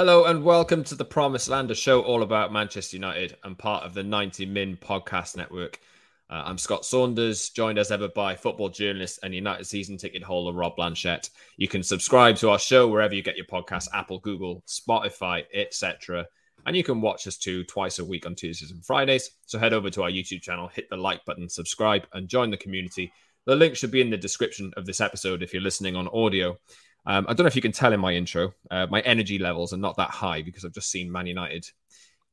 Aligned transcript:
Hello 0.00 0.24
and 0.24 0.42
welcome 0.42 0.82
to 0.84 0.94
the 0.94 1.04
Promised 1.04 1.50
Land, 1.50 1.70
a 1.70 1.74
show 1.74 2.00
all 2.00 2.22
about 2.22 2.54
Manchester 2.54 2.96
United 2.96 3.36
and 3.44 3.58
part 3.58 3.84
of 3.84 3.92
the 3.92 4.02
90 4.02 4.46
Min 4.46 4.78
podcast 4.78 5.36
network. 5.36 5.78
Uh, 6.30 6.42
I'm 6.46 6.56
Scott 6.56 6.86
Saunders, 6.86 7.50
joined 7.50 7.78
as 7.78 7.90
ever 7.90 8.08
by 8.08 8.34
football 8.34 8.70
journalist 8.70 9.18
and 9.22 9.34
United 9.34 9.66
season 9.66 9.98
ticket 9.98 10.22
holder 10.22 10.56
Rob 10.56 10.74
Blanchette. 10.74 11.28
You 11.58 11.68
can 11.68 11.82
subscribe 11.82 12.36
to 12.36 12.48
our 12.48 12.58
show 12.58 12.88
wherever 12.88 13.14
you 13.14 13.22
get 13.22 13.36
your 13.36 13.44
podcasts 13.44 13.88
Apple, 13.92 14.20
Google, 14.20 14.64
Spotify, 14.66 15.44
etc. 15.52 16.26
And 16.64 16.74
you 16.74 16.82
can 16.82 17.02
watch 17.02 17.26
us 17.26 17.36
too 17.36 17.62
twice 17.64 17.98
a 17.98 18.04
week 18.06 18.24
on 18.24 18.34
Tuesdays 18.34 18.70
and 18.70 18.82
Fridays. 18.82 19.32
So 19.44 19.58
head 19.58 19.74
over 19.74 19.90
to 19.90 20.04
our 20.04 20.10
YouTube 20.10 20.40
channel, 20.40 20.68
hit 20.68 20.88
the 20.88 20.96
like 20.96 21.26
button, 21.26 21.46
subscribe, 21.46 22.06
and 22.14 22.26
join 22.26 22.50
the 22.50 22.56
community. 22.56 23.12
The 23.44 23.54
link 23.54 23.76
should 23.76 23.90
be 23.90 24.00
in 24.00 24.08
the 24.08 24.16
description 24.16 24.72
of 24.78 24.86
this 24.86 25.02
episode 25.02 25.42
if 25.42 25.52
you're 25.52 25.60
listening 25.60 25.94
on 25.94 26.08
audio. 26.08 26.56
Um, 27.06 27.26
I 27.28 27.32
don't 27.32 27.44
know 27.44 27.48
if 27.48 27.56
you 27.56 27.62
can 27.62 27.72
tell 27.72 27.92
in 27.92 28.00
my 28.00 28.12
intro, 28.12 28.52
uh, 28.70 28.86
my 28.90 29.00
energy 29.00 29.38
levels 29.38 29.72
are 29.72 29.78
not 29.78 29.96
that 29.96 30.10
high 30.10 30.42
because 30.42 30.64
I've 30.64 30.74
just 30.74 30.90
seen 30.90 31.10
Man 31.10 31.26
United 31.26 31.66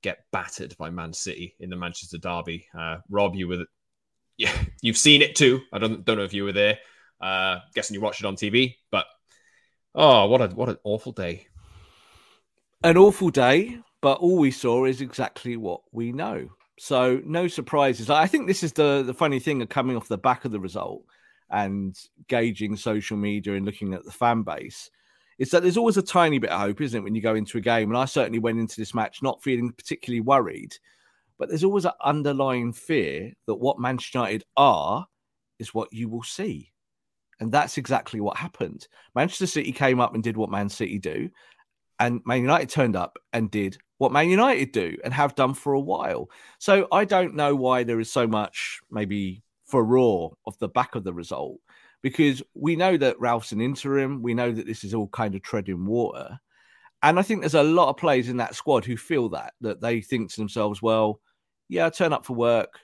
get 0.01 0.25
battered 0.31 0.75
by 0.77 0.89
Man 0.89 1.13
City 1.13 1.55
in 1.59 1.69
the 1.69 1.75
Manchester 1.75 2.17
Derby. 2.17 2.67
Uh, 2.77 2.97
Rob, 3.09 3.35
you 3.35 3.47
were, 3.47 3.65
yeah, 4.37 4.53
you've 4.81 4.97
seen 4.97 5.21
it 5.21 5.35
too. 5.35 5.61
I 5.71 5.79
don't 5.79 6.03
don't 6.05 6.17
know 6.17 6.23
if 6.23 6.33
you 6.33 6.43
were 6.43 6.53
there. 6.53 6.79
Uh, 7.19 7.59
guessing 7.73 7.95
you 7.95 8.01
watched 8.01 8.21
it 8.21 8.27
on 8.27 8.35
TV, 8.35 8.75
but 8.91 9.05
oh, 9.95 10.27
what 10.27 10.41
a 10.41 10.47
what 10.49 10.69
an 10.69 10.77
awful 10.83 11.11
day! 11.11 11.47
An 12.83 12.97
awful 12.97 13.31
day, 13.31 13.79
but 14.01 14.19
all 14.19 14.37
we 14.37 14.51
saw 14.51 14.85
is 14.85 15.01
exactly 15.01 15.57
what 15.57 15.81
we 15.91 16.11
know. 16.11 16.49
So 16.77 17.19
no 17.25 17.47
surprises. 17.47 18.11
I 18.11 18.27
think 18.27 18.45
this 18.45 18.61
is 18.61 18.73
the 18.73 19.01
the 19.01 19.15
funny 19.15 19.39
thing 19.39 19.63
of 19.63 19.69
coming 19.69 19.97
off 19.97 20.07
the 20.07 20.17
back 20.17 20.45
of 20.45 20.51
the 20.51 20.59
result 20.59 21.03
and 21.49 21.97
gauging 22.27 22.75
social 22.75 23.17
media 23.17 23.53
and 23.53 23.65
looking 23.65 23.93
at 23.93 24.03
the 24.03 24.11
fan 24.11 24.43
base 24.43 24.89
is 25.37 25.51
that 25.51 25.61
there's 25.61 25.77
always 25.77 25.97
a 25.97 26.01
tiny 26.01 26.39
bit 26.39 26.49
of 26.49 26.59
hope, 26.59 26.81
isn't 26.81 26.99
it, 26.99 27.03
when 27.03 27.15
you 27.15 27.21
go 27.21 27.35
into 27.35 27.57
a 27.57 27.61
game? 27.61 27.89
And 27.89 27.97
I 27.97 28.05
certainly 28.05 28.39
went 28.39 28.59
into 28.59 28.77
this 28.77 28.95
match 28.95 29.21
not 29.21 29.43
feeling 29.43 29.71
particularly 29.71 30.21
worried, 30.21 30.75
but 31.37 31.49
there's 31.49 31.63
always 31.63 31.85
an 31.85 31.91
underlying 32.03 32.73
fear 32.73 33.33
that 33.45 33.55
what 33.55 33.79
Manchester 33.79 34.17
United 34.17 34.43
are 34.55 35.05
is 35.59 35.73
what 35.73 35.93
you 35.93 36.09
will 36.09 36.23
see. 36.23 36.71
And 37.39 37.51
that's 37.51 37.77
exactly 37.77 38.19
what 38.19 38.37
happened. 38.37 38.87
Manchester 39.13 39.45
City 39.45 39.71
came 39.71 39.99
up 39.99 40.15
and 40.15 40.23
did 40.23 40.37
what 40.37 40.49
Man 40.49 40.69
City 40.69 40.97
do, 40.97 41.29
and 41.99 42.21
Man 42.25 42.41
United 42.41 42.69
turned 42.69 42.95
up 42.95 43.19
and 43.31 43.51
did 43.51 43.77
what 43.99 44.11
Man 44.11 44.29
United 44.29 44.71
do 44.71 44.97
and 45.03 45.13
have 45.13 45.35
done 45.35 45.53
for 45.53 45.73
a 45.73 45.79
while. 45.79 46.29
So 46.57 46.87
I 46.91 47.05
don't 47.05 47.35
know 47.35 47.55
why 47.55 47.83
there 47.83 47.99
is 47.99 48.11
so 48.11 48.27
much 48.27 48.79
maybe 48.89 49.43
furore 49.67 50.33
off 50.45 50.57
the 50.59 50.67
back 50.67 50.95
of 50.95 51.03
the 51.03 51.13
result 51.13 51.59
because 52.01 52.41
we 52.53 52.75
know 52.75 52.97
that 52.97 53.19
Ralph's 53.19 53.51
an 53.51 53.61
interim. 53.61 54.21
We 54.21 54.33
know 54.33 54.51
that 54.51 54.65
this 54.65 54.83
is 54.83 54.93
all 54.93 55.07
kind 55.07 55.35
of 55.35 55.41
treading 55.41 55.85
water. 55.85 56.39
And 57.03 57.19
I 57.19 57.21
think 57.21 57.41
there's 57.41 57.53
a 57.53 57.63
lot 57.63 57.89
of 57.89 57.97
players 57.97 58.29
in 58.29 58.37
that 58.37 58.55
squad 58.55 58.85
who 58.85 58.97
feel 58.97 59.29
that, 59.29 59.53
that 59.61 59.81
they 59.81 60.01
think 60.01 60.31
to 60.31 60.37
themselves, 60.37 60.81
well, 60.81 61.19
yeah, 61.69 61.85
I'll 61.85 61.91
turn 61.91 62.13
up 62.13 62.25
for 62.25 62.33
work. 62.33 62.79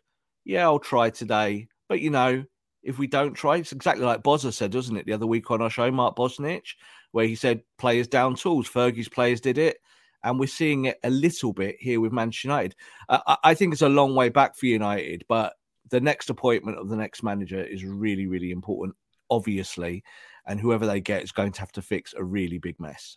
Yeah, 0.45 0.64
I'll 0.64 0.80
try 0.80 1.09
today. 1.09 1.68
But, 1.90 2.02
you 2.02 2.09
know, 2.09 2.44
if 2.84 3.00
we 3.00 3.08
don't 3.08 3.34
try, 3.34 3.58
it's 3.58 3.72
exactly 3.72 4.06
like 4.06 4.24
Bozza 4.24 4.53
said, 4.53 4.72
doesn't 4.72 4.97
it, 4.97 5.06
the 5.06 5.13
other 5.13 5.25
week 5.25 5.50
on 5.50 5.62
our 5.62 5.69
show, 5.69 5.90
Mark 5.90 6.16
Bosnich, 6.16 6.75
where 7.12 7.25
he 7.25 7.35
said 7.35 7.63
players 7.78 8.08
down 8.08 8.35
tools. 8.35 8.69
Fergie's 8.69 9.09
players 9.09 9.41
did 9.41 9.58
it. 9.58 9.78
And 10.24 10.40
we're 10.40 10.47
seeing 10.47 10.85
it 10.85 11.00
a 11.03 11.09
little 11.09 11.52
bit 11.52 11.75
here 11.79 12.00
with 12.00 12.13
Manchester 12.13 12.47
United. 12.47 12.75
I 13.09 13.53
think 13.56 13.74
it's 13.74 13.81
a 13.81 13.90
long 13.90 14.16
way 14.16 14.29
back 14.29 14.56
for 14.56 14.68
United, 14.68 15.25
but 15.28 15.53
the 15.94 16.02
next 16.02 16.31
appointment 16.31 16.80
of 16.80 16.90
the 16.90 16.96
next 16.96 17.22
manager 17.22 17.64
is 17.64 17.86
really, 17.86 18.26
really 18.26 18.50
important, 18.50 18.96
obviously. 19.30 20.04
And 20.48 20.59
whoever 20.59 20.88
they 20.88 21.00
get 21.00 21.22
is 21.22 21.31
going 21.31 21.52
to 21.52 21.59
have 21.59 21.72
to 21.74 21.84
fix 21.84 22.16
a 22.18 22.24
really 22.24 22.58
big 22.58 22.80
mess. 22.80 23.16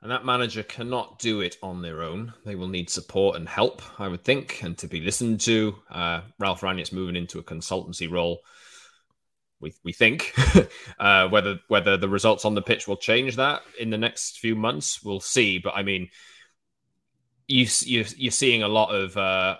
And 0.00 0.10
that 0.10 0.24
manager 0.24 0.64
cannot 0.64 1.20
do 1.20 1.42
it 1.42 1.58
on 1.62 1.80
their 1.80 2.02
own. 2.02 2.34
They 2.44 2.56
will 2.56 2.66
need 2.66 2.90
support 2.90 3.36
and 3.36 3.48
help, 3.48 3.82
I 4.00 4.08
would 4.08 4.24
think, 4.24 4.64
and 4.64 4.76
to 4.78 4.88
be 4.88 5.00
listened 5.00 5.42
to. 5.42 5.76
Uh, 5.88 6.22
Ralph 6.40 6.62
Rangnick's 6.62 6.90
moving 6.90 7.14
into 7.14 7.38
a 7.38 7.44
consultancy 7.44 8.10
role. 8.10 8.40
We, 9.60 9.72
we 9.84 9.92
think 9.92 10.34
uh, 10.98 11.28
whether 11.28 11.60
whether 11.68 11.96
the 11.96 12.08
results 12.08 12.44
on 12.44 12.56
the 12.56 12.62
pitch 12.62 12.88
will 12.88 12.96
change 12.96 13.36
that 13.36 13.62
in 13.78 13.90
the 13.90 13.96
next 13.96 14.40
few 14.40 14.56
months, 14.56 15.04
we'll 15.04 15.20
see. 15.20 15.58
But 15.58 15.76
I 15.76 15.84
mean, 15.84 16.08
you, 17.46 17.68
you 17.82 18.04
you're 18.16 18.32
seeing 18.32 18.64
a 18.64 18.68
lot 18.68 18.92
of 18.92 19.16
uh, 19.16 19.58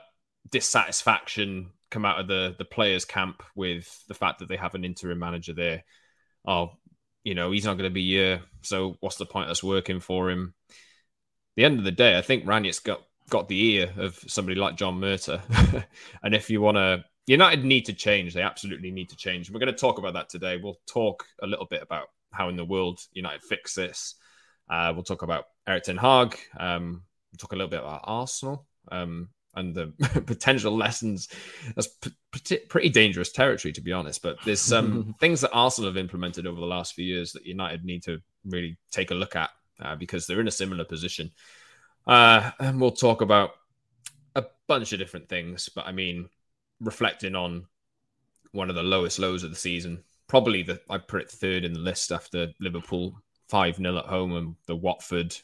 dissatisfaction 0.50 1.70
come 1.92 2.04
out 2.04 2.18
of 2.18 2.26
the 2.26 2.54
the 2.58 2.64
players' 2.64 3.04
camp 3.04 3.42
with 3.54 4.04
the 4.08 4.14
fact 4.14 4.40
that 4.40 4.48
they 4.48 4.56
have 4.56 4.74
an 4.74 4.84
interim 4.84 5.20
manager 5.20 5.52
there. 5.52 5.84
Oh, 6.44 6.72
you 7.22 7.34
know, 7.34 7.52
he's 7.52 7.64
not 7.64 7.74
going 7.74 7.88
to 7.88 7.94
be 7.94 8.08
here, 8.08 8.42
so 8.62 8.96
what's 9.00 9.16
the 9.16 9.26
point 9.26 9.46
of 9.46 9.52
us 9.52 9.62
working 9.62 10.00
for 10.00 10.30
him? 10.30 10.54
the 11.56 11.64
end 11.64 11.78
of 11.78 11.84
the 11.84 11.92
day, 11.92 12.16
I 12.16 12.22
think 12.22 12.44
Rangnick's 12.44 12.80
got 12.80 13.02
got 13.28 13.48
the 13.48 13.74
ear 13.74 13.92
of 13.96 14.18
somebody 14.26 14.58
like 14.58 14.76
John 14.76 15.00
Murtough, 15.00 15.84
and 16.22 16.34
if 16.34 16.50
you 16.50 16.60
want 16.60 16.76
to. 16.76 17.04
United 17.28 17.64
need 17.64 17.84
to 17.86 17.92
change. 17.92 18.34
They 18.34 18.42
absolutely 18.42 18.90
need 18.90 19.10
to 19.10 19.16
change. 19.16 19.48
We're 19.48 19.60
going 19.60 19.72
to 19.72 19.78
talk 19.78 19.98
about 19.98 20.14
that 20.14 20.28
today. 20.28 20.56
We'll 20.56 20.80
talk 20.88 21.24
a 21.40 21.46
little 21.46 21.66
bit 21.66 21.80
about 21.80 22.08
how 22.32 22.48
in 22.48 22.56
the 22.56 22.64
world 22.64 22.98
United 23.12 23.44
fix 23.44 23.76
this. 23.76 24.16
Uh, 24.68 24.90
we'll 24.92 25.04
talk 25.04 25.22
about 25.22 25.44
Erik 25.64 25.84
Ten 25.84 25.96
Hag. 25.96 26.36
Um, 26.58 27.04
we'll 27.30 27.38
talk 27.38 27.52
a 27.52 27.54
little 27.54 27.70
bit 27.70 27.78
about 27.78 28.00
Arsenal. 28.02 28.66
Um, 28.90 29.28
and 29.54 29.74
the 29.74 29.92
potential 30.26 30.76
lessons. 30.76 31.28
That's 31.74 31.88
p- 31.88 32.58
pretty 32.68 32.88
dangerous 32.88 33.32
territory, 33.32 33.72
to 33.72 33.80
be 33.80 33.92
honest. 33.92 34.22
But 34.22 34.36
there's 34.44 34.60
some 34.60 35.14
things 35.20 35.40
that 35.40 35.52
Arsenal 35.52 35.90
have 35.90 35.96
implemented 35.96 36.46
over 36.46 36.60
the 36.60 36.66
last 36.66 36.94
few 36.94 37.04
years 37.04 37.32
that 37.32 37.46
United 37.46 37.84
need 37.84 38.02
to 38.04 38.20
really 38.44 38.76
take 38.90 39.10
a 39.10 39.14
look 39.14 39.36
at 39.36 39.50
uh, 39.80 39.96
because 39.96 40.26
they're 40.26 40.40
in 40.40 40.48
a 40.48 40.52
similar 40.52 40.84
position. 40.84 41.30
Uh, 42.06 42.50
and 42.58 42.80
we'll 42.80 42.90
talk 42.90 43.20
about 43.20 43.50
a 44.34 44.44
bunch 44.66 44.92
of 44.92 44.98
different 44.98 45.28
things. 45.28 45.68
But 45.68 45.86
I 45.86 45.92
mean, 45.92 46.28
reflecting 46.80 47.34
on 47.34 47.66
one 48.52 48.68
of 48.68 48.76
the 48.76 48.82
lowest 48.82 49.18
lows 49.18 49.44
of 49.44 49.50
the 49.50 49.56
season, 49.56 50.02
probably 50.28 50.62
the 50.62 50.80
I 50.88 50.98
put 50.98 51.22
it 51.22 51.30
third 51.30 51.64
in 51.64 51.72
the 51.72 51.78
list 51.78 52.12
after 52.12 52.48
Liverpool 52.60 53.22
five 53.48 53.76
0 53.76 53.98
at 53.98 54.06
home 54.06 54.34
and 54.34 54.56
the 54.66 54.76
Watford 54.76 55.36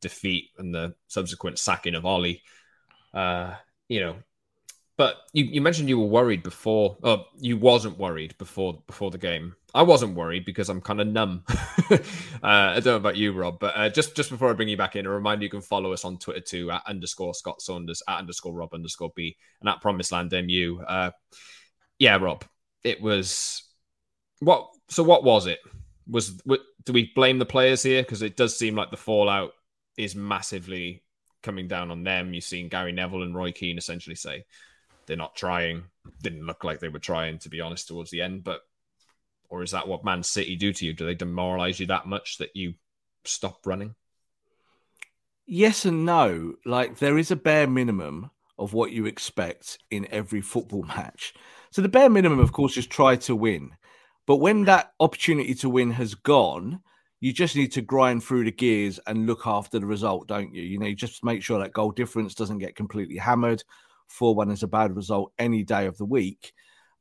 defeat 0.00 0.48
and 0.58 0.74
the 0.74 0.94
subsequent 1.08 1.58
sacking 1.58 1.94
of 1.94 2.06
Ole. 2.06 2.36
Uh, 3.12 3.54
you 3.88 4.00
know, 4.00 4.16
but 5.00 5.16
you, 5.32 5.44
you 5.44 5.62
mentioned 5.62 5.88
you 5.88 5.98
were 5.98 6.04
worried 6.04 6.42
before. 6.42 6.98
Oh, 7.02 7.24
you 7.38 7.56
wasn't 7.56 7.96
worried 7.96 8.36
before 8.36 8.82
before 8.86 9.10
the 9.10 9.16
game. 9.16 9.56
I 9.74 9.80
wasn't 9.80 10.14
worried 10.14 10.44
because 10.44 10.68
I'm 10.68 10.82
kind 10.82 11.00
of 11.00 11.06
numb. 11.06 11.42
uh, 11.90 11.96
I 12.42 12.74
don't 12.74 12.84
know 12.84 12.96
about 12.96 13.16
you, 13.16 13.32
Rob, 13.32 13.58
but 13.60 13.74
uh, 13.74 13.88
just 13.88 14.14
just 14.14 14.28
before 14.28 14.50
I 14.50 14.52
bring 14.52 14.68
you 14.68 14.76
back 14.76 14.96
in, 14.96 15.06
a 15.06 15.08
reminder 15.08 15.44
you 15.44 15.48
can 15.48 15.62
follow 15.62 15.94
us 15.94 16.04
on 16.04 16.18
Twitter 16.18 16.42
too 16.42 16.70
at 16.70 16.82
underscore 16.86 17.32
Scott 17.32 17.62
Saunders 17.62 18.02
at 18.08 18.18
underscore 18.18 18.52
Rob 18.52 18.74
underscore 18.74 19.10
B 19.16 19.38
and 19.60 19.70
at 19.70 19.80
Promised 19.80 20.12
Land 20.12 20.32
MU. 20.32 20.82
Uh, 20.86 21.12
yeah, 21.98 22.16
Rob, 22.16 22.44
it 22.84 23.00
was 23.00 23.62
what? 24.40 24.68
So 24.90 25.02
what 25.02 25.24
was 25.24 25.46
it? 25.46 25.60
Was 26.08 26.42
what, 26.44 26.60
do 26.84 26.92
we 26.92 27.10
blame 27.14 27.38
the 27.38 27.46
players 27.46 27.82
here? 27.82 28.02
Because 28.02 28.20
it 28.20 28.36
does 28.36 28.58
seem 28.58 28.74
like 28.74 28.90
the 28.90 28.98
fallout 28.98 29.52
is 29.96 30.14
massively 30.14 31.04
coming 31.42 31.68
down 31.68 31.90
on 31.90 32.04
them. 32.04 32.34
You've 32.34 32.44
seen 32.44 32.68
Gary 32.68 32.92
Neville 32.92 33.22
and 33.22 33.34
Roy 33.34 33.52
Keane 33.52 33.78
essentially 33.78 34.16
say 34.16 34.44
they're 35.06 35.16
not 35.16 35.36
trying. 35.36 35.84
Didn't 36.22 36.46
look 36.46 36.64
like 36.64 36.80
they 36.80 36.88
were 36.88 36.98
trying, 36.98 37.38
to 37.40 37.48
be 37.48 37.60
honest, 37.60 37.88
towards 37.88 38.10
the 38.10 38.22
end. 38.22 38.44
But 38.44 38.62
or 39.48 39.62
is 39.62 39.72
that 39.72 39.88
what 39.88 40.04
Man 40.04 40.22
City 40.22 40.56
do 40.56 40.72
to 40.72 40.86
you? 40.86 40.92
Do 40.92 41.04
they 41.04 41.14
demoralize 41.14 41.80
you 41.80 41.86
that 41.86 42.06
much 42.06 42.38
that 42.38 42.54
you 42.54 42.74
stop 43.24 43.66
running? 43.66 43.94
Yes 45.46 45.84
and 45.84 46.06
no. 46.06 46.54
Like 46.64 46.98
there 46.98 47.18
is 47.18 47.30
a 47.30 47.36
bare 47.36 47.66
minimum 47.66 48.30
of 48.58 48.72
what 48.72 48.92
you 48.92 49.06
expect 49.06 49.78
in 49.90 50.06
every 50.10 50.40
football 50.40 50.82
match. 50.96 51.34
So 51.72 51.82
the 51.82 51.88
bare 51.88 52.10
minimum, 52.10 52.38
of 52.38 52.52
course, 52.52 52.76
is 52.76 52.86
try 52.86 53.16
to 53.16 53.34
win. 53.34 53.72
But 54.26 54.36
when 54.36 54.64
that 54.66 54.92
opportunity 55.00 55.54
to 55.54 55.68
win 55.68 55.92
has 55.92 56.14
gone, 56.14 56.82
you 57.20 57.32
just 57.32 57.54
need 57.54 57.72
to 57.72 57.82
grind 57.82 58.24
through 58.24 58.44
the 58.44 58.50
gears 58.50 58.98
and 59.06 59.26
look 59.26 59.46
after 59.46 59.78
the 59.78 59.86
result, 59.86 60.26
don't 60.26 60.54
you? 60.54 60.62
You 60.62 60.78
know, 60.78 60.86
you 60.86 60.94
just 60.94 61.22
make 61.22 61.42
sure 61.42 61.58
that 61.58 61.72
goal 61.72 61.90
difference 61.90 62.34
doesn't 62.34 62.58
get 62.58 62.76
completely 62.76 63.16
hammered. 63.16 63.62
4 64.08 64.34
1 64.34 64.50
is 64.50 64.62
a 64.62 64.68
bad 64.68 64.96
result 64.96 65.32
any 65.38 65.62
day 65.62 65.86
of 65.86 65.98
the 65.98 66.04
week. 66.04 66.52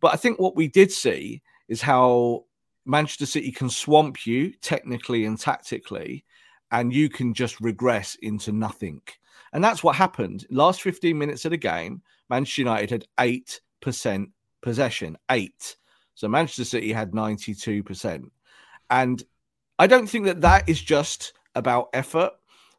But 0.01 0.13
I 0.13 0.17
think 0.17 0.39
what 0.39 0.55
we 0.55 0.67
did 0.67 0.91
see 0.91 1.41
is 1.67 1.81
how 1.81 2.45
Manchester 2.85 3.25
City 3.25 3.51
can 3.51 3.69
swamp 3.69 4.25
you 4.25 4.53
technically 4.61 5.25
and 5.25 5.39
tactically 5.39 6.25
and 6.71 6.93
you 6.93 7.09
can 7.09 7.33
just 7.33 7.59
regress 7.61 8.15
into 8.21 8.51
nothing. 8.51 9.01
And 9.53 9.63
that's 9.63 9.83
what 9.83 9.95
happened. 9.95 10.45
Last 10.49 10.81
15 10.81 11.17
minutes 11.17 11.45
of 11.45 11.51
the 11.51 11.57
game, 11.57 12.01
Manchester 12.29 12.61
United 12.61 12.91
had 12.91 13.07
8% 13.17 14.27
possession. 14.61 15.17
Eight. 15.31 15.75
So 16.13 16.27
Manchester 16.27 16.65
City 16.65 16.91
had 16.91 17.11
92%. 17.11 18.25
And 18.91 19.23
I 19.79 19.87
don't 19.87 20.07
think 20.07 20.25
that 20.25 20.41
that 20.41 20.67
is 20.67 20.81
just 20.81 21.31
about 21.55 21.89
effort 21.93 22.33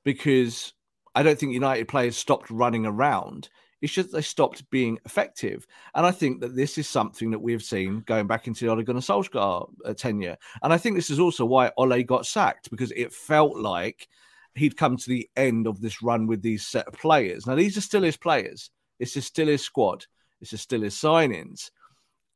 because 0.05 0.75
I 1.14 1.23
don't 1.23 1.38
think 1.38 1.52
United 1.52 1.88
players 1.88 2.14
stopped 2.14 2.50
running 2.50 2.85
around. 2.85 3.49
It's 3.81 3.94
just 3.94 4.12
they 4.12 4.20
stopped 4.20 4.69
being 4.70 4.99
effective. 5.06 5.67
And 5.94 6.05
I 6.05 6.11
think 6.11 6.43
that 6.43 6.55
this 6.55 6.76
is 6.76 6.87
something 6.87 7.31
that 7.31 7.38
we've 7.38 7.62
seen 7.62 8.00
going 8.00 8.26
back 8.26 8.47
into 8.47 8.67
the 8.67 8.70
Ole 8.70 8.82
Gunnar 8.82 9.00
Solskjaer 9.00 9.70
uh, 9.87 9.94
tenure. 9.94 10.37
And 10.62 10.75
I 10.75 10.76
think 10.76 10.94
this 10.94 11.08
is 11.08 11.19
also 11.19 11.47
why 11.47 11.73
Ole 11.79 12.02
got 12.02 12.26
sacked 12.26 12.70
because 12.70 12.93
it 12.93 13.14
felt 13.14 13.56
like 13.56 14.06
he'd 14.55 14.76
come 14.76 14.99
to 14.99 15.08
the 15.08 15.26
end 15.37 15.67
of 15.67 15.81
this 15.81 16.03
run 16.03 16.26
with 16.26 16.43
these 16.43 16.67
set 16.67 16.87
of 16.87 16.93
players. 16.93 17.46
Now, 17.46 17.55
these 17.55 17.79
are 17.79 17.82
still 17.82 18.03
his 18.03 18.19
players. 18.19 18.70
This 18.99 19.17
is 19.17 19.25
still 19.25 19.46
his 19.46 19.62
squad. 19.62 20.05
This 20.38 20.53
is 20.53 20.61
still 20.61 20.82
his 20.82 20.94
signings. 20.94 21.70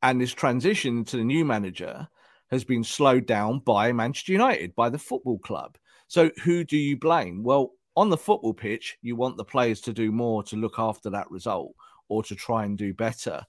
And 0.01 0.19
this 0.19 0.33
transition 0.33 1.05
to 1.05 1.17
the 1.17 1.23
new 1.23 1.45
manager 1.45 2.07
has 2.51 2.63
been 2.63 2.83
slowed 2.83 3.25
down 3.25 3.59
by 3.59 3.91
Manchester 3.91 4.31
United, 4.31 4.75
by 4.75 4.89
the 4.89 4.97
football 4.97 5.39
club. 5.39 5.77
So 6.07 6.31
who 6.43 6.63
do 6.63 6.77
you 6.77 6.97
blame? 6.97 7.43
Well, 7.43 7.71
on 7.95 8.09
the 8.09 8.17
football 8.17 8.53
pitch, 8.53 8.97
you 9.01 9.15
want 9.15 9.37
the 9.37 9.45
players 9.45 9.81
to 9.81 9.93
do 9.93 10.11
more 10.11 10.43
to 10.43 10.55
look 10.55 10.75
after 10.77 11.09
that 11.11 11.29
result 11.31 11.73
or 12.09 12.23
to 12.23 12.35
try 12.35 12.65
and 12.65 12.77
do 12.77 12.93
better. 12.93 13.41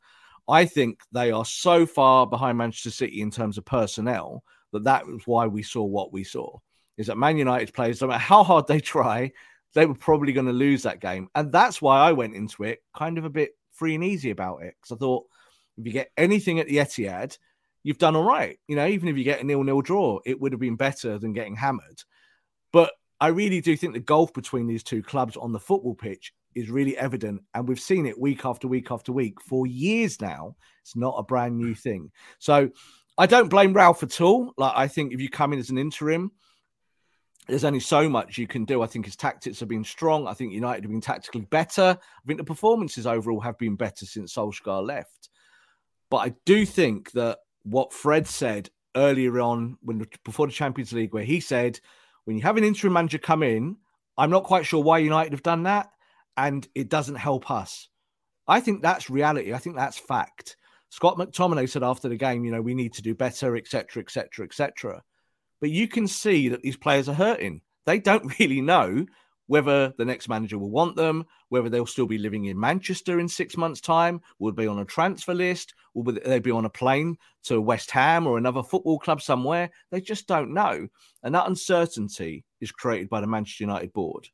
I 0.48 0.64
think 0.64 1.00
they 1.12 1.32
are 1.32 1.44
so 1.44 1.86
far 1.86 2.26
behind 2.26 2.58
Manchester 2.58 2.90
City 2.90 3.20
in 3.20 3.30
terms 3.30 3.58
of 3.58 3.64
personnel 3.64 4.44
that 4.72 4.84
that 4.84 5.06
was 5.06 5.26
why 5.26 5.46
we 5.46 5.62
saw 5.62 5.82
what 5.82 6.12
we 6.12 6.24
saw. 6.24 6.58
Is 6.96 7.08
that 7.08 7.18
Man 7.18 7.36
United 7.36 7.74
players, 7.74 8.00
no 8.00 8.06
matter 8.06 8.18
how 8.18 8.44
hard 8.44 8.66
they 8.66 8.80
try, 8.80 9.32
they 9.74 9.84
were 9.84 9.94
probably 9.94 10.32
going 10.32 10.46
to 10.46 10.52
lose 10.52 10.84
that 10.84 11.00
game. 11.00 11.28
And 11.34 11.52
that's 11.52 11.82
why 11.82 11.98
I 11.98 12.12
went 12.12 12.34
into 12.34 12.62
it 12.62 12.82
kind 12.96 13.18
of 13.18 13.24
a 13.24 13.30
bit 13.30 13.50
free 13.72 13.94
and 13.94 14.04
easy 14.04 14.30
about 14.30 14.62
it. 14.62 14.74
Because 14.80 14.96
I 14.96 14.98
thought 14.98 15.26
if 15.76 15.84
you 15.84 15.92
get 15.92 16.10
anything 16.16 16.58
at 16.60 16.68
the 16.68 16.78
Etihad, 16.78 17.36
you've 17.86 17.98
done 17.98 18.16
all 18.16 18.24
right. 18.24 18.58
You 18.66 18.74
know, 18.74 18.88
even 18.88 19.08
if 19.08 19.16
you 19.16 19.22
get 19.22 19.40
a 19.40 19.44
nil-nil 19.44 19.80
draw, 19.80 20.18
it 20.26 20.40
would 20.40 20.50
have 20.50 20.60
been 20.60 20.74
better 20.74 21.18
than 21.18 21.32
getting 21.32 21.54
hammered. 21.54 22.02
But 22.72 22.92
I 23.20 23.28
really 23.28 23.60
do 23.60 23.76
think 23.76 23.94
the 23.94 24.00
gulf 24.00 24.34
between 24.34 24.66
these 24.66 24.82
two 24.82 25.04
clubs 25.04 25.36
on 25.36 25.52
the 25.52 25.60
football 25.60 25.94
pitch 25.94 26.32
is 26.56 26.68
really 26.68 26.98
evident. 26.98 27.42
And 27.54 27.68
we've 27.68 27.78
seen 27.78 28.04
it 28.04 28.20
week 28.20 28.44
after 28.44 28.66
week 28.66 28.90
after 28.90 29.12
week 29.12 29.40
for 29.40 29.68
years 29.68 30.20
now. 30.20 30.56
It's 30.82 30.96
not 30.96 31.14
a 31.16 31.22
brand 31.22 31.56
new 31.56 31.76
thing. 31.76 32.10
So 32.40 32.70
I 33.16 33.26
don't 33.26 33.50
blame 33.50 33.72
Ralph 33.72 34.02
at 34.02 34.20
all. 34.20 34.52
Like, 34.56 34.72
I 34.74 34.88
think 34.88 35.12
if 35.12 35.20
you 35.20 35.28
come 35.28 35.52
in 35.52 35.60
as 35.60 35.70
an 35.70 35.78
interim, 35.78 36.32
there's 37.46 37.64
only 37.64 37.78
so 37.78 38.08
much 38.08 38.36
you 38.36 38.48
can 38.48 38.64
do. 38.64 38.82
I 38.82 38.88
think 38.88 39.04
his 39.04 39.14
tactics 39.14 39.60
have 39.60 39.68
been 39.68 39.84
strong. 39.84 40.26
I 40.26 40.34
think 40.34 40.52
United 40.52 40.82
have 40.82 40.90
been 40.90 41.00
tactically 41.00 41.42
better. 41.42 41.96
I 42.00 42.26
think 42.26 42.38
the 42.38 42.44
performances 42.44 43.06
overall 43.06 43.38
have 43.42 43.58
been 43.58 43.76
better 43.76 44.06
since 44.06 44.34
Solskjaer 44.34 44.84
left. 44.84 45.28
But 46.10 46.16
I 46.16 46.34
do 46.44 46.66
think 46.66 47.12
that 47.12 47.38
what 47.66 47.92
Fred 47.92 48.26
said 48.26 48.70
earlier 48.94 49.40
on 49.40 49.76
when 49.82 50.06
before 50.24 50.46
the 50.46 50.52
Champions 50.52 50.92
League, 50.92 51.12
where 51.12 51.24
he 51.24 51.40
said, 51.40 51.80
when 52.24 52.36
you 52.36 52.42
have 52.42 52.56
an 52.56 52.64
interim 52.64 52.92
manager 52.92 53.18
come 53.18 53.42
in, 53.42 53.76
I'm 54.16 54.30
not 54.30 54.44
quite 54.44 54.66
sure 54.66 54.82
why 54.82 54.98
United 54.98 55.32
have 55.32 55.42
done 55.42 55.64
that, 55.64 55.90
and 56.36 56.66
it 56.74 56.88
doesn't 56.88 57.16
help 57.16 57.50
us. 57.50 57.88
I 58.48 58.60
think 58.60 58.82
that's 58.82 59.10
reality. 59.10 59.52
I 59.52 59.58
think 59.58 59.76
that's 59.76 59.98
fact. 59.98 60.56
Scott 60.90 61.18
McTominay 61.18 61.68
said 61.68 61.82
after 61.82 62.08
the 62.08 62.16
game, 62.16 62.44
you 62.44 62.52
know, 62.52 62.62
we 62.62 62.74
need 62.74 62.94
to 62.94 63.02
do 63.02 63.14
better, 63.14 63.56
etc., 63.56 64.02
etc., 64.02 64.44
etc. 64.46 65.02
But 65.60 65.70
you 65.70 65.88
can 65.88 66.06
see 66.06 66.48
that 66.48 66.62
these 66.62 66.76
players 66.76 67.08
are 67.08 67.14
hurting. 67.14 67.62
They 67.84 67.98
don't 67.98 68.38
really 68.38 68.60
know 68.60 69.06
whether 69.46 69.92
the 69.96 70.04
next 70.04 70.28
manager 70.28 70.58
will 70.58 70.70
want 70.70 70.96
them, 70.96 71.24
whether 71.48 71.68
they'll 71.68 71.86
still 71.86 72.06
be 72.06 72.18
living 72.18 72.46
in 72.46 72.58
Manchester 72.58 73.20
in 73.20 73.28
six 73.28 73.56
months' 73.56 73.80
time, 73.80 74.20
will 74.38 74.52
be 74.52 74.66
on 74.66 74.78
a 74.78 74.84
transfer 74.84 75.34
list, 75.34 75.74
will 75.94 76.16
they 76.24 76.38
be 76.38 76.50
on 76.50 76.64
a 76.64 76.70
plane 76.70 77.16
to 77.44 77.60
West 77.60 77.90
Ham 77.90 78.26
or 78.26 78.38
another 78.38 78.62
football 78.62 78.98
club 78.98 79.22
somewhere? 79.22 79.70
They 79.90 80.00
just 80.00 80.26
don't 80.26 80.52
know. 80.52 80.88
And 81.22 81.34
that 81.34 81.46
uncertainty 81.46 82.44
is 82.60 82.72
created 82.72 83.08
by 83.08 83.20
the 83.20 83.26
Manchester 83.26 83.64
United 83.64 83.92
board. 83.92 84.28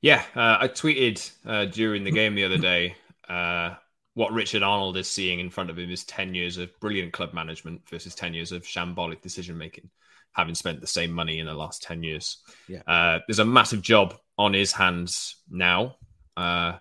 Yeah, 0.00 0.22
uh, 0.34 0.58
I 0.60 0.68
tweeted 0.68 1.30
uh, 1.46 1.66
during 1.66 2.02
the 2.02 2.10
game 2.10 2.34
the 2.34 2.44
other 2.44 2.58
day 2.58 2.96
uh, 3.28 3.74
what 4.14 4.32
Richard 4.32 4.62
Arnold 4.62 4.96
is 4.96 5.08
seeing 5.08 5.38
in 5.38 5.48
front 5.48 5.70
of 5.70 5.78
him 5.78 5.90
is 5.90 6.04
10 6.04 6.34
years 6.34 6.58
of 6.58 6.78
brilliant 6.80 7.12
club 7.12 7.32
management 7.32 7.88
versus 7.88 8.14
10 8.14 8.34
years 8.34 8.52
of 8.52 8.62
shambolic 8.62 9.22
decision 9.22 9.56
making 9.56 9.88
having 10.32 10.54
spent 10.54 10.80
the 10.80 10.86
same 10.86 11.12
money 11.12 11.38
in 11.38 11.46
the 11.46 11.54
last 11.54 11.82
10 11.82 12.02
years. 12.02 12.38
Yeah. 12.68 12.82
Uh, 12.86 13.20
there's 13.26 13.38
a 13.38 13.44
massive 13.44 13.82
job 13.82 14.14
on 14.38 14.54
his 14.54 14.72
hands 14.72 15.36
now. 15.50 15.96
Uh, 16.36 16.78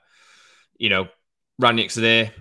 you 0.78 0.90
know, 0.90 1.08
Rangnick's 1.62 1.96
there. 1.96 2.32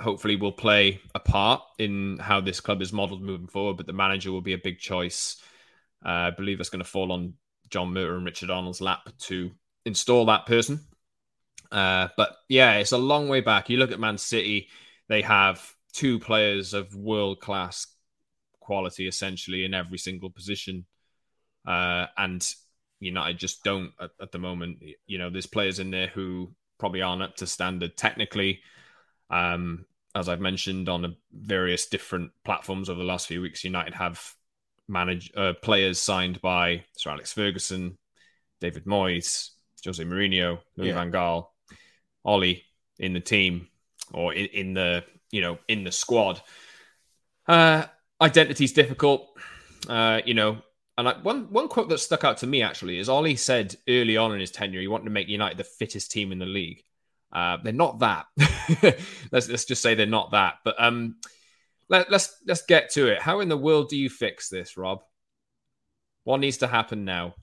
Hopefully, 0.00 0.36
will 0.36 0.52
play 0.52 1.00
a 1.14 1.20
part 1.20 1.62
in 1.78 2.18
how 2.18 2.40
this 2.40 2.60
club 2.60 2.82
is 2.82 2.92
modelled 2.92 3.22
moving 3.22 3.46
forward, 3.46 3.78
but 3.78 3.86
the 3.86 3.94
manager 3.94 4.30
will 4.30 4.42
be 4.42 4.52
a 4.52 4.58
big 4.58 4.78
choice. 4.78 5.40
Uh, 6.04 6.08
I 6.08 6.30
believe 6.30 6.60
it's 6.60 6.68
going 6.68 6.84
to 6.84 6.88
fall 6.88 7.12
on 7.12 7.34
John 7.70 7.92
Murtough 7.92 8.16
and 8.16 8.24
Richard 8.26 8.50
Arnold's 8.50 8.82
lap 8.82 9.08
to 9.20 9.50
install 9.86 10.26
that 10.26 10.46
person. 10.46 10.80
Uh, 11.72 12.08
but 12.16 12.36
yeah, 12.48 12.74
it's 12.74 12.92
a 12.92 12.98
long 12.98 13.28
way 13.28 13.40
back. 13.40 13.70
You 13.70 13.78
look 13.78 13.90
at 13.90 13.98
Man 13.98 14.18
City, 14.18 14.68
they 15.08 15.22
have 15.22 15.74
two 15.92 16.18
players 16.18 16.74
of 16.74 16.94
world 16.94 17.40
class 17.40 17.86
quality 18.66 19.06
essentially 19.06 19.64
in 19.64 19.72
every 19.72 19.98
single 19.98 20.28
position. 20.28 20.84
Uh, 21.66 22.06
and 22.18 22.54
United 23.00 23.38
just 23.38 23.62
don't 23.62 23.92
at, 24.00 24.10
at, 24.20 24.32
the 24.32 24.38
moment. 24.38 24.82
You 25.06 25.18
know, 25.18 25.30
there's 25.30 25.46
players 25.46 25.78
in 25.78 25.90
there 25.90 26.08
who 26.08 26.52
probably 26.78 27.02
aren't 27.02 27.22
up 27.22 27.36
to 27.36 27.46
standard 27.46 27.96
technically. 27.96 28.60
Um, 29.30 29.86
as 30.14 30.28
I've 30.28 30.40
mentioned 30.40 30.88
on 30.88 31.16
various 31.32 31.86
different 31.86 32.32
platforms 32.44 32.90
over 32.90 32.98
the 32.98 33.06
last 33.06 33.28
few 33.28 33.40
weeks, 33.40 33.64
United 33.64 33.94
have 33.94 34.34
managed 34.88 35.36
uh, 35.36 35.52
players 35.62 36.00
signed 36.00 36.40
by 36.40 36.84
Sir 36.96 37.10
Alex 37.10 37.32
Ferguson, 37.32 37.98
David 38.60 38.84
Moyes, 38.84 39.50
Jose 39.84 40.02
Mourinho, 40.02 40.58
Louis 40.76 40.88
yeah. 40.88 40.94
Van 40.94 41.12
Gaal, 41.12 41.48
Ole 42.24 42.62
in 42.98 43.12
the 43.12 43.20
team 43.20 43.68
or 44.12 44.32
in, 44.32 44.46
in 44.46 44.74
the 44.74 45.04
you 45.30 45.40
know 45.40 45.58
in 45.68 45.84
the 45.84 45.92
squad. 45.92 46.40
Uh, 47.46 47.84
identity 48.20 48.64
is 48.64 48.72
difficult. 48.72 49.28
Uh, 49.88 50.20
you 50.24 50.34
know, 50.34 50.58
and 50.98 51.08
I, 51.08 51.18
one 51.22 51.52
one 51.52 51.68
quote 51.68 51.88
that 51.90 51.98
stuck 51.98 52.24
out 52.24 52.38
to 52.38 52.46
me 52.46 52.62
actually 52.62 52.98
is 52.98 53.08
Ole 53.08 53.36
said 53.36 53.76
early 53.88 54.16
on 54.16 54.32
in 54.32 54.40
his 54.40 54.50
tenure 54.50 54.80
he 54.80 54.88
wanted 54.88 55.04
to 55.04 55.10
make 55.10 55.28
United 55.28 55.58
the 55.58 55.64
fittest 55.64 56.10
team 56.10 56.32
in 56.32 56.38
the 56.38 56.46
league. 56.46 56.82
Uh, 57.32 57.58
they're 57.62 57.72
not 57.72 57.98
that. 58.00 58.26
let's 59.30 59.48
let's 59.48 59.64
just 59.64 59.82
say 59.82 59.94
they're 59.94 60.06
not 60.06 60.30
that. 60.30 60.54
But 60.64 60.76
um, 60.78 61.16
let, 61.88 62.10
let's 62.10 62.36
let's 62.46 62.62
get 62.62 62.90
to 62.92 63.08
it. 63.08 63.20
How 63.20 63.40
in 63.40 63.48
the 63.48 63.56
world 63.56 63.88
do 63.88 63.96
you 63.96 64.08
fix 64.08 64.48
this, 64.48 64.76
Rob? 64.76 65.02
What 66.24 66.40
needs 66.40 66.58
to 66.58 66.66
happen 66.66 67.04
now? 67.04 67.34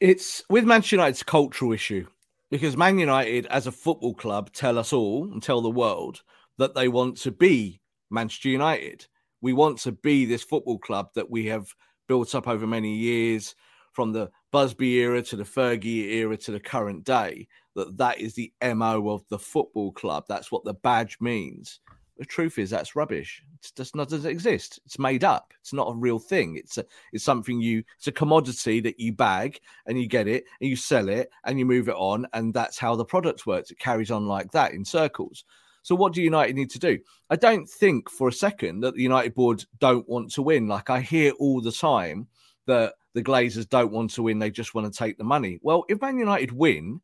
It's 0.00 0.42
with 0.48 0.64
Manchester 0.64 0.96
United's 0.96 1.22
cultural 1.22 1.72
issue 1.72 2.06
because 2.50 2.76
Man 2.76 2.98
United, 2.98 3.46
as 3.46 3.66
a 3.66 3.72
football 3.72 4.14
club, 4.14 4.52
tell 4.52 4.78
us 4.78 4.92
all 4.92 5.24
and 5.24 5.42
tell 5.42 5.60
the 5.60 5.70
world 5.70 6.22
that 6.58 6.74
they 6.74 6.88
want 6.88 7.18
to 7.18 7.30
be 7.30 7.80
Manchester 8.10 8.48
United 8.48 9.06
we 9.42 9.52
want 9.52 9.76
to 9.78 9.92
be 9.92 10.24
this 10.24 10.42
football 10.42 10.78
club 10.78 11.10
that 11.14 11.30
we 11.30 11.46
have 11.46 11.66
built 12.08 12.34
up 12.34 12.48
over 12.48 12.66
many 12.66 12.96
years 12.96 13.54
from 13.92 14.12
the 14.12 14.30
Busby 14.50 14.94
era 15.00 15.20
to 15.22 15.36
the 15.36 15.44
Fergie 15.44 16.12
era 16.12 16.36
to 16.38 16.52
the 16.52 16.60
current 16.60 17.04
day 17.04 17.46
that 17.74 17.96
that 17.98 18.20
is 18.20 18.34
the 18.34 18.52
MO 18.62 19.10
of 19.10 19.24
the 19.28 19.38
football 19.38 19.92
club. 19.92 20.24
That's 20.28 20.50
what 20.50 20.64
the 20.64 20.74
badge 20.74 21.18
means. 21.20 21.80
The 22.18 22.24
truth 22.24 22.58
is 22.58 22.70
that's 22.70 22.94
rubbish. 22.94 23.42
It 23.54 23.72
just 23.74 23.96
not 23.96 24.08
doesn't 24.08 24.30
exist. 24.30 24.78
It's 24.84 24.98
made 24.98 25.24
up. 25.24 25.52
It's 25.60 25.72
not 25.72 25.90
a 25.90 25.96
real 25.96 26.18
thing. 26.18 26.56
It's 26.56 26.78
a 26.78 26.84
it's 27.12 27.24
something 27.24 27.60
you 27.60 27.82
it's 27.96 28.06
a 28.06 28.12
commodity 28.12 28.80
that 28.80 29.00
you 29.00 29.12
bag 29.12 29.58
and 29.86 30.00
you 30.00 30.06
get 30.06 30.28
it 30.28 30.44
and 30.60 30.68
you 30.68 30.76
sell 30.76 31.08
it 31.08 31.30
and 31.44 31.58
you 31.58 31.66
move 31.66 31.88
it 31.88 31.96
on 31.96 32.26
and 32.32 32.52
that's 32.52 32.78
how 32.78 32.94
the 32.94 33.04
product 33.04 33.46
works. 33.46 33.70
It 33.70 33.78
carries 33.78 34.10
on 34.10 34.26
like 34.26 34.52
that 34.52 34.72
in 34.72 34.84
circles 34.84 35.44
so 35.82 35.94
what 35.94 36.12
do 36.12 36.22
United 36.22 36.56
need 36.56 36.70
to 36.70 36.78
do? 36.78 36.98
I 37.28 37.36
don't 37.36 37.68
think 37.68 38.08
for 38.08 38.28
a 38.28 38.32
second 38.32 38.80
that 38.80 38.94
the 38.94 39.02
United 39.02 39.34
board 39.34 39.64
don't 39.80 40.08
want 40.08 40.32
to 40.32 40.42
win. 40.42 40.68
Like 40.68 40.90
I 40.90 41.00
hear 41.00 41.32
all 41.38 41.60
the 41.60 41.72
time 41.72 42.28
that 42.66 42.94
the 43.14 43.22
Glazers 43.22 43.68
don't 43.68 43.92
want 43.92 44.10
to 44.12 44.22
win, 44.22 44.38
they 44.38 44.50
just 44.50 44.74
want 44.74 44.90
to 44.90 44.96
take 44.96 45.18
the 45.18 45.24
money. 45.24 45.58
Well, 45.62 45.84
if 45.88 46.00
Man 46.00 46.18
United 46.18 46.52
win, 46.52 47.00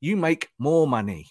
you 0.00 0.16
make 0.16 0.50
more 0.58 0.86
money. 0.86 1.28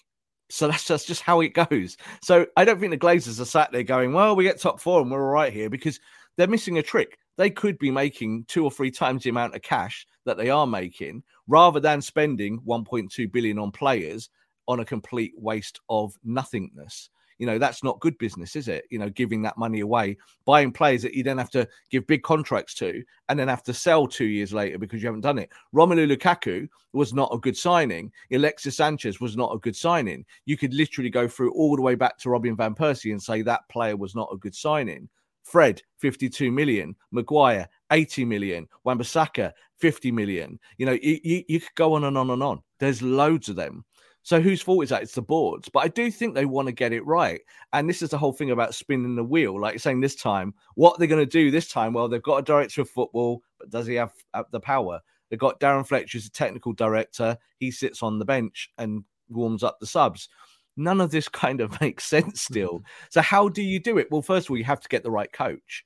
So 0.48 0.68
that's 0.68 0.86
just, 0.86 1.06
just 1.06 1.22
how 1.22 1.40
it 1.40 1.54
goes. 1.54 1.96
So 2.22 2.46
I 2.56 2.64
don't 2.64 2.78
think 2.78 2.92
the 2.92 2.98
Glazers 2.98 3.40
are 3.40 3.46
sat 3.46 3.72
there 3.72 3.82
going, 3.82 4.12
well, 4.12 4.36
we 4.36 4.44
get 4.44 4.60
top 4.60 4.80
four 4.80 5.00
and 5.00 5.10
we're 5.10 5.24
all 5.24 5.32
right 5.32 5.52
here 5.52 5.70
because 5.70 5.98
they're 6.36 6.46
missing 6.46 6.78
a 6.78 6.82
trick. 6.82 7.18
They 7.38 7.50
could 7.50 7.78
be 7.78 7.90
making 7.90 8.44
two 8.48 8.64
or 8.64 8.70
three 8.70 8.90
times 8.90 9.22
the 9.22 9.30
amount 9.30 9.54
of 9.54 9.62
cash 9.62 10.06
that 10.24 10.36
they 10.36 10.50
are 10.50 10.66
making 10.66 11.22
rather 11.48 11.80
than 11.80 12.00
spending 12.00 12.60
1.2 12.60 13.32
billion 13.32 13.58
on 13.58 13.72
players 13.72 14.28
on 14.68 14.80
a 14.80 14.84
complete 14.84 15.32
waste 15.36 15.80
of 15.88 16.14
nothingness. 16.24 17.10
You 17.38 17.46
know, 17.46 17.58
that's 17.58 17.82
not 17.82 17.98
good 18.00 18.16
business, 18.18 18.54
is 18.54 18.68
it? 18.68 18.84
You 18.90 19.00
know, 19.00 19.08
giving 19.08 19.42
that 19.42 19.58
money 19.58 19.80
away, 19.80 20.16
buying 20.44 20.70
players 20.70 21.02
that 21.02 21.14
you 21.14 21.24
then 21.24 21.38
have 21.38 21.50
to 21.50 21.66
give 21.90 22.06
big 22.06 22.22
contracts 22.22 22.74
to 22.74 23.02
and 23.28 23.38
then 23.38 23.48
have 23.48 23.64
to 23.64 23.74
sell 23.74 24.06
two 24.06 24.26
years 24.26 24.52
later 24.52 24.78
because 24.78 25.02
you 25.02 25.08
haven't 25.08 25.22
done 25.22 25.38
it. 25.38 25.50
Romelu 25.74 26.14
Lukaku 26.14 26.68
was 26.92 27.12
not 27.12 27.34
a 27.34 27.38
good 27.38 27.56
signing. 27.56 28.12
Alexis 28.30 28.76
Sanchez 28.76 29.20
was 29.20 29.36
not 29.36 29.52
a 29.52 29.58
good 29.58 29.74
signing. 29.74 30.24
You 30.44 30.56
could 30.56 30.72
literally 30.72 31.10
go 31.10 31.26
through 31.26 31.52
all 31.54 31.74
the 31.74 31.82
way 31.82 31.96
back 31.96 32.16
to 32.18 32.30
Robin 32.30 32.54
Van 32.54 32.74
Persie 32.74 33.10
and 33.10 33.22
say 33.22 33.42
that 33.42 33.68
player 33.68 33.96
was 33.96 34.14
not 34.14 34.30
a 34.32 34.36
good 34.36 34.54
signing. 34.54 35.08
Fred, 35.42 35.82
52 35.98 36.52
million. 36.52 36.94
Maguire, 37.10 37.68
80 37.90 38.24
million. 38.24 38.68
Wan-Bissaka, 38.84 39.52
50 39.78 40.12
million. 40.12 40.58
You 40.78 40.86
know, 40.86 40.98
you, 41.02 41.18
you, 41.24 41.44
you 41.48 41.60
could 41.60 41.74
go 41.74 41.94
on 41.94 42.04
and 42.04 42.16
on 42.16 42.30
and 42.30 42.42
on. 42.42 42.62
There's 42.78 43.02
loads 43.02 43.48
of 43.48 43.56
them. 43.56 43.84
So 44.22 44.40
whose 44.40 44.62
fault 44.62 44.84
is 44.84 44.90
that? 44.90 45.02
It's 45.02 45.14
the 45.14 45.22
boards. 45.22 45.68
But 45.68 45.80
I 45.80 45.88
do 45.88 46.10
think 46.10 46.34
they 46.34 46.44
want 46.44 46.66
to 46.66 46.72
get 46.72 46.92
it 46.92 47.04
right. 47.04 47.40
And 47.72 47.88
this 47.88 48.02
is 48.02 48.10
the 48.10 48.18
whole 48.18 48.32
thing 48.32 48.50
about 48.50 48.74
spinning 48.74 49.16
the 49.16 49.24
wheel. 49.24 49.60
Like 49.60 49.80
saying 49.80 50.00
this 50.00 50.14
time, 50.14 50.54
what 50.74 50.98
they're 50.98 51.08
going 51.08 51.24
to 51.24 51.26
do 51.26 51.50
this 51.50 51.68
time? 51.68 51.92
Well, 51.92 52.08
they've 52.08 52.22
got 52.22 52.38
a 52.38 52.42
director 52.42 52.82
of 52.82 52.90
football, 52.90 53.42
but 53.58 53.70
does 53.70 53.86
he 53.86 53.94
have, 53.94 54.12
the 54.50 54.60
power? 54.60 55.00
They've 55.28 55.38
got 55.38 55.60
Darren 55.60 55.86
Fletcher 55.86 56.18
as 56.18 56.26
a 56.26 56.30
technical 56.30 56.72
director. 56.72 57.36
He 57.58 57.70
sits 57.70 58.02
on 58.02 58.18
the 58.18 58.24
bench 58.24 58.70
and 58.78 59.02
warms 59.28 59.62
up 59.64 59.80
the 59.80 59.86
subs. 59.86 60.28
None 60.76 61.00
of 61.00 61.10
this 61.10 61.28
kind 61.28 61.60
of 61.60 61.80
makes 61.80 62.04
sense 62.04 62.42
still. 62.42 62.84
so 63.08 63.20
how 63.22 63.48
do 63.48 63.62
you 63.62 63.80
do 63.80 63.98
it? 63.98 64.08
Well, 64.10 64.22
first 64.22 64.46
of 64.46 64.50
all, 64.50 64.58
you 64.58 64.64
have 64.64 64.80
to 64.80 64.88
get 64.88 65.02
the 65.02 65.10
right 65.10 65.32
coach. 65.32 65.84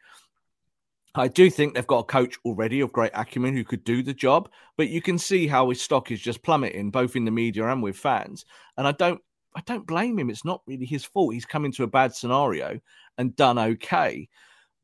I 1.18 1.28
do 1.28 1.48
think 1.50 1.74
they've 1.74 1.86
got 1.86 2.00
a 2.00 2.04
coach 2.04 2.36
already 2.44 2.80
of 2.80 2.92
great 2.92 3.12
acumen 3.14 3.56
who 3.56 3.64
could 3.64 3.84
do 3.84 4.02
the 4.02 4.12
job, 4.14 4.50
but 4.76 4.88
you 4.88 5.00
can 5.00 5.18
see 5.18 5.46
how 5.46 5.70
his 5.70 5.80
stock 5.80 6.10
is 6.10 6.20
just 6.20 6.42
plummeting, 6.42 6.90
both 6.90 7.16
in 7.16 7.24
the 7.24 7.30
media 7.30 7.66
and 7.68 7.82
with 7.82 7.96
fans. 7.96 8.44
And 8.76 8.86
I 8.86 8.92
don't, 8.92 9.20
I 9.54 9.62
don't 9.64 9.86
blame 9.86 10.18
him. 10.18 10.28
It's 10.28 10.44
not 10.44 10.62
really 10.66 10.84
his 10.84 11.04
fault. 11.04 11.32
He's 11.32 11.46
come 11.46 11.64
into 11.64 11.84
a 11.84 11.88
bad 11.88 12.14
scenario 12.14 12.78
and 13.16 13.34
done 13.36 13.58
okay. 13.58 14.28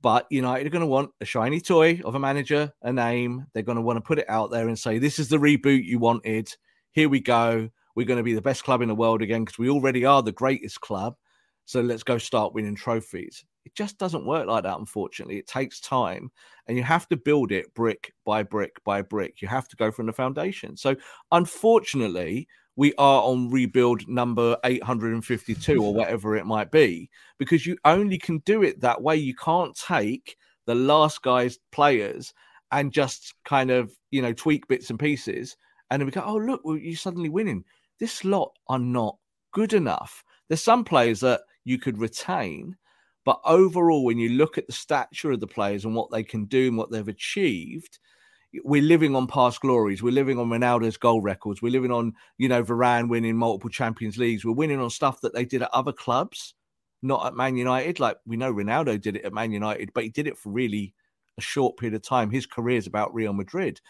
But 0.00 0.26
United 0.30 0.66
are 0.66 0.70
going 0.70 0.80
to 0.80 0.86
want 0.86 1.10
a 1.20 1.24
shiny 1.24 1.60
toy 1.60 2.00
of 2.04 2.14
a 2.14 2.18
manager, 2.18 2.72
a 2.82 2.92
name. 2.92 3.46
They're 3.52 3.62
going 3.62 3.76
to 3.76 3.82
want 3.82 3.98
to 3.98 4.00
put 4.00 4.18
it 4.18 4.28
out 4.28 4.50
there 4.50 4.68
and 4.68 4.78
say, 4.78 4.98
"This 4.98 5.18
is 5.18 5.28
the 5.28 5.36
reboot 5.36 5.84
you 5.84 5.98
wanted. 5.98 6.52
Here 6.92 7.08
we 7.08 7.20
go. 7.20 7.68
We're 7.94 8.06
going 8.06 8.16
to 8.16 8.24
be 8.24 8.34
the 8.34 8.42
best 8.42 8.64
club 8.64 8.80
in 8.80 8.88
the 8.88 8.94
world 8.94 9.22
again 9.22 9.44
because 9.44 9.58
we 9.58 9.68
already 9.68 10.04
are 10.04 10.22
the 10.22 10.32
greatest 10.32 10.80
club. 10.80 11.14
So 11.66 11.82
let's 11.82 12.02
go 12.02 12.18
start 12.18 12.54
winning 12.54 12.74
trophies." 12.74 13.44
It 13.64 13.74
just 13.74 13.98
doesn't 13.98 14.26
work 14.26 14.46
like 14.46 14.64
that, 14.64 14.78
unfortunately. 14.78 15.38
It 15.38 15.46
takes 15.46 15.80
time 15.80 16.30
and 16.66 16.76
you 16.76 16.82
have 16.82 17.08
to 17.08 17.16
build 17.16 17.52
it 17.52 17.72
brick 17.74 18.12
by 18.24 18.42
brick 18.42 18.82
by 18.84 19.02
brick. 19.02 19.40
You 19.40 19.48
have 19.48 19.68
to 19.68 19.76
go 19.76 19.90
from 19.90 20.06
the 20.06 20.12
foundation. 20.12 20.76
So, 20.76 20.96
unfortunately, 21.30 22.48
we 22.76 22.94
are 22.94 23.22
on 23.22 23.50
rebuild 23.50 24.08
number 24.08 24.56
852 24.64 25.82
or 25.82 25.94
whatever 25.94 26.36
it 26.36 26.46
might 26.46 26.70
be 26.70 27.10
because 27.38 27.66
you 27.66 27.76
only 27.84 28.18
can 28.18 28.38
do 28.40 28.62
it 28.62 28.80
that 28.80 29.02
way. 29.02 29.16
You 29.16 29.34
can't 29.34 29.76
take 29.76 30.36
the 30.66 30.74
last 30.74 31.22
guy's 31.22 31.58
players 31.70 32.32
and 32.70 32.92
just 32.92 33.34
kind 33.44 33.70
of, 33.70 33.92
you 34.10 34.22
know, 34.22 34.32
tweak 34.32 34.66
bits 34.68 34.90
and 34.90 34.98
pieces. 34.98 35.56
And 35.90 36.00
then 36.00 36.06
we 36.06 36.12
go, 36.12 36.22
oh, 36.24 36.36
look, 36.36 36.62
well, 36.64 36.78
you're 36.78 36.96
suddenly 36.96 37.28
winning. 37.28 37.64
This 38.00 38.24
lot 38.24 38.52
are 38.68 38.78
not 38.78 39.18
good 39.52 39.74
enough. 39.74 40.24
There's 40.48 40.62
some 40.62 40.84
players 40.84 41.20
that 41.20 41.42
you 41.64 41.78
could 41.78 41.98
retain 41.98 42.76
but 43.24 43.40
overall, 43.44 44.04
when 44.04 44.18
you 44.18 44.30
look 44.30 44.58
at 44.58 44.66
the 44.66 44.72
stature 44.72 45.32
of 45.32 45.40
the 45.40 45.46
players 45.46 45.84
and 45.84 45.94
what 45.94 46.10
they 46.10 46.22
can 46.22 46.46
do 46.46 46.68
and 46.68 46.76
what 46.76 46.90
they've 46.90 47.06
achieved, 47.06 47.98
we're 48.64 48.82
living 48.82 49.16
on 49.16 49.26
past 49.26 49.60
glories. 49.60 50.02
We're 50.02 50.12
living 50.12 50.38
on 50.38 50.48
Ronaldo's 50.48 50.96
goal 50.96 51.22
records. 51.22 51.62
We're 51.62 51.72
living 51.72 51.92
on, 51.92 52.12
you 52.36 52.48
know, 52.48 52.62
Varane 52.62 53.08
winning 53.08 53.36
multiple 53.36 53.70
Champions 53.70 54.18
Leagues. 54.18 54.44
We're 54.44 54.52
winning 54.52 54.80
on 54.80 54.90
stuff 54.90 55.20
that 55.22 55.34
they 55.34 55.44
did 55.44 55.62
at 55.62 55.72
other 55.72 55.92
clubs, 55.92 56.54
not 57.02 57.26
at 57.26 57.34
Man 57.34 57.56
United. 57.56 57.98
Like 57.98 58.18
we 58.26 58.36
know 58.36 58.52
Ronaldo 58.52 59.00
did 59.00 59.16
it 59.16 59.24
at 59.24 59.32
Man 59.32 59.52
United, 59.52 59.90
but 59.94 60.04
he 60.04 60.10
did 60.10 60.26
it 60.26 60.36
for 60.36 60.50
really 60.50 60.94
a 61.38 61.40
short 61.40 61.78
period 61.78 61.94
of 61.94 62.02
time. 62.02 62.30
His 62.30 62.46
career 62.46 62.76
is 62.76 62.86
about 62.86 63.14
Real 63.14 63.32
Madrid 63.32 63.80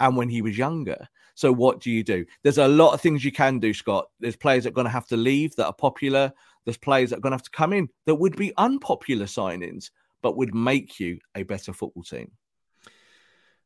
and 0.00 0.16
when 0.16 0.28
he 0.28 0.42
was 0.42 0.58
younger. 0.58 1.08
So 1.34 1.52
what 1.52 1.80
do 1.80 1.90
you 1.90 2.04
do? 2.04 2.26
There's 2.42 2.58
a 2.58 2.68
lot 2.68 2.92
of 2.92 3.00
things 3.00 3.24
you 3.24 3.32
can 3.32 3.58
do, 3.58 3.72
Scott. 3.72 4.08
There's 4.18 4.36
players 4.36 4.64
that 4.64 4.70
are 4.70 4.74
going 4.74 4.86
to 4.86 4.90
have 4.90 5.06
to 5.08 5.16
leave 5.16 5.56
that 5.56 5.66
are 5.66 5.72
popular. 5.72 6.32
There's 6.64 6.76
players 6.76 7.10
that 7.10 7.18
are 7.18 7.20
going 7.20 7.32
to 7.32 7.36
have 7.36 7.42
to 7.42 7.50
come 7.50 7.72
in 7.72 7.88
that 8.06 8.16
would 8.16 8.36
be 8.36 8.52
unpopular 8.56 9.26
signings, 9.26 9.90
but 10.22 10.36
would 10.36 10.54
make 10.54 11.00
you 11.00 11.18
a 11.34 11.42
better 11.42 11.72
football 11.72 12.02
team. 12.02 12.32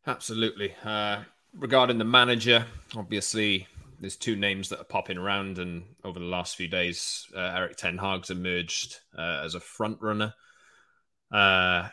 Absolutely. 0.07 0.75
Uh, 0.85 1.23
regarding 1.55 1.99
the 1.99 2.05
manager, 2.05 2.67
obviously, 2.97 3.67
there's 4.01 4.17
two 4.17 4.37
names 4.37 4.69
that 4.69 4.81
are 4.81 4.85
popping 4.85 5.19
around, 5.19 5.59
and 5.59 5.85
over 6.05 6.19
the 6.19 6.25
last 6.25 6.57
few 6.57 6.69
days, 6.69 7.27
uh, 7.35 7.41
Erik 7.41 7.77
Ten 7.77 7.99
Hag's 7.99 8.31
emerged 8.31 9.01
uh, 9.17 9.41
as 9.45 9.55
a 9.55 9.61
front 9.61 9.99
runner. 10.01 10.35
Uh, 11.33 11.89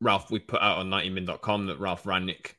Ralph, 0.00 0.30
we 0.30 0.38
put 0.38 0.62
out 0.62 0.78
on 0.78 0.88
90min.com 0.88 1.66
that 1.66 1.80
Ralph 1.80 2.04
Rangnick 2.04 2.54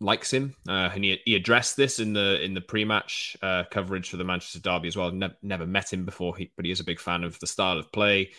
likes 0.00 0.32
him, 0.32 0.54
uh, 0.68 0.90
and 0.94 1.04
he, 1.04 1.20
he 1.24 1.34
addressed 1.34 1.76
this 1.76 1.98
in 1.98 2.12
the 2.12 2.42
in 2.42 2.54
the 2.54 2.60
pre-match 2.60 3.36
uh, 3.42 3.64
coverage 3.70 4.10
for 4.10 4.16
the 4.16 4.24
Manchester 4.24 4.60
Derby 4.60 4.88
as 4.88 4.96
well. 4.96 5.10
Ne- 5.10 5.36
never 5.42 5.66
met 5.66 5.92
him 5.92 6.04
before, 6.04 6.36
he, 6.36 6.52
but 6.56 6.64
he 6.64 6.70
is 6.70 6.80
a 6.80 6.84
big 6.84 7.00
fan 7.00 7.24
of 7.24 7.38
the 7.40 7.46
style 7.46 7.78
of 7.78 7.92
play 7.92 8.30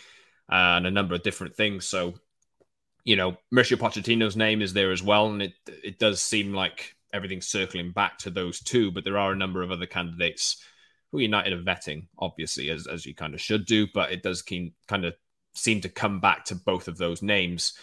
uh, 0.50 0.76
and 0.76 0.86
a 0.86 0.90
number 0.90 1.14
of 1.14 1.22
different 1.22 1.54
things. 1.54 1.84
So, 1.86 2.14
you 3.04 3.16
know, 3.16 3.36
Mauricio 3.54 3.76
Pochettino's 3.76 4.36
name 4.36 4.62
is 4.62 4.72
there 4.72 4.92
as 4.92 5.02
well, 5.02 5.26
and 5.30 5.42
it 5.42 5.52
it 5.66 5.98
does 5.98 6.22
seem 6.22 6.54
like 6.54 6.96
everything's 7.12 7.48
circling 7.48 7.92
back 7.92 8.18
to 8.18 8.30
those 8.30 8.60
two. 8.60 8.90
But 8.90 9.04
there 9.04 9.18
are 9.18 9.32
a 9.32 9.36
number 9.36 9.62
of 9.62 9.70
other 9.70 9.86
candidates 9.86 10.62
who 11.12 11.18
United 11.18 11.52
are 11.52 11.62
vetting, 11.62 12.06
obviously, 12.18 12.70
as 12.70 12.86
as 12.86 13.04
you 13.04 13.14
kind 13.14 13.34
of 13.34 13.40
should 13.40 13.66
do. 13.66 13.86
But 13.92 14.12
it 14.12 14.22
does 14.22 14.42
keep, 14.42 14.74
kind 14.88 15.04
of 15.04 15.14
seem 15.54 15.80
to 15.82 15.88
come 15.88 16.20
back 16.20 16.46
to 16.46 16.54
both 16.54 16.88
of 16.88 16.96
those 16.96 17.22
names. 17.22 17.74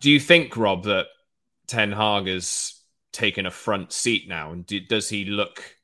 Do 0.00 0.10
you 0.10 0.18
think, 0.18 0.56
Rob, 0.56 0.84
that 0.84 1.08
Ten 1.70 1.92
Hag 1.92 2.26
has 2.26 2.80
taken 3.12 3.46
a 3.46 3.50
front 3.52 3.92
seat 3.92 4.28
now, 4.28 4.50
and 4.50 4.66
do, 4.66 4.80
does 4.80 5.08
he 5.08 5.24
look 5.24 5.76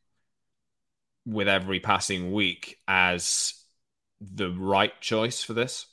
with 1.25 1.47
every 1.47 1.79
passing 1.79 2.33
week 2.33 2.81
as 2.89 3.55
the 4.21 4.51
right 4.51 5.01
choice 5.01 5.45
for 5.45 5.53
this? 5.53 5.87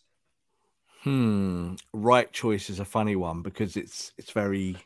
Hmm, 1.01 1.75
right 1.93 2.31
choice 2.33 2.71
is 2.71 2.79
a 2.79 2.85
funny 2.85 3.15
one 3.15 3.43
because 3.43 3.77
it's 3.77 4.13
it's 4.17 4.31
very 4.31 4.77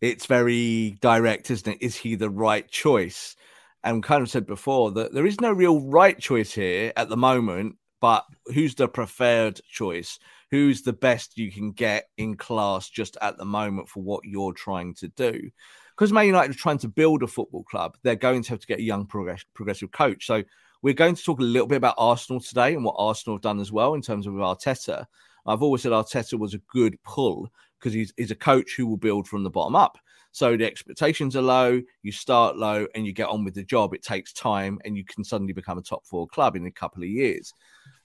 it's 0.00 0.26
very 0.26 0.98
direct, 1.00 1.48
isn't 1.52 1.74
it? 1.74 1.78
Is 1.80 1.94
he 1.94 2.16
the 2.16 2.30
right 2.30 2.68
choice? 2.68 3.36
And 3.84 4.02
kind 4.02 4.20
of 4.20 4.30
said 4.30 4.46
before 4.46 4.90
that 4.92 5.14
there 5.14 5.26
is 5.26 5.40
no 5.40 5.52
real 5.52 5.80
right 5.80 6.18
choice 6.18 6.52
here 6.54 6.92
at 6.96 7.08
the 7.08 7.16
moment, 7.16 7.76
but 8.00 8.24
who's 8.52 8.74
the 8.74 8.88
preferred 8.88 9.60
choice? 9.70 10.18
who's 10.50 10.82
the 10.82 10.92
best 10.92 11.38
you 11.38 11.50
can 11.50 11.72
get 11.72 12.08
in 12.16 12.36
class 12.36 12.88
just 12.88 13.16
at 13.22 13.38
the 13.38 13.44
moment 13.44 13.88
for 13.88 14.02
what 14.02 14.24
you're 14.24 14.52
trying 14.52 14.94
to 14.94 15.08
do. 15.08 15.50
Because 15.96 16.12
Man 16.12 16.26
United 16.26 16.50
are 16.54 16.58
trying 16.58 16.78
to 16.78 16.88
build 16.88 17.22
a 17.22 17.26
football 17.26 17.62
club, 17.64 17.96
they're 18.02 18.16
going 18.16 18.42
to 18.42 18.50
have 18.50 18.60
to 18.60 18.66
get 18.66 18.78
a 18.78 18.82
young 18.82 19.06
progress- 19.06 19.44
progressive 19.54 19.92
coach. 19.92 20.26
So 20.26 20.42
we're 20.82 20.94
going 20.94 21.14
to 21.14 21.22
talk 21.22 21.38
a 21.38 21.44
little 21.44 21.68
bit 21.68 21.76
about 21.76 21.94
Arsenal 21.98 22.40
today 22.40 22.74
and 22.74 22.84
what 22.84 22.96
Arsenal 22.98 23.36
have 23.36 23.42
done 23.42 23.60
as 23.60 23.70
well 23.70 23.94
in 23.94 24.02
terms 24.02 24.26
of 24.26 24.32
Arteta. 24.34 25.04
I've 25.46 25.62
always 25.62 25.82
said 25.82 25.92
Arteta 25.92 26.38
was 26.38 26.54
a 26.54 26.60
good 26.72 27.00
pull 27.04 27.48
because 27.78 27.92
he's, 27.92 28.12
he's 28.16 28.30
a 28.30 28.36
coach 28.36 28.74
who 28.76 28.86
will 28.86 28.96
build 28.96 29.28
from 29.28 29.44
the 29.44 29.50
bottom 29.50 29.76
up. 29.76 29.98
So 30.32 30.56
the 30.56 30.64
expectations 30.64 31.36
are 31.36 31.42
low, 31.42 31.82
you 32.02 32.12
start 32.12 32.56
low, 32.56 32.86
and 32.94 33.04
you 33.04 33.12
get 33.12 33.28
on 33.28 33.44
with 33.44 33.54
the 33.54 33.64
job. 33.64 33.94
It 33.94 34.02
takes 34.02 34.32
time, 34.32 34.78
and 34.84 34.96
you 34.96 35.04
can 35.04 35.24
suddenly 35.24 35.52
become 35.52 35.76
a 35.76 35.82
top 35.82 36.06
four 36.06 36.28
club 36.28 36.54
in 36.54 36.66
a 36.66 36.70
couple 36.70 37.02
of 37.02 37.08
years 37.08 37.52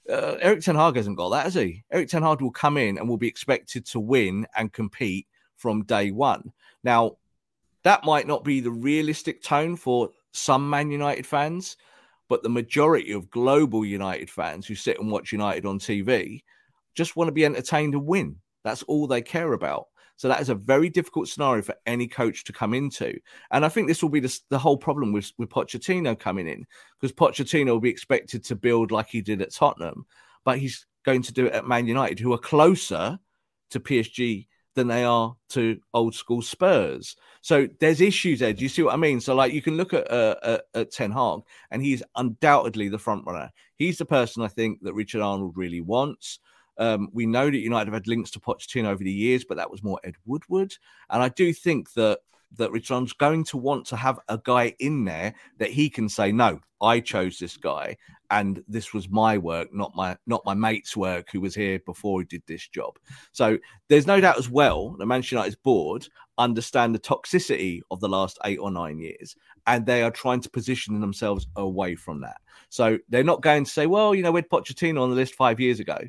uh, 0.10 0.36
Erik 0.40 0.62
Ten 0.62 0.76
Hag 0.76 0.96
hasn't 0.96 1.18
got 1.18 1.30
that, 1.30 1.44
has 1.46 1.56
he? 1.56 1.84
Erik 1.92 2.10
Ten 2.10 2.24
Hag 2.24 2.42
will 2.42 2.52
come 2.52 2.78
in 2.78 2.98
and 2.98 3.08
will 3.08 3.18
be 3.18 3.28
expected 3.28 3.86
to 3.88 4.00
win 4.00 4.46
and 4.56 4.72
compete 4.72 5.28
from 5.58 5.84
day 5.84 6.12
one. 6.12 6.52
Now, 6.84 7.18
that 7.84 8.04
might 8.04 8.28
not 8.28 8.44
be 8.44 8.60
the 8.60 8.72
realistic 8.72 9.42
tone 9.42 9.76
for 9.76 10.10
some 10.32 10.70
Man 10.70 10.92
United 10.92 11.26
fans, 11.26 11.78
but 12.28 12.44
the 12.44 12.50
majority 12.50 13.12
of 13.12 13.30
global 13.30 13.86
United 13.86 14.30
fans 14.30 14.66
who 14.66 14.76
sit 14.76 15.00
and 15.00 15.12
watch 15.12 15.32
United 15.32 15.66
on 15.66 15.80
TV 15.80 16.42
just 16.96 17.16
want 17.16 17.28
to 17.28 17.34
be 17.34 17.46
entertained 17.46 17.94
and 17.94 18.06
win. 18.06 18.38
That's 18.64 18.84
all 18.84 19.06
they 19.06 19.22
care 19.22 19.54
about. 19.54 19.88
So 20.18 20.28
that 20.28 20.42
is 20.42 20.50
a 20.50 20.56
very 20.56 20.90
difficult 20.90 21.28
scenario 21.28 21.62
for 21.62 21.76
any 21.86 22.08
coach 22.08 22.44
to 22.46 22.54
come 22.54 22.74
into. 22.74 23.18
And 23.52 23.66
I 23.66 23.70
think 23.70 23.88
this 23.88 24.02
will 24.02 24.10
be 24.10 24.20
the, 24.20 24.40
the 24.50 24.60
whole 24.60 24.78
problem 24.78 25.12
with, 25.12 25.32
with 25.38 25.50
Pochettino 25.50 26.18
coming 26.18 26.48
in 26.48 26.66
because 27.00 27.14
Pochettino 27.14 27.72
will 27.72 27.80
be 27.80 27.90
expected 27.90 28.44
to 28.46 28.56
build 28.56 28.92
like 28.92 29.08
he 29.08 29.22
did 29.22 29.42
at 29.42 29.54
Tottenham, 29.54 30.06
but 30.44 30.58
he's 30.58 30.86
going 31.06 31.22
to 31.24 31.34
do 31.34 31.48
it 31.48 31.54
at 31.54 31.68
Man 31.68 31.88
United, 31.88 32.20
who 32.20 32.34
are 32.34 32.38
closer 32.38 33.20
to 33.72 33.80
PSG 33.80 34.48
than 34.76 34.88
they 34.88 35.04
are 35.04 35.36
to 35.50 35.80
old 35.94 36.14
school 36.14 36.42
Spurs. 36.42 37.16
So 37.42 37.68
there's 37.80 38.02
issues 38.02 38.40
there. 38.40 38.54
Do 38.54 38.64
you 38.64 38.70
see 38.70 38.84
what 38.84 38.94
I 38.94 38.98
mean? 38.98 39.22
So 39.22 39.34
like 39.34 39.54
you 39.54 39.62
can 39.62 39.78
look 39.78 39.94
at 39.94 40.10
uh, 40.12 40.60
at, 40.74 40.92
Ten 40.92 41.12
Hag, 41.12 41.42
and 41.72 41.82
he's 41.82 42.04
undoubtedly 42.16 42.90
the 42.90 43.00
front 43.00 43.26
runner. 43.26 43.52
He's 43.78 43.98
the 43.98 44.06
person 44.06 44.44
I 44.44 44.48
think 44.48 44.82
that 44.82 44.94
Richard 44.94 45.22
Arnold 45.22 45.54
really 45.56 45.82
wants. 45.82 46.40
Um, 46.78 47.10
we 47.14 47.26
know 47.26 47.50
that 47.50 47.58
United 47.58 47.88
have 47.88 47.94
had 47.94 48.08
links 48.08 48.32
to 48.32 48.40
Pochettino 48.40 48.86
over 48.86 49.04
the 49.04 49.12
years, 49.12 49.46
but 49.46 49.58
that 49.58 49.72
was 49.72 49.84
more 49.84 50.00
Ed 50.04 50.16
Woodward. 50.26 50.76
And 51.10 51.22
I 51.24 51.30
do 51.30 51.54
think 51.54 51.94
that 51.94 52.20
that 52.58 52.72
Richard's 52.72 53.14
going 53.14 53.44
to 53.44 53.58
want 53.58 53.86
to 53.88 53.96
have 53.96 54.20
a 54.30 54.40
guy 54.44 54.74
in 54.80 55.04
there 55.04 55.34
that 55.58 55.72
he 55.72 55.90
can 55.90 56.08
say, 56.08 56.32
no, 56.32 56.60
I 56.82 57.00
chose 57.00 57.38
this 57.38 57.58
guy, 57.58 57.98
and 58.32 58.64
this 58.68 58.94
was 58.94 59.10
my 59.10 59.38
work, 59.38 59.74
not 59.74 59.96
my 59.96 60.18
not 60.28 60.46
my 60.46 60.54
mate's 60.54 60.96
work 60.96 61.30
who 61.32 61.42
was 61.42 61.56
here 61.56 61.80
before 61.80 62.22
he 62.22 62.26
did 62.26 62.44
this 62.46 62.68
job. 62.68 62.98
So 63.32 63.58
there's 63.88 64.08
no 64.08 64.20
doubt 64.20 64.38
as 64.38 64.50
well 64.50 64.96
the 64.98 65.06
Manchester 65.06 65.36
United's 65.36 65.56
board 65.56 66.08
understand 66.38 66.94
the 66.94 67.00
toxicity 67.00 67.80
of 67.92 68.02
the 68.02 68.10
last 68.10 68.38
eight 68.46 68.60
or 68.60 68.72
nine 68.72 69.00
years, 69.00 69.36
and 69.68 69.86
they 69.86 70.04
are 70.04 70.12
trying 70.12 70.42
to 70.42 70.50
position 70.50 71.00
themselves 71.00 71.48
away 71.56 71.96
from 71.96 72.22
that. 72.22 72.38
So 72.70 73.00
they're 73.10 73.24
not 73.24 73.42
going 73.42 73.64
to 73.64 73.72
say, 73.72 73.86
well, 73.88 74.14
you 74.14 74.22
know, 74.22 74.32
we 74.32 74.40
had 74.40 74.50
Pochettino 74.50 75.02
on 75.02 75.10
the 75.10 75.16
list 75.16 75.36
five 75.36 75.60
years 75.60 75.80
ago. 75.80 76.00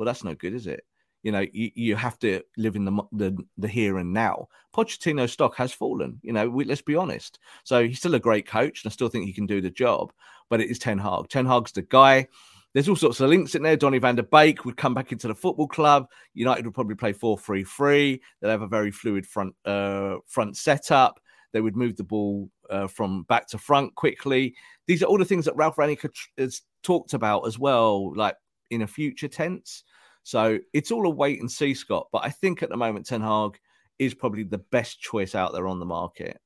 Well, 0.00 0.06
that's 0.06 0.24
no 0.24 0.34
good, 0.34 0.54
is 0.54 0.66
it? 0.66 0.86
You 1.22 1.30
know, 1.30 1.44
you, 1.52 1.70
you 1.74 1.94
have 1.94 2.18
to 2.20 2.40
live 2.56 2.74
in 2.74 2.86
the, 2.86 3.02
the 3.12 3.36
the 3.58 3.68
here 3.68 3.98
and 3.98 4.14
now. 4.14 4.48
Pochettino 4.74 5.28
stock 5.28 5.54
has 5.56 5.74
fallen. 5.74 6.18
You 6.22 6.32
know, 6.32 6.48
we, 6.48 6.64
let's 6.64 6.80
be 6.80 6.96
honest. 6.96 7.38
So 7.64 7.86
he's 7.86 7.98
still 7.98 8.14
a 8.14 8.18
great 8.18 8.48
coach, 8.48 8.82
and 8.82 8.90
I 8.90 8.94
still 8.94 9.10
think 9.10 9.26
he 9.26 9.34
can 9.34 9.44
do 9.44 9.60
the 9.60 9.68
job. 9.68 10.14
But 10.48 10.62
it 10.62 10.70
is 10.70 10.78
Ten 10.78 10.96
Hag. 10.96 11.28
Ten 11.28 11.44
Hag's 11.44 11.72
the 11.72 11.82
guy. 11.82 12.28
There's 12.72 12.88
all 12.88 12.96
sorts 12.96 13.20
of 13.20 13.28
links 13.28 13.54
in 13.54 13.62
there. 13.62 13.76
Donny 13.76 13.98
van 13.98 14.16
der 14.16 14.22
Beek 14.22 14.64
would 14.64 14.78
come 14.78 14.94
back 14.94 15.12
into 15.12 15.28
the 15.28 15.34
football 15.34 15.68
club. 15.68 16.06
United 16.32 16.64
would 16.64 16.74
probably 16.74 16.96
play 16.96 17.12
4 17.12 17.36
3 17.36 17.62
3. 17.62 18.22
They'll 18.40 18.50
have 18.50 18.62
a 18.62 18.66
very 18.66 18.90
fluid 18.90 19.26
front 19.26 19.54
uh, 19.66 20.16
front 20.26 20.56
setup. 20.56 21.20
They 21.52 21.60
would 21.60 21.76
move 21.76 21.98
the 21.98 22.04
ball 22.04 22.48
uh, 22.70 22.86
from 22.86 23.24
back 23.24 23.48
to 23.48 23.58
front 23.58 23.94
quickly. 23.96 24.54
These 24.86 25.02
are 25.02 25.06
all 25.06 25.18
the 25.18 25.26
things 25.26 25.44
that 25.44 25.56
Ralph 25.56 25.76
Rangnick 25.76 26.08
has 26.38 26.62
talked 26.82 27.12
about 27.12 27.46
as 27.46 27.58
well, 27.58 28.16
like 28.16 28.36
in 28.70 28.82
a 28.82 28.86
future 28.86 29.28
tense. 29.28 29.84
So 30.22 30.58
it's 30.72 30.90
all 30.90 31.06
a 31.06 31.10
wait 31.10 31.40
and 31.40 31.50
see, 31.50 31.74
Scott. 31.74 32.08
But 32.12 32.24
I 32.24 32.30
think 32.30 32.62
at 32.62 32.68
the 32.68 32.76
moment, 32.76 33.06
Ten 33.06 33.20
Hag 33.20 33.58
is 33.98 34.14
probably 34.14 34.44
the 34.44 34.58
best 34.58 35.00
choice 35.00 35.34
out 35.34 35.52
there 35.52 35.66
on 35.66 35.78
the 35.78 35.86
market. 35.86 36.40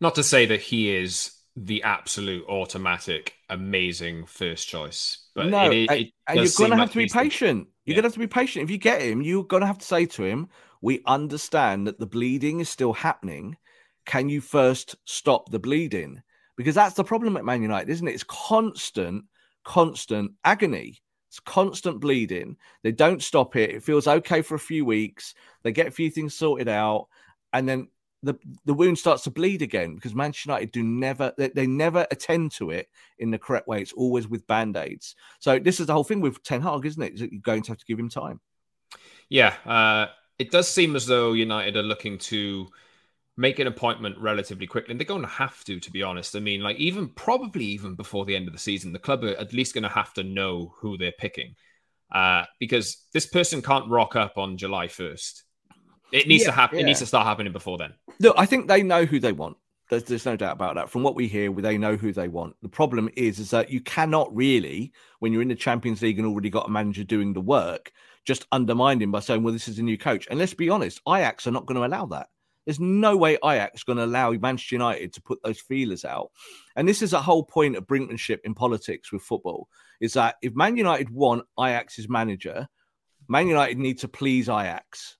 Not 0.00 0.14
to 0.16 0.22
say 0.22 0.46
that 0.46 0.60
he 0.60 0.94
is 0.94 1.32
the 1.56 1.82
absolute 1.82 2.46
automatic, 2.48 3.34
amazing 3.48 4.26
first 4.26 4.68
choice, 4.68 5.28
but 5.34 5.46
no, 5.46 5.70
it, 5.70 5.90
it 5.90 6.12
and 6.26 6.36
you're 6.42 6.50
going 6.56 6.70
to 6.70 6.76
have 6.76 6.90
to 6.90 6.98
be 6.98 7.06
patient. 7.06 7.68
You're 7.84 7.94
Yeah. 7.94 8.02
going 8.02 8.02
to 8.02 8.08
have 8.08 8.14
to 8.14 8.18
be 8.18 8.26
patient. 8.26 8.64
If 8.64 8.70
you 8.70 8.78
get 8.78 9.00
him, 9.00 9.22
you're 9.22 9.44
going 9.44 9.62
to 9.62 9.66
have 9.66 9.78
to 9.78 9.86
say 9.86 10.04
to 10.04 10.24
him, 10.24 10.48
"We 10.82 11.02
understand 11.06 11.86
that 11.86 11.98
the 11.98 12.06
bleeding 12.06 12.60
is 12.60 12.68
still 12.68 12.92
happening. 12.92 13.56
Can 14.04 14.28
you 14.28 14.42
first 14.42 14.96
stop 15.06 15.50
the 15.50 15.58
bleeding?" 15.58 16.22
Because 16.56 16.74
that's 16.74 16.94
the 16.94 17.04
problem 17.04 17.36
at 17.38 17.44
Man 17.44 17.62
United, 17.62 17.90
isn't 17.90 18.06
it? 18.08 18.14
It's 18.14 18.24
constant, 18.24 19.24
constant 19.64 20.32
agony. 20.44 21.00
It's 21.36 21.40
constant 21.40 22.00
bleeding. 22.00 22.56
They 22.82 22.92
don't 22.92 23.22
stop 23.22 23.56
it. 23.56 23.68
It 23.68 23.82
feels 23.82 24.06
okay 24.06 24.40
for 24.40 24.54
a 24.54 24.58
few 24.58 24.86
weeks. 24.86 25.34
They 25.62 25.70
get 25.70 25.86
a 25.86 25.90
few 25.90 26.08
things 26.08 26.34
sorted 26.34 26.66
out, 26.66 27.08
and 27.52 27.68
then 27.68 27.88
the 28.22 28.38
the 28.64 28.72
wound 28.72 28.98
starts 28.98 29.24
to 29.24 29.30
bleed 29.30 29.60
again 29.60 29.96
because 29.96 30.14
Manchester 30.14 30.48
United 30.48 30.72
do 30.72 30.82
never 30.82 31.34
they, 31.36 31.50
they 31.50 31.66
never 31.66 32.06
attend 32.10 32.52
to 32.52 32.70
it 32.70 32.88
in 33.18 33.30
the 33.30 33.38
correct 33.38 33.68
way. 33.68 33.82
It's 33.82 33.92
always 33.92 34.26
with 34.26 34.46
band 34.46 34.78
aids. 34.78 35.14
So 35.38 35.58
this 35.58 35.78
is 35.78 35.88
the 35.88 35.92
whole 35.92 36.04
thing 36.04 36.22
with 36.22 36.42
Ten 36.42 36.62
Hag, 36.62 36.86
isn't 36.86 37.02
it? 37.02 37.18
You're 37.18 37.42
going 37.42 37.60
to 37.64 37.72
have 37.72 37.78
to 37.78 37.84
give 37.84 37.98
him 37.98 38.08
time. 38.08 38.40
Yeah, 39.28 39.52
uh, 39.66 40.06
it 40.38 40.50
does 40.50 40.70
seem 40.70 40.96
as 40.96 41.04
though 41.04 41.34
United 41.34 41.76
are 41.76 41.82
looking 41.82 42.16
to 42.16 42.66
make 43.36 43.58
an 43.58 43.66
appointment 43.66 44.16
relatively 44.18 44.66
quickly, 44.66 44.92
and 44.92 45.00
they're 45.00 45.06
going 45.06 45.22
to 45.22 45.28
have 45.28 45.62
to, 45.64 45.78
to 45.80 45.90
be 45.90 46.02
honest. 46.02 46.34
I 46.36 46.40
mean, 46.40 46.62
like 46.62 46.76
even 46.76 47.08
probably 47.08 47.64
even 47.66 47.94
before 47.94 48.24
the 48.24 48.36
end 48.36 48.46
of 48.48 48.52
the 48.52 48.58
season, 48.58 48.92
the 48.92 48.98
club 48.98 49.24
are 49.24 49.36
at 49.36 49.52
least 49.52 49.74
going 49.74 49.82
to 49.82 49.88
have 49.88 50.12
to 50.14 50.22
know 50.22 50.74
who 50.78 50.96
they're 50.96 51.12
picking, 51.12 51.54
uh, 52.12 52.44
because 52.58 53.04
this 53.12 53.26
person 53.26 53.62
can't 53.62 53.90
rock 53.90 54.16
up 54.16 54.38
on 54.38 54.56
July 54.56 54.88
first. 54.88 55.44
It 56.12 56.28
needs 56.28 56.44
Yeah, 56.44 56.50
to 56.50 56.56
happen. 56.56 56.78
It 56.78 56.84
needs 56.84 57.00
to 57.00 57.06
start 57.06 57.26
happening 57.26 57.52
before 57.52 57.78
then. 57.78 57.94
Look, 58.20 58.36
I 58.38 58.46
think 58.46 58.68
they 58.68 58.82
know 58.82 59.04
who 59.04 59.18
they 59.18 59.32
want. 59.32 59.56
There's, 59.90 60.04
there's 60.04 60.24
no 60.24 60.36
doubt 60.36 60.52
about 60.52 60.76
that. 60.76 60.90
From 60.90 61.02
what 61.02 61.14
we 61.14 61.28
hear, 61.28 61.52
they 61.52 61.78
know 61.78 61.96
who 61.96 62.12
they 62.12 62.28
want. 62.28 62.56
The 62.62 62.68
problem 62.68 63.08
is, 63.16 63.38
is 63.38 63.50
that 63.50 63.70
you 63.70 63.80
cannot 63.80 64.34
really, 64.34 64.92
when 65.18 65.32
you're 65.32 65.42
in 65.42 65.48
the 65.48 65.54
Champions 65.54 66.02
League 66.02 66.18
and 66.18 66.26
already 66.26 66.50
got 66.50 66.68
a 66.68 66.70
manager 66.70 67.04
doing 67.04 67.32
the 67.32 67.40
work, 67.40 67.92
just 68.24 68.46
undermine 68.50 69.00
him 69.00 69.12
by 69.12 69.20
saying, 69.20 69.42
"Well, 69.42 69.52
this 69.52 69.68
is 69.68 69.78
a 69.78 69.82
new 69.82 69.96
coach." 69.96 70.26
And 70.28 70.38
let's 70.38 70.54
be 70.54 70.70
honest, 70.70 71.00
Ajax 71.08 71.46
are 71.46 71.52
not 71.52 71.66
going 71.66 71.76
to 71.76 71.86
allow 71.86 72.06
that. 72.06 72.28
There's 72.66 72.80
no 72.80 73.16
way 73.16 73.38
Ajax 73.42 73.80
is 73.80 73.84
going 73.84 73.96
to 73.98 74.04
allow 74.04 74.32
Manchester 74.32 74.74
United 74.74 75.14
to 75.14 75.22
put 75.22 75.42
those 75.42 75.60
feelers 75.60 76.04
out. 76.04 76.32
And 76.74 76.86
this 76.86 77.00
is 77.00 77.12
a 77.12 77.22
whole 77.22 77.44
point 77.44 77.76
of 77.76 77.86
brinkmanship 77.86 78.40
in 78.44 78.54
politics 78.54 79.12
with 79.12 79.22
football: 79.22 79.68
is 80.00 80.12
that 80.14 80.34
if 80.42 80.54
Man 80.54 80.76
United 80.76 81.08
want 81.08 81.46
Ajax's 81.58 82.08
manager, 82.08 82.68
Man 83.28 83.48
United 83.48 83.78
need 83.78 83.98
to 84.00 84.08
please 84.08 84.48
Ajax. 84.48 85.16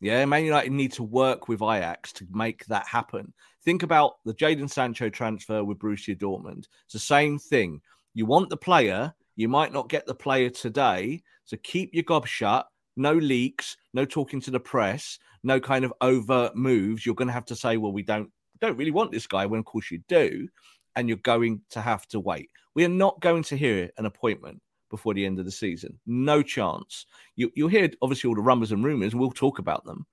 Yeah, 0.00 0.24
Man 0.26 0.44
United 0.44 0.72
need 0.72 0.92
to 0.92 1.02
work 1.02 1.48
with 1.48 1.62
Ajax 1.62 2.12
to 2.14 2.26
make 2.30 2.64
that 2.66 2.86
happen. 2.86 3.32
Think 3.64 3.82
about 3.82 4.14
the 4.24 4.34
Jadon 4.34 4.70
Sancho 4.70 5.08
transfer 5.08 5.64
with 5.64 5.78
Borussia 5.78 6.16
Dortmund. 6.16 6.66
It's 6.84 6.92
the 6.92 6.98
same 6.98 7.38
thing. 7.38 7.80
You 8.12 8.26
want 8.26 8.50
the 8.50 8.56
player, 8.56 9.14
you 9.34 9.48
might 9.48 9.72
not 9.72 9.88
get 9.88 10.06
the 10.06 10.14
player 10.14 10.50
today, 10.50 11.22
so 11.44 11.56
keep 11.62 11.94
your 11.94 12.04
gob 12.04 12.26
shut. 12.26 12.66
No 12.96 13.14
leaks, 13.14 13.76
no 13.92 14.04
talking 14.04 14.40
to 14.42 14.50
the 14.52 14.60
press, 14.60 15.18
no 15.44 15.60
kind 15.60 15.84
of 15.84 15.92
overt 16.00 16.56
moves. 16.56 17.04
You're 17.04 17.14
going 17.14 17.28
to 17.28 17.34
have 17.34 17.46
to 17.46 17.56
say, 17.56 17.76
"Well, 17.76 17.92
we 17.92 18.02
don't 18.02 18.30
don't 18.60 18.76
really 18.76 18.90
want 18.90 19.12
this 19.12 19.26
guy," 19.26 19.46
when 19.46 19.60
of 19.60 19.66
course 19.66 19.90
you 19.90 20.02
do, 20.08 20.48
and 20.96 21.08
you're 21.08 21.18
going 21.18 21.62
to 21.70 21.80
have 21.80 22.06
to 22.08 22.20
wait. 22.20 22.50
We 22.74 22.84
are 22.84 22.88
not 22.88 23.20
going 23.20 23.44
to 23.44 23.56
hear 23.56 23.90
an 23.98 24.06
appointment 24.06 24.60
before 24.90 25.14
the 25.14 25.26
end 25.26 25.38
of 25.38 25.44
the 25.44 25.50
season. 25.50 25.98
No 26.06 26.42
chance. 26.42 27.06
You, 27.36 27.50
you'll 27.54 27.68
hear 27.68 27.90
obviously 28.00 28.28
all 28.28 28.36
the 28.36 28.42
rumors 28.42 28.72
and 28.72 28.84
rumors, 28.84 29.12
and 29.12 29.20
we'll 29.20 29.30
talk 29.30 29.58
about 29.58 29.84
them, 29.84 30.06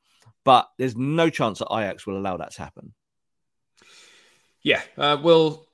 but 0.43 0.69
there's 0.77 0.95
no 0.95 1.29
chance 1.29 1.59
that 1.59 1.71
Ajax 1.71 2.05
will 2.05 2.17
allow 2.17 2.37
that 2.37 2.51
to 2.53 2.63
happen. 2.63 2.93
Yeah. 4.63 4.81
Uh, 4.97 5.17
well, 5.21 5.65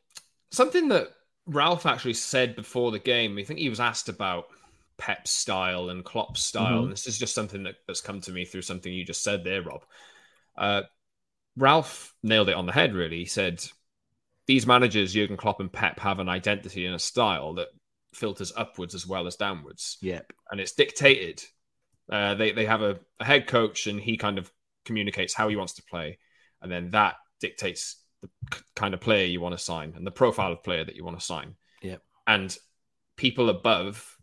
something 0.51 0.89
that 0.89 1.09
Ralph 1.45 1.85
actually 1.85 2.13
said 2.15 2.55
before 2.55 2.91
the 2.91 2.99
game, 2.99 3.37
I 3.37 3.43
think 3.43 3.59
he 3.59 3.69
was 3.69 3.79
asked 3.79 4.09
about 4.09 4.47
Pep's 4.97 5.31
style 5.31 5.89
and 5.89 6.03
Klopp's 6.03 6.43
style. 6.45 6.79
Mhm. 6.79 6.83
And 6.83 6.91
this 6.91 7.07
is 7.07 7.17
just 7.19 7.35
something 7.35 7.63
that, 7.63 7.75
that's 7.85 8.01
come 8.01 8.21
to 8.21 8.31
me 8.31 8.45
through 8.45 8.63
something 8.63 8.91
you 8.91 9.05
just 9.05 9.23
said 9.23 9.43
there, 9.43 9.61
Rob. 9.61 9.85
Uh, 10.57 10.83
Ralph 11.55 12.13
nailed 12.23 12.49
it 12.49 12.55
on 12.55 12.65
the 12.65 12.71
head, 12.71 12.93
really. 12.93 13.17
He 13.19 13.25
said, 13.25 13.63
These 14.45 14.67
managers, 14.67 15.13
Jurgen 15.13 15.37
Klopp 15.37 15.59
and 15.59 15.71
Pep, 15.71 15.99
have 15.99 16.19
an 16.19 16.29
identity 16.29 16.85
and 16.85 16.95
a 16.95 16.99
style 16.99 17.53
that 17.55 17.67
filters 18.13 18.53
upwards 18.55 18.95
as 18.95 19.05
well 19.05 19.27
as 19.27 19.35
downwards 19.35 19.97
Yep. 20.01 20.31
and 20.51 20.59
it's 20.59 20.71
dictated. 20.71 21.43
Uh, 22.09 22.35
they 22.35 22.53
they 22.53 22.65
have 22.65 22.81
a, 22.81 22.97
a 23.19 23.25
head 23.25 23.47
coach, 23.47 23.85
and 23.87 23.99
he 23.99 24.15
kind 24.15 24.37
of 24.37 24.49
communicates 24.85 25.33
how 25.33 25.49
he 25.49 25.57
wants 25.57 25.73
to 25.73 25.83
play, 25.83 26.17
and 26.61 26.71
then 26.71 26.89
that 26.91 27.15
dictates 27.41 27.97
the 28.21 28.29
kind 28.75 28.93
of 28.93 29.01
player 29.01 29.25
you 29.25 29.41
want 29.41 29.53
to 29.55 29.63
sign 29.63 29.93
and 29.95 30.07
the 30.07 30.11
profile 30.11 30.53
of 30.53 30.63
player 30.63 30.85
that 30.85 30.95
you 30.95 31.03
want 31.03 31.19
to 31.19 31.25
sign. 31.25 31.55
Yep. 31.81 32.01
And 32.25 32.57
people 33.17 33.49
above 33.49 34.16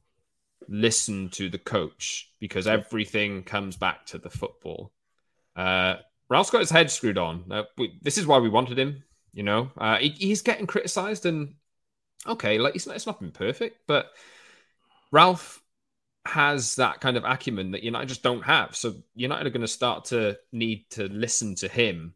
listen 0.69 1.29
to 1.31 1.49
the 1.49 1.59
coach 1.59 2.31
because 2.41 2.67
everything 2.67 3.43
comes 3.43 3.77
back 3.77 4.07
to 4.07 4.19
the 4.19 4.31
football. 4.31 4.93
Uh, 5.57 5.97
Ralph's 6.29 6.51
got 6.51 6.61
his 6.61 6.71
head 6.71 6.91
screwed 6.91 7.19
on. 7.19 7.45
Uh, 7.51 7.63
we, 7.77 7.99
this 8.03 8.19
is 8.19 8.27
why 8.27 8.39
we 8.39 8.49
wanted 8.49 8.79
him. 8.79 9.03
You 9.33 9.43
know, 9.43 9.71
uh, 9.77 9.99
he, 9.99 10.11
he's 10.11 10.43
getting 10.43 10.67
criticised, 10.67 11.27
and 11.27 11.55
okay, 12.27 12.59
like 12.59 12.77
it's 12.77 12.87
not, 12.87 12.97
it's 12.97 13.07
not 13.07 13.21
been 13.21 13.33
perfect, 13.33 13.79
but 13.87 14.11
Ralph 15.11 15.61
has 16.27 16.77
that 16.77 17.01
kind 17.01 17.17
of 17.17 17.25
acumen 17.25 17.73
that 17.73 17.83
United 17.83 18.09
just 18.09 18.23
don't 18.23 18.43
have. 18.43 18.75
So 18.75 18.95
United 19.15 19.47
are 19.47 19.51
going 19.51 19.61
to 19.61 19.69
start 19.69 20.07
to 20.07 20.39
need 20.53 20.87
to 20.91 21.09
listen 21.09 21.55
to 21.57 21.69
him. 21.69 22.15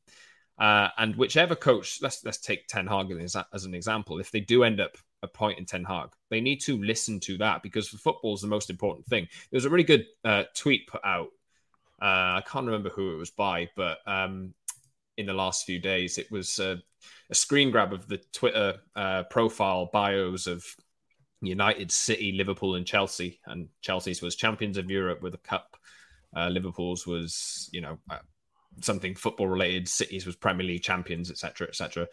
Uh, 0.59 0.89
and 0.97 1.15
whichever 1.17 1.55
coach, 1.55 2.01
let's 2.03 2.25
let's 2.25 2.39
take 2.39 2.67
Ten 2.67 2.87
Hag 2.87 3.11
as, 3.13 3.37
as 3.53 3.65
an 3.65 3.75
example. 3.75 4.19
If 4.19 4.31
they 4.31 4.41
do 4.41 4.65
end 4.65 4.81
up 4.81 4.97
appointing 5.23 5.67
Ten 5.67 5.85
Hag, 5.85 6.11
they 6.31 6.41
need 6.41 6.61
to 6.63 6.83
listen 6.83 7.21
to 7.21 7.39
that 7.39 7.63
because 7.63 7.89
football 7.89 8.35
is 8.35 8.41
the 8.41 8.49
most 8.49 8.71
important 8.71 9.07
thing. 9.07 9.29
There 9.51 9.57
was 9.57 9.65
a 9.65 9.71
really 9.71 9.85
good 9.85 10.07
uh, 10.25 10.45
tweet 10.55 10.87
put 10.87 11.05
out. 11.05 11.29
Uh, 12.01 12.39
I 12.39 12.45
can't 12.47 12.67
remember 12.67 12.91
who 12.91 13.15
it 13.15 13.19
was 13.19 13.31
by, 13.31 13.69
but 13.77 13.99
um, 14.07 14.55
in 15.17 15.27
the 15.27 15.35
last 15.35 15.67
few 15.67 15.79
days, 15.81 16.17
it 16.17 16.31
was 16.31 16.59
uh, 16.61 16.77
a 17.31 17.35
screen 17.35 17.71
grab 17.71 17.93
of 17.93 18.07
the 18.07 18.19
Twitter 18.33 18.79
uh, 18.95 19.25
profile 19.25 19.91
bios 19.93 20.47
of 20.47 20.65
United, 21.41 21.91
City, 21.91 22.33
Liverpool, 22.33 22.77
and 22.77 22.87
Chelsea. 22.87 23.41
And 23.47 23.69
Chelsea's 23.81 24.23
was 24.23 24.37
champions 24.37 24.79
of 24.79 24.91
Europe 24.91 25.23
with 25.23 25.35
a 25.35 25.39
cup. 25.39 25.77
Uh, 26.37 26.49
Liverpool's 26.49 27.07
was, 27.07 27.69
you 27.73 27.81
know, 27.81 27.99
uh, 28.11 28.19
something 28.81 29.15
football 29.15 29.49
related. 29.49 29.89
City's 29.89 30.27
was 30.27 30.37
Premier 30.37 30.67
League 30.67 30.83
champions, 30.83 31.31
etc., 31.31 31.69
etc. 31.69 32.07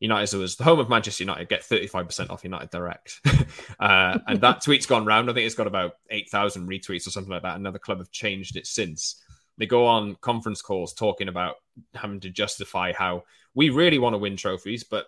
United's 0.00 0.34
was 0.34 0.56
the 0.56 0.64
home 0.64 0.78
of 0.78 0.88
Manchester 0.88 1.24
United. 1.24 1.48
Get 1.48 1.64
thirty 1.64 1.86
five 1.86 2.06
percent 2.06 2.30
off 2.30 2.44
United 2.44 2.70
Direct, 2.70 3.20
uh, 3.80 4.18
and 4.26 4.40
that 4.40 4.62
tweet's 4.62 4.86
gone 4.86 5.04
round. 5.04 5.28
I 5.28 5.32
think 5.32 5.46
it's 5.46 5.54
got 5.54 5.66
about 5.66 5.94
eight 6.10 6.30
thousand 6.30 6.68
retweets 6.68 7.06
or 7.06 7.10
something 7.10 7.32
like 7.32 7.42
that. 7.42 7.56
Another 7.56 7.78
club 7.78 7.98
have 7.98 8.10
changed 8.10 8.56
it 8.56 8.66
since. 8.66 9.22
They 9.56 9.66
go 9.66 9.86
on 9.86 10.14
conference 10.20 10.62
calls 10.62 10.94
talking 10.94 11.26
about 11.26 11.56
having 11.94 12.20
to 12.20 12.30
justify 12.30 12.92
how 12.92 13.24
we 13.54 13.70
really 13.70 13.98
want 13.98 14.14
to 14.14 14.18
win 14.18 14.36
trophies, 14.36 14.84
but 14.84 15.06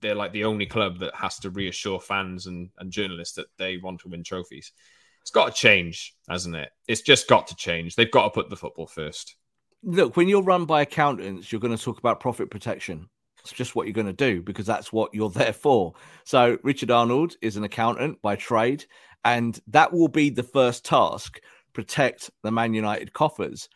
they're 0.00 0.14
like 0.14 0.32
the 0.32 0.44
only 0.44 0.66
club 0.66 0.98
that 0.98 1.14
has 1.14 1.38
to 1.40 1.50
reassure 1.50 2.00
fans 2.00 2.46
and, 2.46 2.70
and 2.78 2.90
journalists 2.90 3.36
that 3.36 3.46
they 3.58 3.76
want 3.76 4.00
to 4.00 4.08
win 4.08 4.24
trophies. 4.24 4.72
It's 5.20 5.30
got 5.30 5.46
to 5.46 5.52
change, 5.52 6.14
hasn't 6.28 6.56
it? 6.56 6.70
It's 6.88 7.02
just 7.02 7.28
got 7.28 7.46
to 7.48 7.56
change. 7.56 7.94
They've 7.94 8.10
got 8.10 8.24
to 8.24 8.30
put 8.30 8.50
the 8.50 8.56
football 8.56 8.86
first. 8.86 9.36
Look, 9.84 10.16
when 10.16 10.28
you're 10.28 10.42
run 10.42 10.64
by 10.64 10.82
accountants, 10.82 11.50
you're 11.50 11.60
going 11.60 11.76
to 11.76 11.82
talk 11.82 11.98
about 11.98 12.20
profit 12.20 12.50
protection. 12.50 13.08
It's 13.42 13.52
just 13.52 13.74
what 13.74 13.86
you're 13.86 13.94
going 13.94 14.06
to 14.06 14.12
do 14.12 14.42
because 14.42 14.66
that's 14.66 14.92
what 14.92 15.14
you're 15.14 15.30
there 15.42 15.52
for. 15.52 15.94
So 16.24 16.58
Richard 16.62 16.90
Arnold 16.90 17.36
is 17.42 17.56
an 17.56 17.64
accountant 17.64 18.20
by 18.22 18.36
trade, 18.36 18.84
and 19.24 19.58
that 19.68 19.92
will 19.92 20.08
be 20.08 20.30
the 20.30 20.42
first 20.42 20.84
task: 20.84 21.40
protect 21.72 22.30
the 22.42 22.50
Man 22.50 22.74
United 22.74 23.12
coffers. 23.12 23.68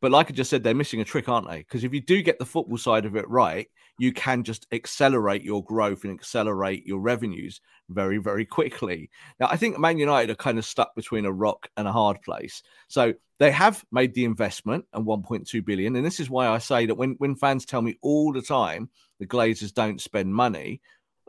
But 0.00 0.12
like 0.12 0.30
I 0.30 0.34
just 0.34 0.50
said, 0.50 0.62
they're 0.62 0.74
missing 0.74 1.00
a 1.00 1.04
trick, 1.04 1.28
aren't 1.28 1.48
they? 1.48 1.58
Because 1.58 1.84
if 1.84 1.92
you 1.92 2.00
do 2.00 2.22
get 2.22 2.38
the 2.38 2.46
football 2.46 2.78
side 2.78 3.04
of 3.04 3.16
it 3.16 3.28
right, 3.28 3.68
you 3.98 4.12
can 4.12 4.44
just 4.44 4.66
accelerate 4.72 5.42
your 5.42 5.62
growth 5.64 6.04
and 6.04 6.12
accelerate 6.12 6.86
your 6.86 7.00
revenues 7.00 7.60
very, 7.88 8.18
very 8.18 8.46
quickly. 8.46 9.10
Now, 9.40 9.48
I 9.50 9.56
think 9.56 9.78
Man 9.78 9.98
United 9.98 10.30
are 10.30 10.36
kind 10.36 10.56
of 10.56 10.64
stuck 10.64 10.94
between 10.94 11.24
a 11.24 11.32
rock 11.32 11.68
and 11.76 11.88
a 11.88 11.92
hard 11.92 12.22
place. 12.22 12.62
So 12.86 13.12
they 13.38 13.50
have 13.50 13.84
made 13.90 14.14
the 14.14 14.24
investment 14.24 14.84
and 14.92 15.04
1.2 15.04 15.64
billion. 15.64 15.96
And 15.96 16.06
this 16.06 16.20
is 16.20 16.30
why 16.30 16.46
I 16.46 16.58
say 16.58 16.86
that 16.86 16.94
when, 16.94 17.16
when 17.18 17.34
fans 17.34 17.64
tell 17.64 17.82
me 17.82 17.98
all 18.00 18.32
the 18.32 18.42
time 18.42 18.88
the 19.18 19.26
Glazers 19.26 19.72
don't 19.72 20.00
spend 20.00 20.34
money, 20.34 20.80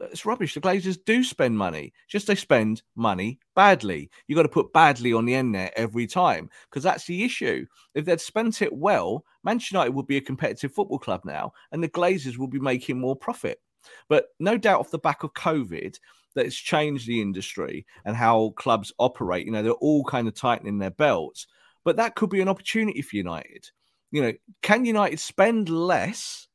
it's 0.01 0.25
rubbish. 0.25 0.53
The 0.53 0.61
Glazers 0.61 0.97
do 1.05 1.23
spend 1.23 1.57
money, 1.57 1.93
just 2.07 2.27
they 2.27 2.35
spend 2.35 2.83
money 2.95 3.39
badly. 3.55 4.09
You've 4.27 4.37
got 4.37 4.43
to 4.43 4.49
put 4.49 4.71
badly 4.73 5.13
on 5.13 5.25
the 5.25 5.35
end 5.35 5.53
there 5.53 5.71
every 5.77 6.07
time 6.07 6.49
because 6.69 6.83
that's 6.83 7.05
the 7.05 7.23
issue. 7.23 7.65
If 7.95 8.05
they'd 8.05 8.21
spent 8.21 8.61
it 8.61 8.73
well, 8.73 9.25
Manchester 9.43 9.75
United 9.75 9.95
would 9.95 10.07
be 10.07 10.17
a 10.17 10.21
competitive 10.21 10.73
football 10.73 10.99
club 10.99 11.21
now, 11.25 11.51
and 11.71 11.83
the 11.83 11.89
Glazers 11.89 12.37
will 12.37 12.47
be 12.47 12.59
making 12.59 12.99
more 12.99 13.15
profit. 13.15 13.59
But 14.07 14.27
no 14.39 14.57
doubt, 14.57 14.79
off 14.79 14.91
the 14.91 14.99
back 14.99 15.23
of 15.23 15.33
COVID, 15.33 15.97
that 16.35 16.45
it's 16.45 16.55
changed 16.55 17.07
the 17.07 17.21
industry 17.21 17.85
and 18.05 18.15
how 18.15 18.53
clubs 18.55 18.93
operate. 18.99 19.45
You 19.45 19.51
know, 19.51 19.63
they're 19.63 19.71
all 19.73 20.03
kind 20.03 20.27
of 20.27 20.35
tightening 20.35 20.77
their 20.77 20.91
belts, 20.91 21.47
but 21.83 21.97
that 21.97 22.15
could 22.15 22.29
be 22.29 22.41
an 22.41 22.49
opportunity 22.49 23.01
for 23.01 23.15
United. 23.15 23.69
You 24.11 24.21
know, 24.21 24.33
can 24.61 24.85
United 24.85 25.19
spend 25.19 25.69
less? 25.69 26.47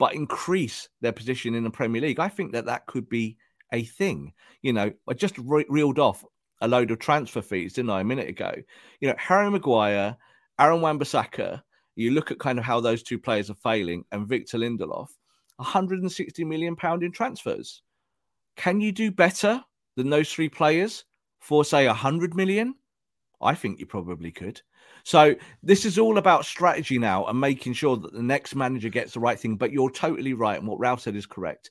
But 0.00 0.14
increase 0.14 0.88
their 1.02 1.12
position 1.12 1.54
in 1.54 1.62
the 1.62 1.70
Premier 1.70 2.00
League. 2.00 2.18
I 2.18 2.28
think 2.28 2.52
that 2.52 2.64
that 2.64 2.86
could 2.86 3.06
be 3.10 3.36
a 3.70 3.84
thing. 3.84 4.32
You 4.62 4.72
know, 4.72 4.90
I 5.06 5.12
just 5.12 5.36
re- 5.36 5.66
reeled 5.68 5.98
off 5.98 6.24
a 6.62 6.66
load 6.66 6.90
of 6.90 6.98
transfer 6.98 7.42
fees, 7.42 7.74
didn't 7.74 7.90
I, 7.90 8.00
a 8.00 8.04
minute 8.04 8.30
ago? 8.30 8.50
You 9.00 9.08
know, 9.08 9.14
Harry 9.18 9.50
Maguire, 9.50 10.16
Aaron 10.58 10.80
Wan-Bissaka, 10.80 11.60
you 11.96 12.12
look 12.12 12.30
at 12.30 12.38
kind 12.38 12.58
of 12.58 12.64
how 12.64 12.80
those 12.80 13.02
two 13.02 13.18
players 13.18 13.50
are 13.50 13.54
failing, 13.62 14.04
and 14.10 14.26
Victor 14.26 14.56
Lindelof, 14.56 15.08
160 15.56 16.44
million 16.44 16.76
pound 16.76 17.02
in 17.02 17.12
transfers. 17.12 17.82
Can 18.56 18.80
you 18.80 18.92
do 18.92 19.10
better 19.10 19.62
than 19.96 20.08
those 20.08 20.32
three 20.32 20.48
players 20.48 21.04
for 21.40 21.62
say 21.62 21.86
100 21.86 22.34
million? 22.34 22.74
I 23.42 23.54
think 23.54 23.78
you 23.78 23.84
probably 23.84 24.32
could. 24.32 24.62
So 25.04 25.34
this 25.62 25.84
is 25.84 25.98
all 25.98 26.18
about 26.18 26.44
strategy 26.44 26.98
now 26.98 27.26
and 27.26 27.40
making 27.40 27.72
sure 27.72 27.96
that 27.96 28.12
the 28.12 28.22
next 28.22 28.54
manager 28.54 28.88
gets 28.88 29.12
the 29.12 29.20
right 29.20 29.38
thing. 29.38 29.56
But 29.56 29.72
you're 29.72 29.90
totally 29.90 30.34
right, 30.34 30.58
and 30.58 30.68
what 30.68 30.78
Ralph 30.78 31.00
said 31.00 31.16
is 31.16 31.26
correct. 31.26 31.70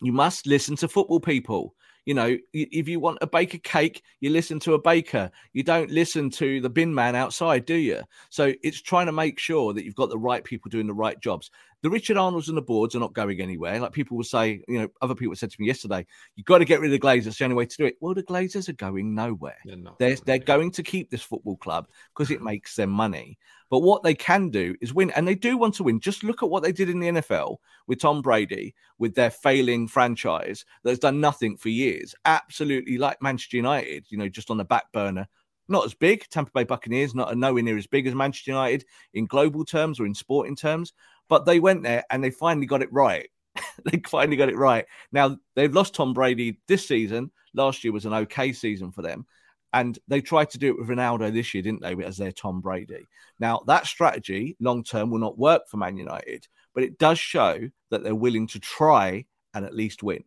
You 0.00 0.12
must 0.12 0.46
listen 0.46 0.76
to 0.76 0.88
football 0.88 1.20
people. 1.20 1.74
You 2.06 2.14
know, 2.14 2.36
if 2.52 2.88
you 2.88 3.00
want 3.00 3.18
a 3.22 3.26
bake 3.26 3.54
a 3.54 3.58
cake, 3.58 4.02
you 4.20 4.30
listen 4.30 4.60
to 4.60 4.74
a 4.74 4.80
baker. 4.80 5.30
You 5.52 5.62
don't 5.62 5.90
listen 5.90 6.30
to 6.30 6.60
the 6.60 6.68
bin 6.68 6.94
man 6.94 7.16
outside, 7.16 7.64
do 7.64 7.74
you? 7.74 8.02
So 8.30 8.52
it's 8.62 8.82
trying 8.82 9.06
to 9.06 9.12
make 9.12 9.38
sure 9.38 9.72
that 9.72 9.84
you've 9.84 9.94
got 9.94 10.10
the 10.10 10.18
right 10.18 10.44
people 10.44 10.68
doing 10.68 10.86
the 10.86 10.94
right 10.94 11.18
jobs 11.20 11.50
the 11.84 11.90
Richard 11.90 12.16
Arnolds 12.16 12.48
and 12.48 12.56
the 12.56 12.62
boards 12.62 12.96
are 12.96 12.98
not 12.98 13.12
going 13.12 13.42
anywhere. 13.42 13.78
Like 13.78 13.92
people 13.92 14.16
will 14.16 14.24
say, 14.24 14.62
you 14.66 14.78
know, 14.78 14.88
other 15.02 15.14
people 15.14 15.36
said 15.36 15.50
to 15.50 15.60
me 15.60 15.66
yesterday, 15.66 16.06
you've 16.34 16.46
got 16.46 16.58
to 16.58 16.64
get 16.64 16.80
rid 16.80 16.90
of 16.90 16.98
the 16.98 17.06
Glazers. 17.06 17.26
It's 17.26 17.38
the 17.38 17.44
only 17.44 17.56
way 17.56 17.66
to 17.66 17.76
do 17.76 17.84
it. 17.84 17.98
Well, 18.00 18.14
the 18.14 18.22
Glazers 18.22 18.70
are 18.70 18.72
going 18.72 19.14
nowhere. 19.14 19.58
They're, 19.66 19.76
they're, 19.98 20.16
they're 20.24 20.38
going 20.38 20.70
to 20.70 20.82
keep 20.82 21.10
this 21.10 21.20
football 21.20 21.58
club 21.58 21.86
because 22.14 22.30
it 22.30 22.40
makes 22.40 22.74
them 22.74 22.88
money. 22.88 23.36
But 23.74 23.82
what 23.82 24.04
they 24.04 24.14
can 24.14 24.50
do 24.50 24.76
is 24.80 24.94
win, 24.94 25.10
and 25.16 25.26
they 25.26 25.34
do 25.34 25.58
want 25.58 25.74
to 25.74 25.82
win. 25.82 25.98
Just 25.98 26.22
look 26.22 26.44
at 26.44 26.48
what 26.48 26.62
they 26.62 26.70
did 26.70 26.88
in 26.88 27.00
the 27.00 27.08
NFL 27.08 27.56
with 27.88 27.98
Tom 27.98 28.22
Brady, 28.22 28.72
with 29.00 29.16
their 29.16 29.32
failing 29.32 29.88
franchise 29.88 30.64
that's 30.84 31.00
done 31.00 31.20
nothing 31.20 31.56
for 31.56 31.70
years. 31.70 32.14
Absolutely 32.24 32.98
like 32.98 33.20
Manchester 33.20 33.56
United, 33.56 34.06
you 34.10 34.16
know, 34.16 34.28
just 34.28 34.48
on 34.48 34.58
the 34.58 34.64
back 34.64 34.92
burner 34.92 35.26
not 35.66 35.84
as 35.84 35.92
big. 35.92 36.24
Tampa 36.28 36.52
Bay 36.54 36.62
Buccaneers, 36.62 37.16
not 37.16 37.36
nowhere 37.36 37.64
near 37.64 37.76
as 37.76 37.88
big 37.88 38.06
as 38.06 38.14
Manchester 38.14 38.52
United 38.52 38.84
in 39.14 39.26
global 39.26 39.64
terms 39.64 39.98
or 39.98 40.06
in 40.06 40.14
sporting 40.14 40.54
terms, 40.54 40.92
but 41.28 41.44
they 41.44 41.58
went 41.58 41.82
there 41.82 42.04
and 42.10 42.22
they 42.22 42.30
finally 42.30 42.66
got 42.66 42.80
it 42.80 42.92
right. 42.92 43.28
they 43.90 44.00
finally 44.06 44.36
got 44.36 44.50
it 44.50 44.56
right. 44.56 44.84
Now 45.10 45.36
they've 45.56 45.74
lost 45.74 45.96
Tom 45.96 46.14
Brady 46.14 46.60
this 46.68 46.86
season. 46.86 47.32
Last 47.54 47.82
year 47.82 47.92
was 47.92 48.06
an 48.06 48.14
okay 48.14 48.52
season 48.52 48.92
for 48.92 49.02
them. 49.02 49.26
And 49.74 49.98
they 50.06 50.20
tried 50.20 50.50
to 50.50 50.58
do 50.58 50.68
it 50.68 50.78
with 50.78 50.88
Ronaldo 50.88 51.32
this 51.32 51.52
year, 51.52 51.62
didn't 51.62 51.82
they, 51.82 51.94
as 52.04 52.16
their 52.16 52.30
Tom 52.30 52.60
Brady? 52.60 53.04
Now, 53.40 53.60
that 53.66 53.86
strategy 53.86 54.56
long 54.60 54.84
term 54.84 55.10
will 55.10 55.18
not 55.18 55.36
work 55.36 55.68
for 55.68 55.78
Man 55.78 55.96
United, 55.96 56.46
but 56.74 56.84
it 56.84 56.96
does 56.96 57.18
show 57.18 57.68
that 57.90 58.04
they're 58.04 58.14
willing 58.14 58.46
to 58.46 58.60
try 58.60 59.26
and 59.52 59.64
at 59.64 59.74
least 59.74 60.04
win. 60.04 60.22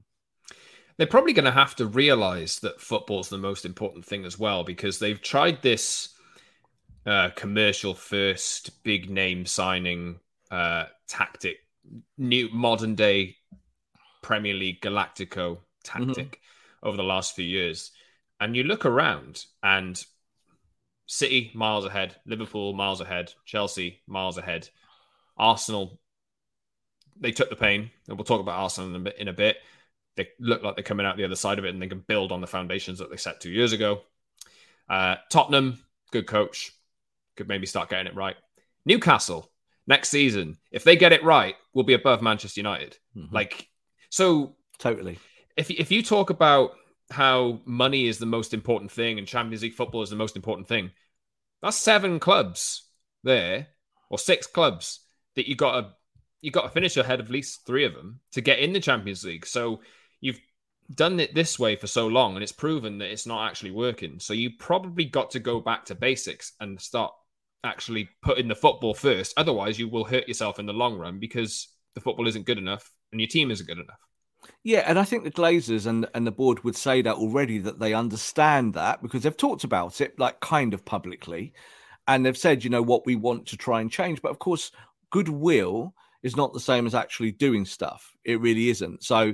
They're 0.97 1.07
probably 1.07 1.31
going 1.31 1.45
to 1.45 1.51
have 1.51 1.75
to 1.77 1.85
realize 1.85 2.59
that 2.59 2.81
football's 2.81 3.29
the 3.29 3.37
most 3.37 3.63
important 3.65 4.03
thing 4.03 4.25
as 4.25 4.37
well, 4.37 4.65
because 4.65 4.99
they've 4.99 5.21
tried 5.21 5.61
this 5.61 6.09
uh, 7.05 7.29
commercial 7.35 7.93
first, 7.93 8.83
big 8.83 9.09
name 9.09 9.45
signing 9.45 10.19
uh, 10.51 10.85
tactic, 11.07 11.59
new 12.17 12.49
modern 12.51 12.95
day 12.95 13.37
Premier 14.21 14.55
League 14.55 14.81
Galactico 14.81 15.59
tactic 15.85 16.31
mm-hmm. 16.31 16.87
over 16.87 16.97
the 16.97 17.03
last 17.03 17.33
few 17.33 17.45
years. 17.45 17.91
And 18.39 18.55
you 18.55 18.63
look 18.63 18.85
around 18.85 19.45
and 19.63 20.03
City 21.07 21.51
miles 21.53 21.85
ahead, 21.85 22.15
Liverpool 22.25 22.73
miles 22.73 22.99
ahead, 22.99 23.33
Chelsea 23.45 24.01
miles 24.07 24.37
ahead, 24.37 24.69
Arsenal. 25.37 25.99
They 27.19 27.31
took 27.31 27.49
the 27.49 27.55
pain, 27.55 27.89
and 28.07 28.17
we'll 28.17 28.25
talk 28.25 28.41
about 28.41 28.59
Arsenal 28.59 28.89
in 28.89 28.95
a 28.95 28.99
bit. 28.99 29.17
In 29.17 29.27
a 29.29 29.33
bit. 29.33 29.57
They 30.17 30.29
look 30.39 30.63
like 30.63 30.75
they're 30.75 30.83
coming 30.83 31.05
out 31.05 31.15
the 31.15 31.23
other 31.23 31.35
side 31.35 31.59
of 31.59 31.65
it, 31.65 31.69
and 31.69 31.81
they 31.81 31.87
can 31.87 32.03
build 32.07 32.31
on 32.31 32.41
the 32.41 32.47
foundations 32.47 32.99
that 32.99 33.09
they 33.09 33.17
set 33.17 33.39
two 33.39 33.51
years 33.51 33.71
ago. 33.71 34.01
Uh, 34.89 35.15
Tottenham, 35.29 35.79
good 36.11 36.27
coach, 36.27 36.71
could 37.35 37.47
maybe 37.47 37.67
start 37.67 37.89
getting 37.89 38.07
it 38.07 38.15
right. 38.15 38.35
Newcastle, 38.85 39.49
next 39.85 40.09
season, 40.09 40.57
if 40.71 40.83
they 40.83 40.95
get 40.95 41.13
it 41.13 41.23
right, 41.23 41.55
will 41.73 41.83
be 41.83 41.93
above 41.93 42.21
Manchester 42.21 42.59
United. 42.59 42.97
Mm-hmm. 43.15 43.33
Like, 43.33 43.69
so 44.09 44.55
totally. 44.77 45.19
If 45.55 45.69
if 45.71 45.91
you 45.91 46.03
talk 46.03 46.29
about 46.29 46.71
how 47.09 47.61
money 47.65 48.07
is 48.07 48.17
the 48.17 48.25
most 48.25 48.53
important 48.53 48.91
thing 48.91 49.17
and 49.17 49.27
Champions 49.27 49.61
League 49.61 49.73
football 49.73 50.01
is 50.01 50.09
the 50.09 50.15
most 50.15 50.35
important 50.35 50.67
thing, 50.67 50.91
that's 51.61 51.77
seven 51.77 52.19
clubs 52.19 52.83
there 53.23 53.67
or 54.09 54.17
six 54.17 54.47
clubs 54.47 54.99
that 55.35 55.47
you 55.47 55.55
got 55.55 55.81
to 55.81 55.89
you 56.41 56.51
got 56.51 56.63
to 56.63 56.69
finish 56.69 56.95
ahead 56.97 57.19
of 57.19 57.27
at 57.27 57.31
least 57.31 57.65
three 57.65 57.83
of 57.83 57.93
them 57.93 58.19
to 58.31 58.41
get 58.41 58.59
in 58.59 58.71
the 58.71 58.79
Champions 58.79 59.23
League. 59.23 59.45
So 59.45 59.81
you've 60.21 60.39
done 60.93 61.19
it 61.19 61.33
this 61.33 61.57
way 61.57 61.75
for 61.75 61.87
so 61.87 62.07
long 62.07 62.35
and 62.35 62.43
it's 62.43 62.51
proven 62.51 62.99
that 62.99 63.11
it's 63.11 63.25
not 63.25 63.49
actually 63.49 63.71
working. 63.71 64.19
So 64.19 64.33
you 64.33 64.51
probably 64.57 65.05
got 65.05 65.31
to 65.31 65.39
go 65.39 65.59
back 65.59 65.85
to 65.85 65.95
basics 65.95 66.53
and 66.59 66.79
start 66.79 67.11
actually 67.63 68.09
putting 68.21 68.47
the 68.47 68.55
football 68.55 68.93
first. 68.93 69.33
Otherwise, 69.35 69.79
you 69.79 69.89
will 69.89 70.05
hurt 70.05 70.27
yourself 70.27 70.59
in 70.59 70.67
the 70.67 70.73
long 70.73 70.97
run 70.97 71.19
because 71.19 71.69
the 71.95 72.01
football 72.01 72.27
isn't 72.27 72.45
good 72.45 72.59
enough 72.59 72.93
and 73.11 73.19
your 73.19 73.27
team 73.27 73.49
isn't 73.49 73.67
good 73.67 73.79
enough. 73.79 73.99
Yeah, 74.67 74.83
and 74.85 74.99
I 74.99 75.05
think 75.05 75.23
the 75.23 75.31
Glazers 75.31 75.87
and 75.87 76.05
and 76.13 76.27
the 76.27 76.31
board 76.31 76.65
would 76.65 76.75
say 76.75 77.01
that 77.01 77.15
already 77.15 77.57
that 77.59 77.79
they 77.79 77.93
understand 77.93 78.73
that 78.73 79.01
because 79.01 79.23
they've 79.23 79.37
talked 79.37 79.63
about 79.63 80.01
it 80.01 80.19
like 80.19 80.41
kind 80.41 80.73
of 80.73 80.83
publicly, 80.83 81.53
and 82.09 82.25
they've 82.25 82.37
said 82.37 82.65
you 82.65 82.69
know 82.69 82.81
what 82.81 83.05
we 83.05 83.15
want 83.15 83.45
to 83.45 83.55
try 83.55 83.79
and 83.79 83.89
change. 83.89 84.21
But 84.21 84.31
of 84.31 84.39
course, 84.39 84.73
goodwill 85.09 85.93
is 86.21 86.35
not 86.35 86.51
the 86.51 86.59
same 86.59 86.85
as 86.85 86.93
actually 86.93 87.31
doing 87.31 87.63
stuff. 87.63 88.13
It 88.25 88.41
really 88.41 88.67
isn't. 88.69 89.05
So. 89.05 89.33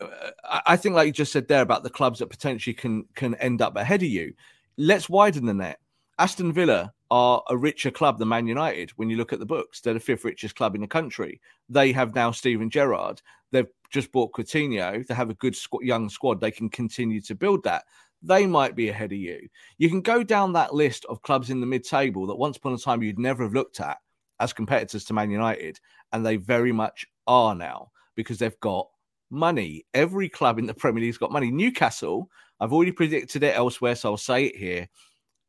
Uh, 0.00 0.30
I 0.66 0.76
think, 0.76 0.94
like 0.94 1.06
you 1.06 1.12
just 1.12 1.32
said 1.32 1.48
there 1.48 1.62
about 1.62 1.84
the 1.84 1.90
clubs 1.90 2.18
that 2.18 2.28
potentially 2.28 2.74
can 2.74 3.06
can 3.16 3.34
end 3.36 3.62
up 3.62 3.76
ahead 3.76 4.02
of 4.02 4.08
you. 4.08 4.34
Let's 4.76 5.08
widen 5.08 5.46
the 5.46 5.54
net. 5.54 5.80
Aston 6.18 6.52
Villa 6.52 6.92
are 7.10 7.42
a 7.48 7.56
richer 7.56 7.90
club 7.90 8.18
than 8.18 8.28
Man 8.28 8.46
United 8.46 8.90
when 8.90 9.10
you 9.10 9.16
look 9.16 9.32
at 9.32 9.40
the 9.40 9.46
books. 9.46 9.80
They're 9.80 9.94
the 9.94 10.00
fifth 10.00 10.24
richest 10.24 10.54
club 10.54 10.74
in 10.76 10.82
the 10.82 10.86
country. 10.86 11.40
They 11.68 11.92
have 11.92 12.14
now 12.14 12.30
Steven 12.30 12.68
Gerrard. 12.70 13.22
They've 13.52 13.66
just 13.90 14.12
bought 14.12 14.32
Coutinho. 14.32 15.06
They 15.06 15.14
have 15.14 15.30
a 15.30 15.34
good 15.34 15.54
squ- 15.54 15.82
young 15.82 16.08
squad. 16.08 16.40
They 16.40 16.50
can 16.50 16.68
continue 16.68 17.20
to 17.22 17.34
build 17.34 17.64
that. 17.64 17.84
They 18.22 18.46
might 18.46 18.76
be 18.76 18.88
ahead 18.88 19.12
of 19.12 19.18
you. 19.18 19.48
You 19.78 19.88
can 19.88 20.00
go 20.00 20.22
down 20.22 20.52
that 20.52 20.74
list 20.74 21.04
of 21.06 21.22
clubs 21.22 21.50
in 21.50 21.60
the 21.60 21.66
mid 21.66 21.84
table 21.84 22.26
that 22.26 22.36
once 22.36 22.56
upon 22.56 22.74
a 22.74 22.78
time 22.78 23.02
you'd 23.02 23.18
never 23.18 23.42
have 23.42 23.54
looked 23.54 23.80
at 23.80 23.98
as 24.40 24.52
competitors 24.52 25.04
to 25.04 25.14
Man 25.14 25.30
United. 25.30 25.80
And 26.12 26.24
they 26.24 26.36
very 26.36 26.72
much 26.72 27.06
are 27.26 27.54
now 27.54 27.90
because 28.16 28.38
they've 28.38 28.60
got 28.60 28.88
money. 29.30 29.86
Every 29.94 30.28
club 30.28 30.58
in 30.58 30.66
the 30.66 30.74
Premier 30.74 31.02
League's 31.02 31.18
got 31.18 31.32
money. 31.32 31.50
Newcastle, 31.50 32.28
I've 32.60 32.72
already 32.72 32.92
predicted 32.92 33.42
it 33.42 33.56
elsewhere, 33.56 33.94
so 33.94 34.10
I'll 34.10 34.16
say 34.16 34.46
it 34.46 34.56
here 34.56 34.88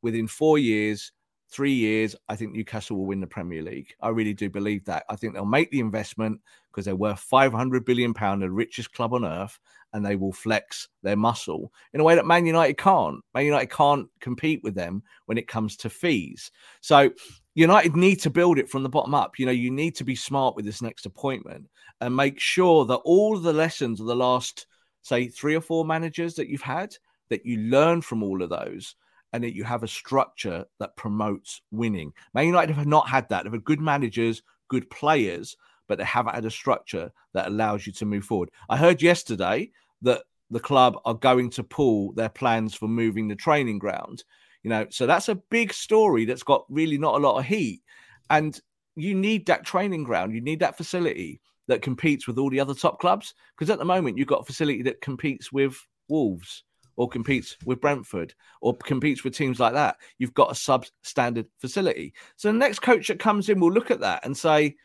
within 0.01 0.27
four 0.27 0.57
years, 0.57 1.11
three 1.49 1.73
years, 1.73 2.15
I 2.29 2.35
think 2.35 2.53
Newcastle 2.53 2.97
will 2.97 3.05
win 3.05 3.19
the 3.19 3.27
Premier 3.27 3.61
League. 3.61 3.93
I 4.01 4.09
really 4.09 4.33
do 4.33 4.49
believe 4.49 4.85
that. 4.85 5.03
I 5.09 5.15
think 5.15 5.33
they'll 5.33 5.45
make 5.45 5.69
the 5.71 5.79
investment 5.79 6.39
because 6.71 6.85
they're 6.85 6.95
worth 6.95 7.19
500 7.19 7.85
billion 7.85 8.13
pound, 8.13 8.41
the 8.41 8.49
richest 8.49 8.93
club 8.93 9.13
on 9.13 9.25
earth, 9.25 9.59
and 9.93 10.05
they 10.05 10.15
will 10.15 10.31
flex 10.31 10.87
their 11.03 11.17
muscle 11.17 11.71
in 11.93 11.99
a 11.99 12.03
way 12.03 12.15
that 12.15 12.25
Man 12.25 12.45
United 12.45 12.77
can't. 12.77 13.19
Man 13.33 13.45
United 13.45 13.69
can't 13.69 14.07
compete 14.19 14.61
with 14.63 14.73
them 14.73 15.03
when 15.25 15.37
it 15.37 15.47
comes 15.47 15.75
to 15.77 15.89
fees. 15.89 16.51
So 16.79 17.11
United 17.55 17.95
need 17.95 18.21
to 18.21 18.29
build 18.29 18.57
it 18.57 18.69
from 18.69 18.83
the 18.83 18.89
bottom 18.89 19.13
up. 19.13 19.37
You 19.37 19.45
know, 19.45 19.51
you 19.51 19.69
need 19.69 19.95
to 19.95 20.05
be 20.05 20.15
smart 20.15 20.55
with 20.55 20.65
this 20.65 20.81
next 20.81 21.05
appointment 21.05 21.65
and 21.99 22.15
make 22.15 22.39
sure 22.39 22.85
that 22.85 22.95
all 22.95 23.37
the 23.37 23.53
lessons 23.53 23.99
of 23.99 24.07
the 24.07 24.15
last, 24.15 24.67
say, 25.01 25.27
three 25.27 25.55
or 25.55 25.61
four 25.61 25.83
managers 25.83 26.35
that 26.35 26.47
you've 26.47 26.61
had, 26.61 26.95
that 27.29 27.45
you 27.45 27.57
learn 27.57 28.01
from 28.01 28.23
all 28.23 28.41
of 28.41 28.49
those 28.49 28.95
and 29.33 29.43
that 29.43 29.55
you 29.55 29.63
have 29.63 29.83
a 29.83 29.87
structure 29.87 30.65
that 30.79 30.95
promotes 30.95 31.61
winning. 31.71 32.13
Man 32.33 32.47
United 32.47 32.75
have 32.75 32.87
not 32.87 33.07
had 33.07 33.27
that. 33.29 33.43
They've 33.43 33.53
had 33.53 33.63
good 33.63 33.79
managers, 33.79 34.41
good 34.67 34.89
players, 34.89 35.55
but 35.87 35.97
they 35.97 36.03
haven't 36.03 36.35
had 36.35 36.45
a 36.45 36.51
structure 36.51 37.11
that 37.33 37.47
allows 37.47 37.85
you 37.85 37.93
to 37.93 38.05
move 38.05 38.23
forward. 38.23 38.49
I 38.69 38.77
heard 38.77 39.01
yesterday 39.01 39.71
that 40.01 40.23
the 40.49 40.59
club 40.59 40.99
are 41.05 41.13
going 41.13 41.49
to 41.51 41.63
pull 41.63 42.13
their 42.13 42.29
plans 42.29 42.75
for 42.75 42.87
moving 42.87 43.27
the 43.27 43.35
training 43.35 43.79
ground. 43.79 44.23
You 44.63 44.69
know, 44.69 44.85
so 44.89 45.07
that's 45.07 45.29
a 45.29 45.35
big 45.35 45.73
story 45.73 46.25
that's 46.25 46.43
got 46.43 46.65
really 46.69 46.97
not 46.97 47.15
a 47.15 47.19
lot 47.19 47.39
of 47.39 47.45
heat. 47.45 47.81
And 48.29 48.59
you 48.95 49.15
need 49.15 49.45
that 49.47 49.65
training 49.65 50.03
ground, 50.03 50.33
you 50.33 50.41
need 50.41 50.59
that 50.59 50.77
facility 50.77 51.41
that 51.67 51.81
competes 51.81 52.27
with 52.27 52.37
all 52.37 52.49
the 52.49 52.59
other 52.59 52.73
top 52.73 52.99
clubs. 52.99 53.33
Because 53.57 53.69
at 53.69 53.79
the 53.79 53.85
moment, 53.85 54.17
you've 54.17 54.27
got 54.27 54.41
a 54.41 54.45
facility 54.45 54.81
that 54.83 55.01
competes 55.01 55.51
with 55.51 55.77
Wolves 56.09 56.63
or 56.97 57.07
competes 57.07 57.55
with 57.65 57.81
Brentford 57.81 58.33
or 58.61 58.75
competes 58.75 59.23
with 59.23 59.33
teams 59.33 59.59
like 59.59 59.73
that. 59.73 59.95
You've 60.17 60.33
got 60.33 60.51
a 60.51 60.53
substandard 60.53 61.47
facility. 61.59 62.13
So 62.35 62.49
the 62.49 62.57
next 62.57 62.79
coach 62.79 63.07
that 63.07 63.19
comes 63.19 63.49
in 63.49 63.59
will 63.59 63.71
look 63.71 63.89
at 63.89 64.01
that 64.01 64.25
and 64.25 64.37
say, 64.37 64.75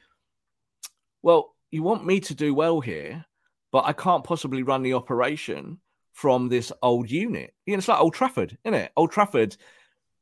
well, 1.26 1.56
you 1.72 1.82
want 1.82 2.06
me 2.06 2.20
to 2.20 2.36
do 2.36 2.54
well 2.54 2.78
here, 2.78 3.24
but 3.72 3.84
I 3.84 3.92
can't 3.92 4.22
possibly 4.22 4.62
run 4.62 4.84
the 4.84 4.94
operation 4.94 5.80
from 6.12 6.48
this 6.48 6.70
old 6.82 7.10
unit. 7.10 7.52
You 7.66 7.72
know, 7.72 7.78
it's 7.78 7.88
like 7.88 8.00
Old 8.00 8.14
Trafford, 8.14 8.56
isn't 8.64 8.74
it? 8.74 8.92
Old 8.96 9.10
Trafford, 9.10 9.56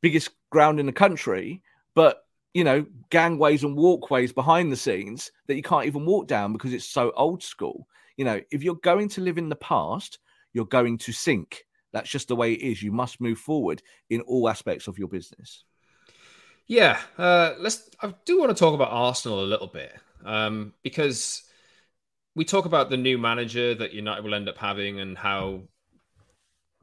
biggest 0.01 0.31
ground 0.49 0.81
in 0.81 0.87
the 0.87 0.93
country, 0.93 1.63
but 1.95 2.25
you 2.55 2.65
know, 2.65 2.87
gangways 3.11 3.65
and 3.65 3.77
walkways 3.77 4.33
behind 4.33 4.73
the 4.73 4.79
scenes 4.79 5.31
that 5.47 5.57
you 5.57 5.63
can't 5.63 5.85
even 5.85 6.07
walk 6.07 6.27
down 6.27 6.55
because 6.55 6.73
it's 6.73 6.89
so 6.89 7.13
old 7.17 7.43
school. 7.43 7.87
You 8.17 8.25
know, 8.25 8.41
if 8.51 8.63
you're 8.63 8.77
going 8.77 9.11
to 9.11 9.21
live 9.21 9.37
in 9.37 9.51
the 9.51 9.57
past, 9.57 10.21
you're 10.55 10.65
going 10.65 10.97
to 10.99 11.13
sink. 11.13 11.67
That's 11.93 12.09
just 12.09 12.29
the 12.29 12.37
way 12.37 12.55
it 12.55 12.63
is. 12.63 12.83
You 12.83 12.93
must 12.93 13.21
move 13.21 13.39
forward 13.39 13.83
in 14.09 14.23
all 14.23 14.49
aspects 14.49 14.89
of 14.89 14.99
your 14.99 15.09
business. 15.09 15.65
Yeah, 16.67 16.99
uh, 17.19 17.57
let's. 17.59 17.91
I 18.01 18.15
do 18.25 18.41
want 18.41 18.57
to 18.57 18.59
talk 18.59 18.73
about 18.73 18.89
Arsenal 18.91 19.45
a 19.45 19.45
little 19.45 19.67
bit 19.67 19.93
um, 20.25 20.73
because 20.83 21.43
we 22.35 22.45
talk 22.45 22.65
about 22.65 22.91
the 22.91 22.97
new 22.97 23.19
manager 23.19 23.75
that 23.75 23.93
United 23.93 24.25
will 24.25 24.35
end 24.35 24.49
up 24.49 24.59
having 24.59 25.01
and 25.01 25.17
how 25.17 25.63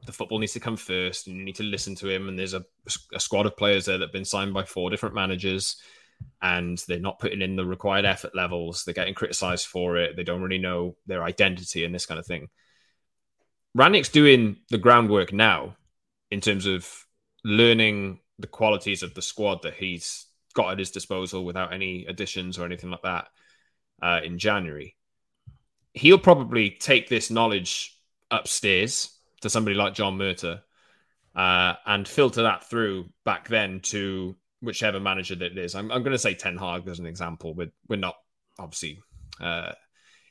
the 0.06 0.12
football 0.12 0.38
needs 0.38 0.54
to 0.54 0.60
come 0.60 0.76
first 0.76 1.26
and 1.26 1.36
you 1.36 1.44
need 1.44 1.56
to 1.56 1.62
listen 1.62 1.94
to 1.96 2.08
him. 2.08 2.28
And 2.28 2.38
there's 2.38 2.54
a, 2.54 2.64
a 3.14 3.20
squad 3.20 3.46
of 3.46 3.56
players 3.56 3.84
there 3.84 3.98
that 3.98 4.06
have 4.06 4.12
been 4.12 4.24
signed 4.24 4.54
by 4.54 4.64
four 4.64 4.90
different 4.90 5.14
managers 5.14 5.76
and 6.40 6.82
they're 6.88 6.98
not 6.98 7.18
putting 7.18 7.42
in 7.42 7.56
the 7.56 7.64
required 7.64 8.04
effort 8.04 8.34
levels. 8.34 8.84
They're 8.84 8.94
getting 8.94 9.14
criticized 9.14 9.66
for 9.66 9.96
it. 9.96 10.16
They 10.16 10.24
don't 10.24 10.42
really 10.42 10.58
know 10.58 10.96
their 11.06 11.22
identity 11.22 11.84
and 11.84 11.94
this 11.94 12.06
kind 12.06 12.18
of 12.18 12.26
thing. 12.26 12.48
Rangnick's 13.76 14.08
doing 14.08 14.56
the 14.70 14.78
groundwork 14.78 15.32
now 15.32 15.76
in 16.30 16.40
terms 16.40 16.66
of 16.66 17.06
learning 17.44 18.20
the 18.38 18.46
qualities 18.46 19.02
of 19.02 19.14
the 19.14 19.22
squad 19.22 19.62
that 19.62 19.74
he's 19.74 20.26
got 20.52 20.72
at 20.72 20.78
his 20.78 20.90
disposal 20.90 21.44
without 21.44 21.72
any 21.72 22.06
additions 22.06 22.58
or 22.58 22.64
anything 22.64 22.90
like 22.90 23.02
that 23.02 23.28
uh, 24.02 24.20
in 24.24 24.38
January. 24.38 24.96
He'll 25.94 26.18
probably 26.18 26.70
take 26.70 27.08
this 27.08 27.30
knowledge 27.30 27.98
upstairs 28.30 29.18
to 29.42 29.50
somebody 29.50 29.76
like 29.76 29.94
John 29.94 30.16
Murtough 30.16 30.60
uh, 31.34 31.74
and 31.86 32.06
filter 32.06 32.42
that 32.42 32.68
through 32.68 33.10
back 33.24 33.48
then 33.48 33.80
to 33.80 34.36
whichever 34.60 35.00
manager 35.00 35.34
that 35.34 35.52
it 35.52 35.58
is. 35.58 35.74
I'm, 35.74 35.90
I'm 35.90 36.02
going 36.02 36.12
to 36.12 36.18
say 36.18 36.34
Ten 36.34 36.56
Hag 36.56 36.88
as 36.88 36.98
an 36.98 37.06
example. 37.06 37.54
We're, 37.54 37.72
we're 37.88 37.96
not 37.96 38.16
obviously, 38.58 39.00
uh, 39.40 39.72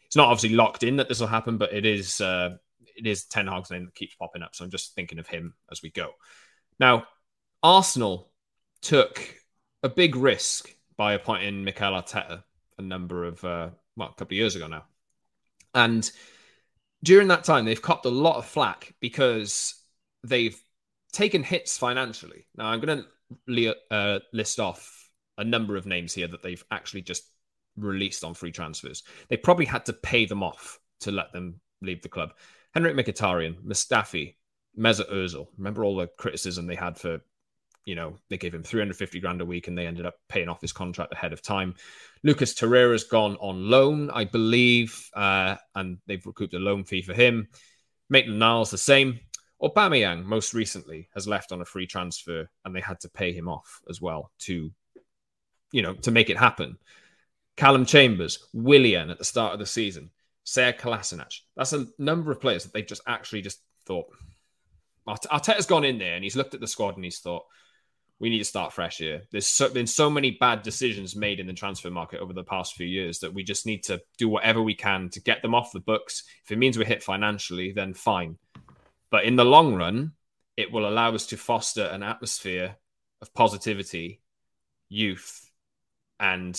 it's 0.06 0.16
not 0.16 0.30
obviously 0.30 0.56
locked 0.56 0.84
in 0.84 0.98
that 0.98 1.10
this 1.10 1.20
will 1.20 1.28
happen, 1.28 1.58
but 1.58 1.74
it 1.74 1.86
is 1.86 2.22
uh, 2.22 2.58
it 2.96 3.08
is 3.08 3.26
Ten 3.26 3.48
Hag's 3.48 3.72
name 3.72 3.86
that 3.86 3.96
keeps 3.96 4.16
popping 4.16 4.42
up. 4.42 4.56
So 4.56 4.64
I'm 4.64 4.72
just 4.72 4.96
thinking 4.96 5.20
of 5.20 5.28
him 5.28 5.54
as 5.72 5.82
we 5.82 5.90
go. 5.90 6.12
Now, 6.80 7.06
Arsenal 7.64 8.32
took 8.82 9.36
a 9.84 9.90
big 9.90 10.16
risk 10.16 10.76
by 10.98 11.14
appointing 11.14 11.64
Mikel 11.64 11.94
Arteta 11.94 12.44
a 12.78 12.82
number 12.82 13.26
of, 13.26 13.44
uh, 13.44 13.70
well, 13.96 14.10
a 14.10 14.14
couple 14.14 14.36
of 14.36 14.40
years 14.40 14.56
ago 14.56 14.68
now. 14.68 14.84
And 15.74 16.10
during 17.04 17.28
that 17.30 17.44
time, 17.44 17.66
they've 17.66 17.82
copped 17.82 18.06
a 18.06 18.10
lot 18.10 18.38
of 18.38 18.46
flack 18.46 18.94
because 19.00 19.76
they've 20.24 20.60
taken 21.12 21.44
hits 21.44 21.78
financially. 21.78 22.46
Now, 22.56 22.68
I'm 22.68 22.82
going 22.82 23.04
to 23.48 23.76
uh, 23.90 24.20
list 24.34 24.60
off 24.60 25.10
a 25.38 25.44
number 25.44 25.76
of 25.76 25.86
names 25.86 26.14
here 26.14 26.28
that 26.28 26.44
they've 26.44 26.64
actually 26.72 27.02
just 27.02 27.24
released 27.78 28.24
on 28.24 28.34
free 28.34 28.52
transfers. 28.52 29.04
They 29.30 29.38
probably 29.38 29.66
had 29.66 29.86
to 29.86 29.94
pay 29.94 30.26
them 30.26 30.44
off 30.44 30.80
to 31.02 31.12
let 31.12 31.32
them 31.32 31.62
leave 31.82 32.02
the 32.02 32.10
club. 32.10 32.34
Henrikh 32.76 32.96
Mkhitaryan, 32.96 33.64
Mustafi, 33.64 34.36
Mesut 34.78 35.12
Ozil. 35.12 35.48
Remember 35.58 35.84
all 35.84 35.96
the 35.96 36.08
criticism 36.18 36.68
they 36.68 36.76
had 36.76 36.98
for, 36.98 37.22
you 37.86 37.96
know, 37.96 38.18
they 38.30 38.38
gave 38.38 38.54
him 38.54 38.64
350 38.64 39.20
grand 39.20 39.42
a 39.42 39.46
week 39.46 39.68
and 39.68 39.78
they 39.78 39.88
ended 39.88 40.06
up 40.06 40.16
paying 40.30 40.50
off 40.50 40.62
his 40.62 40.72
contract 40.72 41.14
ahead 41.14 41.34
of 41.34 41.42
time. 41.42 41.76
Lucas 42.24 42.54
Torreira's 42.54 43.06
gone 43.06 43.36
on 43.38 43.70
loan, 43.70 44.10
I 44.12 44.26
believe, 44.26 45.10
uh, 45.16 45.56
and 45.76 45.98
they've 46.06 46.26
recouped 46.26 46.54
a 46.54 46.60
loan 46.60 46.84
fee 46.84 47.02
for 47.02 47.14
him. 47.14 47.48
Maitland 48.10 48.40
Niles 48.40 48.72
the 48.72 48.78
same. 48.78 49.20
Aubameyang, 49.62 50.24
most 50.24 50.54
recently, 50.54 51.10
has 51.14 51.28
left 51.28 51.52
on 51.52 51.62
a 51.62 51.66
free 51.66 51.88
transfer 51.88 52.50
and 52.66 52.76
they 52.76 52.82
had 52.82 53.00
to 53.02 53.10
pay 53.10 53.32
him 53.32 53.48
off 53.48 53.82
as 53.90 54.02
well 54.02 54.32
to, 54.40 54.72
you 55.72 55.82
know, 55.82 55.94
to 55.94 56.12
make 56.12 56.30
it 56.30 56.38
happen. 56.38 56.78
Calum 57.58 57.86
Chambers, 57.86 58.48
Willian 58.54 59.10
at 59.10 59.18
the 59.18 59.26
start 59.26 59.54
of 59.54 59.60
the 59.60 59.66
season. 59.66 60.10
Sead 60.44 60.80
Kolasinac. 60.80 61.42
That's 61.56 61.74
a 61.74 61.86
number 62.00 62.32
of 62.32 62.42
players 62.42 62.64
that 62.64 62.74
they've 62.74 62.86
just 62.86 63.04
actually 63.08 63.42
just 63.42 63.62
thought. 63.86 64.08
Arteta's 65.08 65.66
gone 65.66 65.84
in 65.84 65.98
there 65.98 66.16
and 66.16 66.24
he's 66.24 66.36
looked 66.36 66.54
at 66.54 66.60
the 66.60 66.68
squad 66.68 66.96
and 66.96 67.04
he's 67.04 67.20
thought, 67.20 67.46
we 68.22 68.30
need 68.30 68.38
to 68.38 68.46
start 68.46 68.72
fresh 68.72 69.00
here. 69.00 69.24
There's 69.32 69.48
so, 69.48 69.68
been 69.70 69.88
so 69.88 70.10
many 70.10 70.32
bad 70.32 70.62
decisions 70.62 71.16
made 71.16 71.40
in 71.40 71.48
the 71.48 71.54
transfer 71.54 71.90
market 71.90 72.20
over 72.20 72.34
the 72.34 72.44
past 72.44 72.76
few 72.76 72.86
years 72.86 73.20
that 73.20 73.34
we 73.34 73.44
just 73.44 73.66
need 73.66 73.84
to 73.86 74.00
do 74.18 74.30
whatever 74.30 74.62
we 74.62 74.76
can 74.76 75.10
to 75.10 75.22
get 75.22 75.42
them 75.42 75.56
off 75.56 75.74
the 75.74 75.80
books. 75.80 76.24
If 76.46 76.52
it 76.52 76.58
means 76.58 76.78
we're 76.78 76.86
hit 76.86 77.04
financially, 77.04 77.74
then 77.74 77.94
fine. 77.94 78.38
But 79.10 79.26
in 79.26 79.36
the 79.36 79.44
long 79.44 79.76
run, 79.76 80.12
it 80.56 80.72
will 80.72 80.88
allow 80.88 81.14
us 81.14 81.26
to 81.28 81.38
foster 81.38 81.86
an 81.86 82.04
atmosphere 82.04 82.76
of 83.22 83.34
positivity, 83.34 84.22
youth, 84.88 85.50
and 86.20 86.58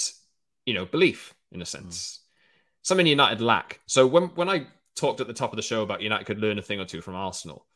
you 0.67 0.75
know 0.75 0.85
belief 0.85 1.33
in 1.53 1.63
a 1.63 1.67
sense. 1.67 2.19
Mm 2.19 2.23
something 2.83 3.07
United 3.07 3.41
lack. 3.41 3.81
So 3.87 4.07
when 4.07 4.25
when 4.35 4.49
I 4.49 4.67
talked 4.95 5.21
at 5.21 5.27
the 5.27 5.33
top 5.33 5.53
of 5.53 5.57
the 5.57 5.63
show 5.63 5.83
about 5.83 6.03
United 6.03 6.27
could 6.27 6.39
learn 6.39 6.59
a 6.59 6.63
thing 6.63 6.81
or 6.81 6.85
two 6.85 7.01
from 7.01 7.15
Arsenal, 7.15 7.67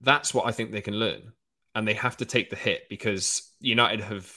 that's 0.00 0.32
what 0.32 0.46
I 0.46 0.52
think 0.52 0.70
they 0.70 0.80
can 0.80 0.94
learn, 0.94 1.32
and 1.78 1.86
they 1.86 1.94
have 1.94 2.16
to 2.16 2.24
take 2.24 2.50
the 2.50 2.56
hit 2.56 2.88
because 2.90 3.52
United 3.60 4.00
have. 4.00 4.30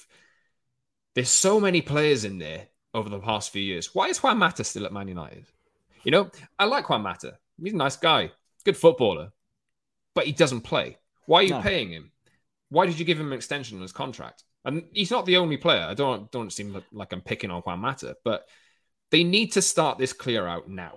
There's 1.16 1.30
so 1.30 1.60
many 1.60 1.82
players 1.82 2.24
in 2.24 2.38
there 2.38 2.68
over 2.94 3.10
the 3.10 3.20
past 3.20 3.52
few 3.52 3.64
years. 3.64 3.96
Why 3.96 4.10
is 4.10 4.22
Juan 4.22 4.38
Mata 4.38 4.64
still 4.64 4.86
at 4.86 4.94
Man 4.94 5.08
United? 5.08 5.46
You 6.04 6.12
know, 6.12 6.30
I 6.60 6.66
like 6.66 6.88
Juan 6.88 7.02
Mata. 7.02 7.40
He's 7.62 7.74
a 7.74 7.78
nice 7.78 7.96
guy, 7.96 8.32
good 8.64 8.78
footballer, 8.78 9.32
but 10.14 10.26
he 10.26 10.34
doesn't 10.34 10.62
play. 10.62 11.00
Why 11.26 11.40
are 11.40 11.44
you 11.44 11.50
no. 11.50 11.62
paying 11.62 11.90
him? 11.90 12.12
Why 12.70 12.86
did 12.86 13.00
you 13.00 13.06
give 13.06 13.20
him 13.20 13.28
an 13.28 13.34
extension 13.34 13.78
on 13.78 13.82
his 13.82 13.92
contract? 13.92 14.44
And 14.64 14.84
he's 14.94 15.12
not 15.12 15.26
the 15.26 15.38
only 15.38 15.58
player. 15.58 15.82
I 15.82 15.96
don't 15.96 16.32
don't 16.32 16.54
seem 16.54 16.80
like 16.92 17.12
I'm 17.12 17.22
picking 17.22 17.50
on 17.50 17.64
Juan 17.64 17.80
Mata, 17.80 18.18
but 18.24 18.48
they 19.10 19.24
need 19.24 19.54
to 19.54 19.64
start 19.64 19.98
this 19.98 20.14
clear 20.14 20.46
out 20.46 20.70
now. 20.70 20.94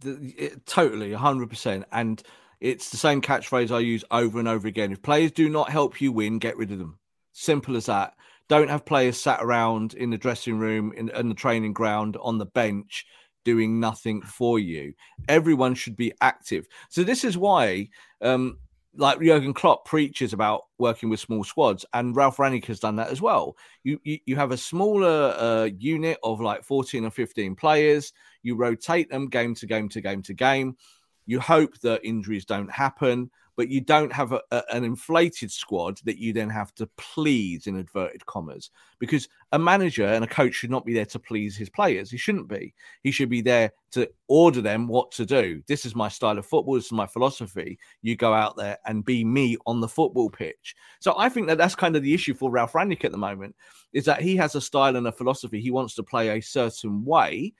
The, 0.00 0.34
it, 0.36 0.66
totally, 0.66 1.12
100%. 1.12 1.84
And 1.90 2.22
it's 2.64 2.88
the 2.88 2.96
same 2.96 3.20
catchphrase 3.20 3.70
I 3.70 3.80
use 3.80 4.04
over 4.10 4.38
and 4.38 4.48
over 4.48 4.66
again. 4.66 4.90
If 4.90 5.02
players 5.02 5.32
do 5.32 5.50
not 5.50 5.68
help 5.68 6.00
you 6.00 6.12
win, 6.12 6.38
get 6.38 6.56
rid 6.56 6.72
of 6.72 6.78
them. 6.78 6.98
Simple 7.32 7.76
as 7.76 7.86
that. 7.86 8.14
Don't 8.48 8.70
have 8.70 8.86
players 8.86 9.20
sat 9.20 9.42
around 9.42 9.92
in 9.92 10.08
the 10.08 10.16
dressing 10.16 10.58
room, 10.58 10.90
in, 10.96 11.10
in 11.10 11.28
the 11.28 11.34
training 11.34 11.74
ground, 11.74 12.16
on 12.22 12.38
the 12.38 12.46
bench, 12.46 13.04
doing 13.44 13.80
nothing 13.80 14.22
for 14.22 14.58
you. 14.58 14.94
Everyone 15.28 15.74
should 15.74 15.94
be 15.94 16.14
active. 16.22 16.66
So 16.88 17.04
this 17.04 17.22
is 17.22 17.36
why 17.36 17.90
um, 18.22 18.56
like 18.96 19.20
Jurgen 19.20 19.52
Klopp 19.52 19.84
preaches 19.84 20.32
about 20.32 20.62
working 20.78 21.10
with 21.10 21.20
small 21.20 21.44
squads, 21.44 21.84
and 21.92 22.16
Ralf 22.16 22.38
Rangnick 22.38 22.64
has 22.66 22.80
done 22.80 22.96
that 22.96 23.10
as 23.10 23.20
well. 23.20 23.56
You 23.82 24.00
you, 24.04 24.18
you 24.24 24.36
have 24.36 24.52
a 24.52 24.56
smaller 24.56 25.34
uh, 25.36 25.68
unit 25.78 26.18
of 26.22 26.40
like 26.40 26.64
fourteen 26.64 27.04
or 27.04 27.10
fifteen 27.10 27.54
players. 27.54 28.12
You 28.42 28.56
rotate 28.56 29.10
them 29.10 29.28
game 29.28 29.54
to 29.56 29.66
game 29.66 29.88
to 29.90 30.00
game 30.00 30.22
to 30.22 30.34
game. 30.34 30.76
You 31.26 31.40
hope 31.40 31.78
that 31.80 32.04
injuries 32.04 32.44
don't 32.44 32.70
happen, 32.70 33.30
but 33.56 33.68
you 33.68 33.80
don't 33.80 34.12
have 34.12 34.32
a, 34.32 34.40
a, 34.50 34.62
an 34.72 34.84
inflated 34.84 35.50
squad 35.50 36.00
that 36.04 36.18
you 36.18 36.32
then 36.32 36.50
have 36.50 36.74
to 36.74 36.88
please 36.96 37.66
in 37.66 37.76
inverted 37.76 38.26
commas 38.26 38.70
because 38.98 39.28
a 39.52 39.58
manager 39.58 40.06
and 40.06 40.24
a 40.24 40.28
coach 40.28 40.54
should 40.54 40.70
not 40.70 40.84
be 40.84 40.92
there 40.92 41.06
to 41.06 41.18
please 41.18 41.56
his 41.56 41.70
players. 41.70 42.10
He 42.10 42.16
shouldn't 42.16 42.48
be. 42.48 42.74
He 43.02 43.10
should 43.10 43.30
be 43.30 43.42
there 43.42 43.72
to 43.92 44.08
order 44.28 44.60
them 44.60 44.88
what 44.88 45.12
to 45.12 45.24
do. 45.24 45.62
This 45.68 45.86
is 45.86 45.94
my 45.94 46.08
style 46.08 46.38
of 46.38 46.46
football. 46.46 46.74
This 46.74 46.86
is 46.86 46.92
my 46.92 47.06
philosophy. 47.06 47.78
You 48.02 48.16
go 48.16 48.32
out 48.32 48.56
there 48.56 48.78
and 48.86 49.04
be 49.04 49.24
me 49.24 49.56
on 49.66 49.80
the 49.80 49.88
football 49.88 50.30
pitch. 50.30 50.74
So 51.00 51.14
i 51.16 51.28
think 51.28 51.46
that 51.46 51.58
that's 51.58 51.74
kind 51.74 51.96
of 51.96 52.02
the 52.02 52.14
issue 52.14 52.34
for 52.34 52.50
ralph 52.50 52.72
rangnick 52.72 53.04
at 53.04 53.12
the 53.12 53.18
moment 53.18 53.54
is 53.92 54.04
that 54.04 54.20
he 54.20 54.36
has 54.36 54.54
a 54.54 54.60
style 54.60 54.96
and 54.96 55.06
a 55.06 55.12
philosophy. 55.12 55.60
He 55.60 55.70
wants 55.70 55.94
to 55.94 56.02
play 56.02 56.30
a 56.30 56.40
certain 56.40 57.04
way 57.04 57.52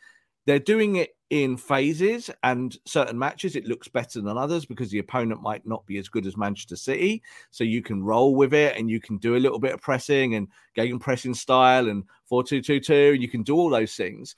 they're 0.46 0.58
doing 0.58 0.96
it 0.96 1.10
in 1.30 1.56
phases 1.56 2.30
and 2.42 2.76
certain 2.84 3.18
matches 3.18 3.56
it 3.56 3.66
looks 3.66 3.88
better 3.88 4.20
than 4.20 4.36
others 4.36 4.66
because 4.66 4.90
the 4.90 4.98
opponent 4.98 5.42
might 5.42 5.66
not 5.66 5.84
be 5.86 5.98
as 5.98 6.08
good 6.08 6.26
as 6.26 6.36
Manchester 6.36 6.76
City 6.76 7.22
so 7.50 7.64
you 7.64 7.82
can 7.82 8.04
roll 8.04 8.34
with 8.34 8.54
it 8.54 8.76
and 8.76 8.90
you 8.90 9.00
can 9.00 9.16
do 9.18 9.36
a 9.36 9.38
little 9.38 9.58
bit 9.58 9.72
of 9.72 9.80
pressing 9.80 10.34
and 10.34 10.48
gegenpressing 10.76 11.34
style 11.34 11.88
and 11.88 12.04
4-2-2-2 12.30 13.18
you 13.18 13.28
can 13.28 13.42
do 13.42 13.56
all 13.56 13.70
those 13.70 13.96
things 13.96 14.36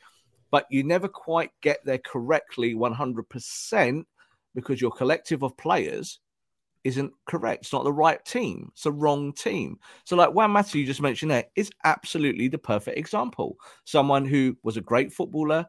but 0.51 0.67
you 0.71 0.85
never 0.85 1.09
quite 1.09 1.51
get 1.61 1.85
there 1.85 1.99
correctly 1.99 2.75
100% 2.75 4.05
because 4.55 4.81
your 4.81 4.91
collective 4.93 5.43
of 5.43 5.57
players 5.57 6.21
isn't 6.87 7.13
correct. 7.27 7.65
It's 7.65 7.73
not 7.73 7.83
the 7.83 7.93
right 7.93 8.25
team. 8.25 8.71
It's 8.73 8.85
the 8.85 8.93
wrong 8.93 9.33
team. 9.33 9.79
So, 10.05 10.15
like 10.15 10.33
Juan 10.33 10.53
Mata, 10.53 10.79
you 10.79 10.87
just 10.87 11.03
mentioned 11.03 11.33
there, 11.33 11.47
is 11.57 11.69
absolutely 11.83 12.47
the 12.47 12.59
perfect 12.59 12.97
example. 12.97 13.57
Someone 13.85 14.25
who 14.25 14.57
was 14.63 14.77
a 14.77 14.81
great 14.81 15.13
footballer, 15.13 15.67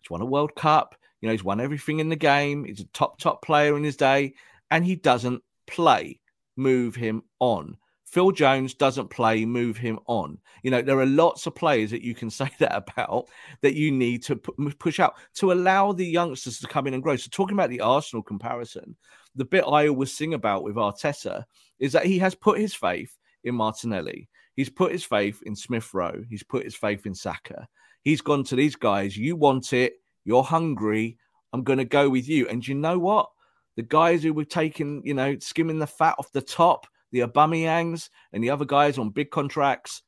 He's 0.00 0.10
won 0.10 0.20
a 0.20 0.26
World 0.26 0.54
Cup. 0.54 0.94
You 1.20 1.28
know, 1.28 1.32
he's 1.32 1.44
won 1.44 1.60
everything 1.60 2.00
in 2.00 2.08
the 2.08 2.16
game. 2.16 2.64
He's 2.64 2.80
a 2.80 2.86
top, 2.86 3.18
top 3.18 3.42
player 3.42 3.76
in 3.76 3.84
his 3.84 3.96
day, 3.96 4.34
and 4.70 4.84
he 4.84 4.96
doesn't 4.96 5.42
play. 5.66 6.20
Move 6.56 6.94
him 6.94 7.22
on. 7.40 7.76
Phil 8.10 8.30
Jones 8.30 8.72
doesn't 8.72 9.10
play, 9.10 9.44
move 9.44 9.76
him 9.76 9.98
on. 10.06 10.38
You 10.62 10.70
know, 10.70 10.80
there 10.80 10.98
are 10.98 11.06
lots 11.06 11.46
of 11.46 11.54
players 11.54 11.90
that 11.90 12.02
you 12.02 12.14
can 12.14 12.30
say 12.30 12.50
that 12.58 12.74
about 12.74 13.28
that 13.60 13.74
you 13.74 13.90
need 13.90 14.22
to 14.24 14.36
push 14.36 14.98
out 14.98 15.14
to 15.34 15.52
allow 15.52 15.92
the 15.92 16.06
youngsters 16.06 16.58
to 16.60 16.66
come 16.66 16.86
in 16.86 16.94
and 16.94 17.02
grow. 17.02 17.16
So, 17.16 17.28
talking 17.30 17.54
about 17.54 17.70
the 17.70 17.80
Arsenal 17.80 18.22
comparison, 18.22 18.96
the 19.34 19.44
bit 19.44 19.64
I 19.66 19.88
always 19.88 20.16
sing 20.16 20.34
about 20.34 20.64
with 20.64 20.76
Arteta 20.76 21.44
is 21.78 21.92
that 21.92 22.06
he 22.06 22.18
has 22.18 22.34
put 22.34 22.58
his 22.58 22.74
faith 22.74 23.14
in 23.44 23.54
Martinelli. 23.54 24.28
He's 24.56 24.70
put 24.70 24.90
his 24.90 25.04
faith 25.04 25.42
in 25.44 25.54
Smith 25.54 25.92
Rowe. 25.94 26.24
He's 26.28 26.42
put 26.42 26.64
his 26.64 26.74
faith 26.74 27.06
in 27.06 27.14
Saka. 27.14 27.68
He's 28.08 28.22
gone 28.22 28.42
to 28.44 28.56
these 28.56 28.74
guys. 28.74 29.18
You 29.18 29.36
want 29.36 29.74
it. 29.74 29.96
You're 30.24 30.42
hungry. 30.42 31.18
I'm 31.52 31.62
going 31.62 31.78
to 31.78 31.84
go 31.84 32.08
with 32.08 32.26
you. 32.26 32.48
And 32.48 32.66
you 32.66 32.74
know 32.74 32.98
what? 32.98 33.28
The 33.76 33.82
guys 33.82 34.22
who 34.22 34.32
were 34.32 34.46
taking, 34.46 35.02
you 35.04 35.12
know, 35.12 35.38
skimming 35.40 35.78
the 35.78 35.86
fat 35.86 36.14
off 36.18 36.32
the 36.32 36.40
top, 36.40 36.86
the 37.12 37.18
Aubameyangs 37.18 38.08
and 38.32 38.42
the 38.42 38.48
other 38.48 38.64
guys 38.64 38.96
on 38.96 39.10
big 39.10 39.30
contracts, 39.30 40.00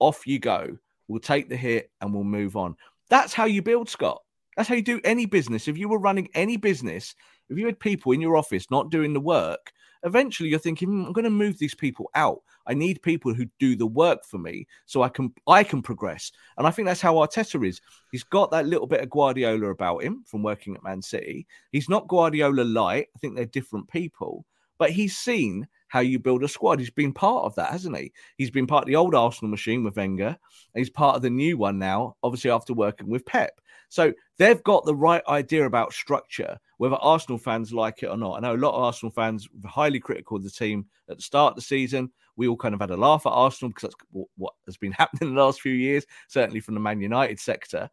off 0.00 0.26
you 0.26 0.40
go. 0.40 0.76
We'll 1.06 1.20
take 1.20 1.48
the 1.48 1.54
hit 1.54 1.92
and 2.00 2.12
we'll 2.12 2.24
move 2.24 2.56
on. 2.56 2.74
That's 3.08 3.32
how 3.32 3.44
you 3.44 3.62
build, 3.62 3.88
Scott. 3.88 4.20
That's 4.56 4.68
how 4.68 4.74
you 4.74 4.82
do 4.82 5.00
any 5.04 5.24
business. 5.24 5.68
If 5.68 5.78
you 5.78 5.88
were 5.88 6.00
running 6.00 6.30
any 6.34 6.56
business, 6.56 7.14
if 7.48 7.56
you 7.56 7.66
had 7.66 7.78
people 7.78 8.10
in 8.10 8.20
your 8.20 8.36
office 8.36 8.68
not 8.68 8.90
doing 8.90 9.12
the 9.12 9.20
work, 9.20 9.70
eventually 10.04 10.48
you're 10.48 10.58
thinking, 10.58 10.88
hmm, 10.88 11.06
I'm 11.06 11.12
going 11.12 11.24
to 11.24 11.30
move 11.30 11.58
these 11.58 11.74
people 11.74 12.10
out. 12.14 12.40
I 12.66 12.74
need 12.74 13.02
people 13.02 13.34
who 13.34 13.46
do 13.58 13.76
the 13.76 13.86
work 13.86 14.24
for 14.24 14.38
me 14.38 14.66
so 14.86 15.02
I 15.02 15.08
can 15.08 15.34
I 15.46 15.64
can 15.64 15.82
progress. 15.82 16.32
And 16.56 16.66
I 16.66 16.70
think 16.70 16.86
that's 16.86 17.00
how 17.00 17.14
Arteta 17.14 17.66
is. 17.66 17.80
He's 18.10 18.24
got 18.24 18.50
that 18.52 18.66
little 18.66 18.86
bit 18.86 19.00
of 19.00 19.10
Guardiola 19.10 19.70
about 19.70 20.02
him 20.02 20.24
from 20.26 20.42
working 20.42 20.74
at 20.74 20.82
Man 20.82 21.02
City. 21.02 21.46
He's 21.72 21.88
not 21.88 22.08
Guardiola 22.08 22.62
light. 22.62 23.08
I 23.14 23.18
think 23.18 23.34
they're 23.34 23.44
different 23.46 23.88
people, 23.88 24.46
but 24.78 24.90
he's 24.90 25.16
seen 25.16 25.66
how 25.88 26.00
you 26.00 26.18
build 26.18 26.42
a 26.42 26.48
squad. 26.48 26.80
He's 26.80 26.90
been 26.90 27.12
part 27.12 27.44
of 27.44 27.54
that, 27.54 27.70
hasn't 27.70 27.96
he? 27.96 28.12
He's 28.36 28.50
been 28.50 28.66
part 28.66 28.82
of 28.82 28.88
the 28.88 28.96
old 28.96 29.14
Arsenal 29.14 29.50
machine 29.50 29.84
with 29.84 29.96
Wenger. 29.96 30.26
and 30.26 30.36
he's 30.74 30.90
part 30.90 31.16
of 31.16 31.22
the 31.22 31.30
new 31.30 31.56
one 31.56 31.78
now, 31.78 32.16
obviously 32.22 32.50
after 32.50 32.74
working 32.74 33.08
with 33.08 33.24
Pep. 33.26 33.60
So 33.90 34.12
they've 34.38 34.62
got 34.64 34.84
the 34.84 34.94
right 34.94 35.22
idea 35.28 35.66
about 35.66 35.92
structure, 35.92 36.58
whether 36.78 36.96
Arsenal 36.96 37.38
fans 37.38 37.72
like 37.72 38.02
it 38.02 38.08
or 38.08 38.16
not. 38.16 38.36
I 38.36 38.40
know 38.40 38.54
a 38.54 38.56
lot 38.56 38.74
of 38.74 38.82
Arsenal 38.82 39.12
fans 39.12 39.48
were 39.62 39.68
highly 39.68 40.00
critical 40.00 40.36
of 40.36 40.44
the 40.44 40.50
team 40.50 40.86
at 41.08 41.16
the 41.16 41.22
start 41.22 41.52
of 41.52 41.56
the 41.56 41.62
season. 41.62 42.10
We 42.36 42.48
all 42.48 42.56
kind 42.56 42.74
of 42.74 42.80
had 42.80 42.90
a 42.90 42.96
laugh 42.96 43.26
at 43.26 43.30
Arsenal 43.30 43.70
because 43.70 43.90
that's 43.90 44.26
what 44.36 44.54
has 44.66 44.76
been 44.76 44.92
happening 44.98 45.28
in 45.28 45.34
the 45.34 45.42
last 45.42 45.60
few 45.60 45.72
years, 45.72 46.04
certainly 46.28 46.60
from 46.60 46.74
the 46.74 46.80
Man 46.80 47.00
United 47.00 47.38
sector. 47.38 47.90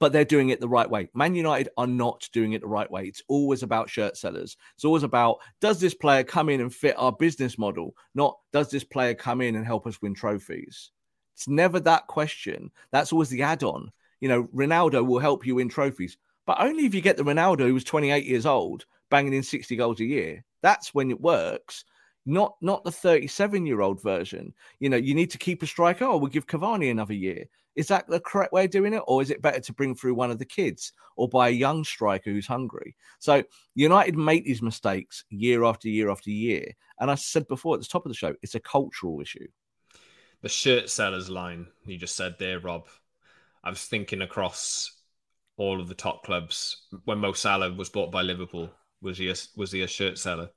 But 0.00 0.12
they're 0.12 0.24
doing 0.24 0.48
it 0.48 0.60
the 0.60 0.68
right 0.68 0.90
way. 0.90 1.08
Man 1.14 1.34
United 1.34 1.70
are 1.76 1.86
not 1.86 2.28
doing 2.32 2.52
it 2.52 2.62
the 2.62 2.66
right 2.66 2.90
way. 2.90 3.04
It's 3.04 3.22
always 3.28 3.62
about 3.62 3.88
shirt 3.88 4.16
sellers. 4.16 4.56
It's 4.74 4.84
always 4.84 5.04
about 5.04 5.38
does 5.60 5.80
this 5.80 5.94
player 5.94 6.24
come 6.24 6.48
in 6.48 6.60
and 6.60 6.74
fit 6.74 6.96
our 6.98 7.12
business 7.12 7.58
model? 7.58 7.94
Not 8.14 8.36
does 8.52 8.70
this 8.70 8.84
player 8.84 9.14
come 9.14 9.40
in 9.40 9.54
and 9.54 9.64
help 9.64 9.86
us 9.86 10.02
win 10.02 10.14
trophies? 10.14 10.90
It's 11.34 11.48
never 11.48 11.80
that 11.80 12.06
question. 12.06 12.70
That's 12.92 13.12
always 13.12 13.28
the 13.28 13.42
add 13.42 13.62
on. 13.62 13.92
You 14.20 14.28
know, 14.28 14.44
Ronaldo 14.54 15.04
will 15.04 15.18
help 15.18 15.46
you 15.46 15.56
win 15.56 15.68
trophies, 15.68 16.16
but 16.46 16.60
only 16.60 16.86
if 16.86 16.94
you 16.94 17.00
get 17.00 17.16
the 17.16 17.24
Ronaldo 17.24 17.68
who's 17.68 17.84
28 17.84 18.24
years 18.24 18.46
old, 18.46 18.86
banging 19.10 19.34
in 19.34 19.42
60 19.42 19.76
goals 19.76 20.00
a 20.00 20.04
year. 20.04 20.44
That's 20.62 20.94
when 20.94 21.10
it 21.10 21.20
works 21.20 21.84
not 22.26 22.56
not 22.60 22.84
the 22.84 22.92
37 22.92 23.66
year 23.66 23.80
old 23.80 24.02
version. 24.02 24.54
You 24.80 24.88
know, 24.88 24.96
you 24.96 25.14
need 25.14 25.30
to 25.30 25.38
keep 25.38 25.62
a 25.62 25.66
striker, 25.66 26.04
or 26.04 26.18
we'll 26.18 26.30
give 26.30 26.46
Cavani 26.46 26.90
another 26.90 27.14
year. 27.14 27.44
Is 27.76 27.88
that 27.88 28.06
the 28.08 28.20
correct 28.20 28.52
way 28.52 28.66
of 28.66 28.70
doing 28.70 28.94
it, 28.94 29.02
or 29.06 29.20
is 29.20 29.30
it 29.30 29.42
better 29.42 29.60
to 29.60 29.72
bring 29.72 29.94
through 29.94 30.14
one 30.14 30.30
of 30.30 30.38
the 30.38 30.44
kids 30.44 30.92
or 31.16 31.28
buy 31.28 31.48
a 31.48 31.52
young 31.52 31.84
striker 31.84 32.30
who's 32.30 32.46
hungry? 32.46 32.96
So 33.18 33.42
United 33.74 34.16
make 34.16 34.44
these 34.44 34.62
mistakes 34.62 35.24
year 35.28 35.64
after 35.64 35.88
year 35.88 36.10
after 36.10 36.30
year, 36.30 36.72
and 37.00 37.10
I 37.10 37.16
said 37.16 37.48
before 37.48 37.74
at 37.74 37.80
the 37.80 37.88
top 37.88 38.06
of 38.06 38.10
the 38.10 38.16
show, 38.16 38.34
it's 38.42 38.54
a 38.54 38.60
cultural 38.60 39.20
issue. 39.20 39.48
The 40.42 40.48
shirt 40.48 40.90
sellers 40.90 41.30
line 41.30 41.66
you 41.84 41.96
just 41.96 42.16
said 42.16 42.36
there, 42.38 42.60
Rob. 42.60 42.86
I 43.62 43.70
was 43.70 43.82
thinking 43.82 44.20
across 44.20 44.92
all 45.56 45.80
of 45.80 45.88
the 45.88 45.94
top 45.94 46.24
clubs 46.24 46.88
when 47.04 47.18
Mo 47.18 47.32
Salah 47.32 47.72
was 47.72 47.88
bought 47.88 48.10
by 48.10 48.22
Liverpool. 48.22 48.70
Was 49.02 49.18
he 49.18 49.28
a, 49.28 49.34
was 49.56 49.70
he 49.70 49.82
a 49.82 49.86
shirt 49.86 50.18
seller? 50.18 50.50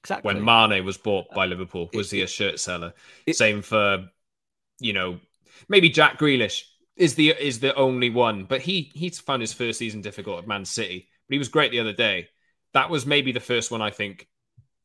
Exactly. 0.00 0.34
When 0.34 0.44
Mane 0.44 0.84
was 0.84 0.98
bought 0.98 1.26
by 1.34 1.44
uh, 1.44 1.48
Liverpool, 1.48 1.88
was 1.94 2.12
it, 2.12 2.16
he 2.16 2.22
a 2.22 2.26
shirt 2.26 2.60
seller? 2.60 2.92
It, 3.26 3.36
Same 3.36 3.62
for, 3.62 4.04
you 4.80 4.92
know, 4.92 5.18
maybe 5.68 5.88
Jack 5.88 6.18
Grealish 6.18 6.64
is 6.96 7.14
the 7.14 7.30
is 7.30 7.60
the 7.60 7.74
only 7.74 8.10
one, 8.10 8.44
but 8.44 8.60
he 8.60 8.90
he's 8.94 9.18
found 9.18 9.40
his 9.40 9.52
first 9.52 9.78
season 9.78 10.00
difficult 10.00 10.40
at 10.40 10.48
Man 10.48 10.64
City, 10.64 11.08
but 11.26 11.34
he 11.34 11.38
was 11.38 11.48
great 11.48 11.70
the 11.70 11.80
other 11.80 11.92
day. 11.92 12.28
That 12.72 12.90
was 12.90 13.06
maybe 13.06 13.32
the 13.32 13.40
first 13.40 13.70
one 13.70 13.82
I 13.82 13.90
think 13.90 14.28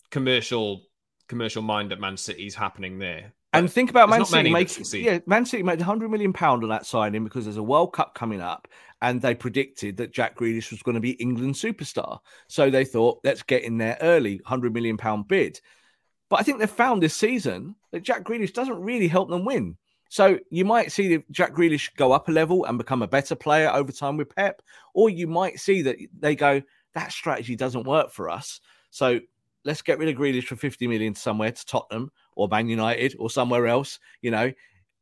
commercial 0.10 0.84
commercial 1.28 1.62
mind 1.62 1.91
at 1.91 2.00
Man 2.00 2.17
City's 2.17 2.56
happening 2.56 3.00
there. 3.00 3.34
And 3.54 3.72
think 3.72 3.90
about 3.90 4.10
Man 4.10 4.26
City 4.26 4.52
making 4.52 4.86
yeah, 4.94 5.20
Man 5.26 5.46
City 5.46 5.64
made 5.64 5.80
100 5.80 6.10
million 6.10 6.34
pound 6.34 6.64
on 6.64 6.70
that 6.70 6.86
signing 6.86 7.24
because 7.24 7.46
there's 7.46 7.58
a 7.58 7.64
World 7.64 7.94
Cup 7.94 8.14
coming 8.14 8.42
up, 8.42 8.68
and 9.02 9.22
they 9.22 9.34
predicted 9.34 9.98
that 9.98 10.14
Jack 10.14 10.38
Grealish 10.38 10.70
was 10.70 10.84
going 10.84 10.96
to 10.96 11.02
be 11.02 11.12
England 11.14 11.56
superstar. 11.56 12.20
So 12.48 12.70
they 12.70 12.86
thought, 12.86 13.22
let's 13.24 13.42
get 13.42 13.64
in 13.64 13.78
there 13.78 13.98
early, 14.02 14.36
100 14.36 14.74
million 14.74 14.98
pound 14.98 15.28
bid. 15.28 15.60
But 16.30 16.40
I 16.40 16.44
think 16.44 16.60
they've 16.60 16.70
found 16.70 17.02
this 17.02 17.16
season 17.16 17.76
that 17.92 18.04
Jack 18.04 18.24
Grealish 18.24 18.54
doesn't 18.54 18.80
really 18.80 19.08
help 19.08 19.30
them 19.30 19.46
win. 19.46 19.78
So 20.10 20.40
you 20.52 20.66
might 20.66 20.92
see 20.92 21.24
Jack 21.32 21.54
Grealish 21.54 21.96
go 21.96 22.12
up 22.12 22.30
a 22.30 22.32
level 22.32 22.66
and 22.66 22.78
become 22.78 23.02
a 23.02 23.08
better 23.08 23.36
player 23.36 23.72
over 23.72 23.92
time 23.92 24.18
with 24.18 24.36
Pep, 24.36 24.62
or 24.94 25.10
you 25.10 25.28
might 25.28 25.60
see 25.60 25.82
that 25.84 25.98
they 26.20 26.36
go, 26.36 26.62
that 26.94 27.12
strategy 27.12 27.56
doesn't 27.56 27.88
work 27.88 28.12
for 28.12 28.30
us. 28.30 28.60
So 28.92 29.20
let's 29.66 29.82
get 29.82 30.00
rid 30.00 30.10
of 30.10 30.16
Grealish 30.16 30.46
for 30.46 30.56
50 30.56 30.88
million 30.88 31.16
somewhere 31.16 31.52
to 31.52 31.66
Tottenham 31.66 32.12
or 32.39 32.47
Man 32.47 32.69
United 32.69 33.15
or 33.19 33.30
somewhere 33.30 33.67
else, 33.67 33.99
you 34.21 34.32
know, 34.32 34.52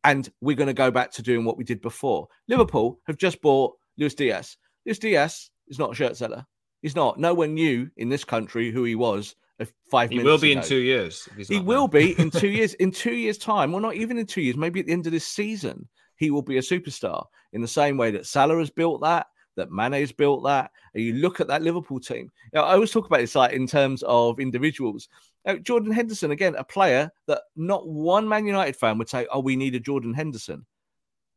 and 0.03 0.27
we're 0.41 0.55
going 0.55 0.67
to 0.67 0.73
go 0.73 0.89
back 0.89 1.11
to 1.11 1.21
doing 1.21 1.45
what 1.45 1.55
we 1.55 1.63
did 1.63 1.81
before. 1.81 2.27
Liverpool 2.47 2.99
have 3.05 3.17
just 3.17 3.41
bought 3.41 3.77
Luis 3.99 4.15
Diaz. 4.15 4.57
Luis 4.87 4.97
Diaz 4.97 5.51
is 5.67 5.77
not 5.77 5.91
a 5.91 5.95
shirt 5.95 6.17
seller. 6.17 6.47
He's 6.81 6.95
not. 6.95 7.19
No 7.19 7.35
one 7.35 7.53
knew 7.53 7.91
in 7.97 8.09
this 8.09 8.23
country 8.23 8.71
who 8.71 8.83
he 8.85 8.95
was 8.95 9.35
five 9.91 10.09
he 10.09 10.17
minutes. 10.17 10.25
He 10.25 10.31
will 10.31 10.39
be 10.39 10.51
ago. 10.51 10.61
in 10.61 10.67
two 10.67 10.77
years. 10.77 11.29
He 11.47 11.59
will 11.59 11.87
be 11.87 12.19
in 12.19 12.31
two 12.31 12.47
years. 12.57 12.73
In 12.75 12.89
two 12.89 13.13
years' 13.13 13.37
time, 13.37 13.71
well, 13.71 13.81
not 13.81 13.95
even 13.95 14.17
in 14.17 14.25
two 14.25 14.41
years, 14.41 14.57
maybe 14.57 14.79
at 14.79 14.87
the 14.87 14.93
end 14.93 15.05
of 15.05 15.11
this 15.11 15.27
season, 15.27 15.87
he 16.15 16.31
will 16.31 16.41
be 16.41 16.57
a 16.57 16.61
superstar 16.61 17.23
in 17.53 17.61
the 17.61 17.67
same 17.67 17.97
way 17.97 18.09
that 18.11 18.25
Salah 18.25 18.57
has 18.57 18.71
built 18.71 19.01
that, 19.01 19.27
that 19.57 19.71
Mane's 19.71 20.11
built 20.11 20.43
that. 20.45 20.71
And 20.95 21.03
you 21.03 21.13
look 21.13 21.39
at 21.39 21.47
that 21.47 21.61
Liverpool 21.61 21.99
team. 21.99 22.31
Know, 22.53 22.61
I 22.61 22.73
always 22.73 22.91
talk 22.91 23.05
about 23.05 23.19
this 23.19 23.35
like 23.35 23.53
in 23.53 23.67
terms 23.67 24.03
of 24.03 24.39
individuals. 24.39 25.09
Jordan 25.55 25.91
Henderson, 25.91 26.31
again, 26.31 26.55
a 26.55 26.63
player 26.63 27.11
that 27.27 27.41
not 27.55 27.87
one 27.87 28.27
Man 28.27 28.45
United 28.45 28.75
fan 28.75 28.97
would 28.97 29.09
say, 29.09 29.27
"Oh, 29.31 29.39
we 29.39 29.55
need 29.55 29.75
a 29.75 29.79
Jordan 29.79 30.13
Henderson." 30.13 30.65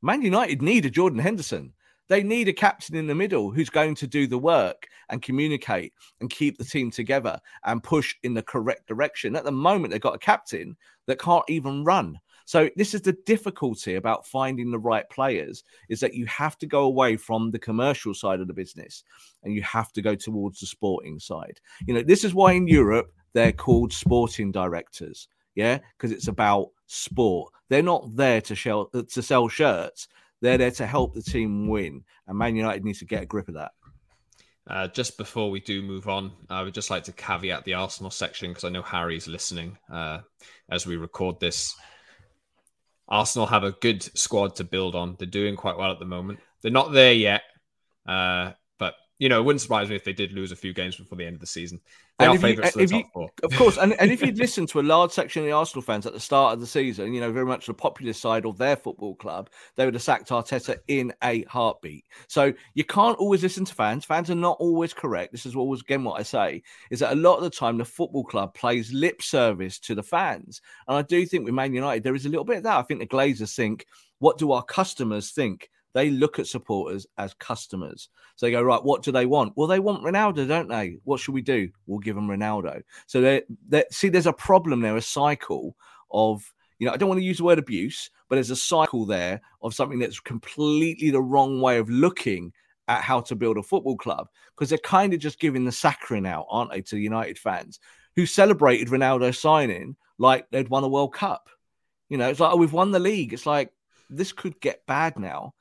Man 0.02 0.22
United 0.22 0.62
need 0.62 0.86
a 0.86 0.90
Jordan 0.90 1.18
Henderson. 1.18 1.72
They 2.08 2.24
need 2.24 2.48
a 2.48 2.52
captain 2.52 2.96
in 2.96 3.06
the 3.06 3.14
middle 3.14 3.52
who's 3.52 3.70
going 3.70 3.94
to 3.94 4.06
do 4.08 4.26
the 4.26 4.38
work 4.38 4.88
and 5.10 5.22
communicate 5.22 5.92
and 6.20 6.28
keep 6.28 6.58
the 6.58 6.64
team 6.64 6.90
together 6.90 7.38
and 7.64 7.82
push 7.82 8.16
in 8.24 8.34
the 8.34 8.42
correct 8.42 8.88
direction. 8.88 9.36
At 9.36 9.44
the 9.44 9.52
moment, 9.52 9.92
they've 9.92 10.00
got 10.00 10.16
a 10.16 10.18
captain 10.18 10.76
that 11.06 11.20
can't 11.20 11.48
even 11.48 11.84
run. 11.84 12.18
So 12.46 12.68
this 12.74 12.94
is 12.94 13.02
the 13.02 13.16
difficulty 13.26 13.94
about 13.94 14.26
finding 14.26 14.72
the 14.72 14.78
right 14.80 15.08
players 15.08 15.62
is 15.88 16.00
that 16.00 16.14
you 16.14 16.26
have 16.26 16.58
to 16.58 16.66
go 16.66 16.82
away 16.82 17.16
from 17.16 17.52
the 17.52 17.60
commercial 17.60 18.12
side 18.12 18.40
of 18.40 18.48
the 18.48 18.54
business 18.54 19.04
and 19.44 19.54
you 19.54 19.62
have 19.62 19.92
to 19.92 20.02
go 20.02 20.16
towards 20.16 20.58
the 20.58 20.66
sporting 20.66 21.20
side. 21.20 21.60
You 21.86 21.94
know, 21.94 22.02
this 22.02 22.24
is 22.24 22.34
why 22.34 22.54
in 22.54 22.66
Europe 22.66 23.12
they're 23.32 23.52
called 23.52 23.92
sporting 23.92 24.52
directors. 24.52 25.28
Yeah, 25.54 25.78
because 25.96 26.12
it's 26.12 26.28
about 26.28 26.70
sport. 26.86 27.52
They're 27.68 27.82
not 27.82 28.16
there 28.16 28.40
to 28.42 28.54
sell 28.56 28.86
to 28.86 29.22
sell 29.22 29.48
shirts. 29.48 30.08
They're 30.40 30.58
there 30.58 30.70
to 30.72 30.86
help 30.86 31.14
the 31.14 31.22
team 31.22 31.68
win, 31.68 32.04
and 32.26 32.38
Man 32.38 32.56
United 32.56 32.84
needs 32.84 33.00
to 33.00 33.04
get 33.04 33.22
a 33.22 33.26
grip 33.26 33.48
of 33.48 33.54
that. 33.54 33.72
Uh, 34.66 34.86
just 34.88 35.18
before 35.18 35.50
we 35.50 35.60
do 35.60 35.82
move 35.82 36.08
on, 36.08 36.30
I 36.48 36.62
would 36.62 36.74
just 36.74 36.90
like 36.90 37.04
to 37.04 37.12
caveat 37.12 37.64
the 37.64 37.74
Arsenal 37.74 38.10
section 38.10 38.50
because 38.50 38.64
I 38.64 38.68
know 38.68 38.82
Harry's 38.82 39.26
listening 39.26 39.76
uh, 39.92 40.20
as 40.70 40.86
we 40.86 40.96
record 40.96 41.40
this. 41.40 41.74
Arsenal 43.08 43.48
have 43.48 43.64
a 43.64 43.72
good 43.72 44.02
squad 44.16 44.54
to 44.56 44.64
build 44.64 44.94
on. 44.94 45.16
They're 45.18 45.26
doing 45.26 45.56
quite 45.56 45.76
well 45.76 45.90
at 45.90 45.98
the 45.98 46.04
moment. 46.04 46.38
They're 46.62 46.70
not 46.70 46.92
there 46.92 47.12
yet, 47.12 47.42
uh, 48.06 48.52
you 49.20 49.28
know, 49.28 49.38
it 49.38 49.44
wouldn't 49.44 49.60
surprise 49.60 49.90
me 49.90 49.96
if 49.96 50.02
they 50.02 50.14
did 50.14 50.32
lose 50.32 50.50
a 50.50 50.56
few 50.56 50.72
games 50.72 50.96
before 50.96 51.18
the 51.18 51.26
end 51.26 51.34
of 51.34 51.40
the 51.40 51.46
season. 51.46 51.78
They 52.18 52.24
and 52.24 52.36
are 52.36 52.40
favourites 52.40 52.74
you, 52.74 52.86
the 52.86 53.04
you, 53.14 53.28
Of 53.42 53.54
course, 53.54 53.76
and, 53.76 53.92
and 54.00 54.10
if 54.10 54.22
you'd 54.22 54.38
listened 54.38 54.70
to 54.70 54.80
a 54.80 54.82
large 54.82 55.10
section 55.10 55.42
of 55.42 55.46
the 55.46 55.52
Arsenal 55.52 55.82
fans 55.82 56.06
at 56.06 56.14
the 56.14 56.20
start 56.20 56.54
of 56.54 56.60
the 56.60 56.66
season, 56.66 57.12
you 57.12 57.20
know, 57.20 57.30
very 57.30 57.44
much 57.44 57.66
the 57.66 57.74
popular 57.74 58.14
side 58.14 58.46
of 58.46 58.56
their 58.56 58.76
football 58.76 59.14
club, 59.14 59.50
they 59.76 59.84
would 59.84 59.92
have 59.92 60.02
sacked 60.02 60.30
Arteta 60.30 60.78
in 60.88 61.12
a 61.22 61.44
heartbeat. 61.44 62.06
So 62.28 62.54
you 62.72 62.82
can't 62.82 63.18
always 63.18 63.42
listen 63.42 63.66
to 63.66 63.74
fans. 63.74 64.06
Fans 64.06 64.30
are 64.30 64.34
not 64.34 64.56
always 64.58 64.94
correct. 64.94 65.32
This 65.32 65.44
is 65.44 65.54
always 65.54 65.82
again 65.82 66.02
what 66.02 66.18
I 66.18 66.22
say 66.22 66.62
is 66.90 67.00
that 67.00 67.12
a 67.12 67.16
lot 67.16 67.36
of 67.36 67.42
the 67.42 67.50
time 67.50 67.76
the 67.76 67.84
football 67.84 68.24
club 68.24 68.54
plays 68.54 68.90
lip 68.90 69.20
service 69.20 69.78
to 69.80 69.94
the 69.94 70.02
fans, 70.02 70.62
and 70.88 70.96
I 70.96 71.02
do 71.02 71.26
think 71.26 71.44
with 71.44 71.52
Man 71.52 71.74
United 71.74 72.04
there 72.04 72.14
is 72.14 72.24
a 72.24 72.30
little 72.30 72.44
bit 72.44 72.58
of 72.58 72.62
that. 72.62 72.78
I 72.78 72.82
think 72.82 73.00
the 73.00 73.06
Glazers 73.06 73.54
think, 73.54 73.84
what 74.18 74.38
do 74.38 74.52
our 74.52 74.62
customers 74.62 75.30
think? 75.30 75.68
They 75.92 76.10
look 76.10 76.38
at 76.38 76.46
supporters 76.46 77.06
as 77.18 77.34
customers. 77.34 78.08
So 78.36 78.46
they 78.46 78.52
go, 78.52 78.62
right, 78.62 78.82
what 78.82 79.02
do 79.02 79.12
they 79.12 79.26
want? 79.26 79.54
Well, 79.56 79.66
they 79.66 79.80
want 79.80 80.04
Ronaldo, 80.04 80.46
don't 80.46 80.68
they? 80.68 80.98
What 81.04 81.20
should 81.20 81.34
we 81.34 81.42
do? 81.42 81.70
We'll 81.86 81.98
give 81.98 82.14
them 82.14 82.28
Ronaldo. 82.28 82.82
So 83.06 83.20
they 83.20 83.84
see 83.90 84.08
there's 84.08 84.26
a 84.26 84.32
problem 84.32 84.80
there, 84.80 84.96
a 84.96 85.02
cycle 85.02 85.76
of, 86.10 86.52
you 86.78 86.86
know, 86.86 86.92
I 86.92 86.96
don't 86.96 87.08
want 87.08 87.20
to 87.20 87.26
use 87.26 87.38
the 87.38 87.44
word 87.44 87.58
abuse, 87.58 88.10
but 88.28 88.36
there's 88.36 88.50
a 88.50 88.56
cycle 88.56 89.04
there 89.04 89.40
of 89.62 89.74
something 89.74 89.98
that's 89.98 90.20
completely 90.20 91.10
the 91.10 91.20
wrong 91.20 91.60
way 91.60 91.78
of 91.78 91.90
looking 91.90 92.52
at 92.88 93.02
how 93.02 93.20
to 93.20 93.36
build 93.36 93.58
a 93.58 93.62
football 93.62 93.96
club 93.96 94.28
because 94.54 94.68
they're 94.68 94.78
kind 94.78 95.12
of 95.12 95.20
just 95.20 95.40
giving 95.40 95.64
the 95.64 95.72
saccharine 95.72 96.26
out, 96.26 96.46
aren't 96.50 96.70
they, 96.70 96.80
to 96.82 96.98
United 96.98 97.38
fans 97.38 97.80
who 98.16 98.26
celebrated 98.26 98.88
Ronaldo 98.88 99.34
signing 99.34 99.96
like 100.18 100.48
they'd 100.50 100.68
won 100.68 100.84
a 100.84 100.88
World 100.88 101.14
Cup. 101.14 101.48
You 102.08 102.18
know, 102.18 102.28
it's 102.28 102.40
like, 102.40 102.52
oh, 102.52 102.56
we've 102.56 102.72
won 102.72 102.90
the 102.90 102.98
league. 102.98 103.32
It's 103.32 103.46
like, 103.46 103.72
this 104.08 104.32
could 104.32 104.60
get 104.60 104.84
bad 104.86 105.18
now 105.18 105.54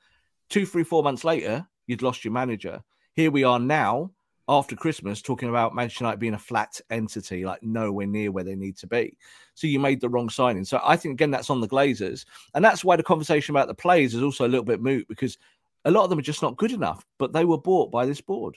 two, 0.50 0.66
three, 0.66 0.84
four 0.84 1.02
months 1.02 1.24
later, 1.24 1.66
you'd 1.86 2.02
lost 2.02 2.24
your 2.24 2.32
manager. 2.32 2.82
Here 3.14 3.30
we 3.30 3.44
are 3.44 3.58
now, 3.58 4.10
after 4.48 4.76
Christmas, 4.76 5.22
talking 5.22 5.48
about 5.48 5.74
Manchester 5.74 6.04
United 6.04 6.20
being 6.20 6.34
a 6.34 6.38
flat 6.38 6.80
entity, 6.90 7.44
like 7.44 7.62
nowhere 7.62 8.06
near 8.06 8.32
where 8.32 8.44
they 8.44 8.56
need 8.56 8.76
to 8.78 8.86
be. 8.86 9.16
So 9.54 9.66
you 9.66 9.78
made 9.78 10.00
the 10.00 10.08
wrong 10.08 10.28
signing. 10.28 10.64
So 10.64 10.80
I 10.84 10.96
think 10.96 11.14
again 11.14 11.30
that's 11.30 11.50
on 11.50 11.60
the 11.60 11.68
Glazers, 11.68 12.24
and 12.54 12.64
that's 12.64 12.84
why 12.84 12.96
the 12.96 13.02
conversation 13.02 13.54
about 13.54 13.68
the 13.68 13.74
players 13.74 14.14
is 14.14 14.22
also 14.22 14.46
a 14.46 14.48
little 14.48 14.64
bit 14.64 14.82
moot 14.82 15.06
because 15.08 15.38
a 15.84 15.90
lot 15.90 16.04
of 16.04 16.10
them 16.10 16.18
are 16.18 16.22
just 16.22 16.42
not 16.42 16.56
good 16.56 16.72
enough. 16.72 17.06
But 17.18 17.32
they 17.32 17.44
were 17.44 17.58
bought 17.58 17.90
by 17.90 18.06
this 18.06 18.20
board. 18.20 18.56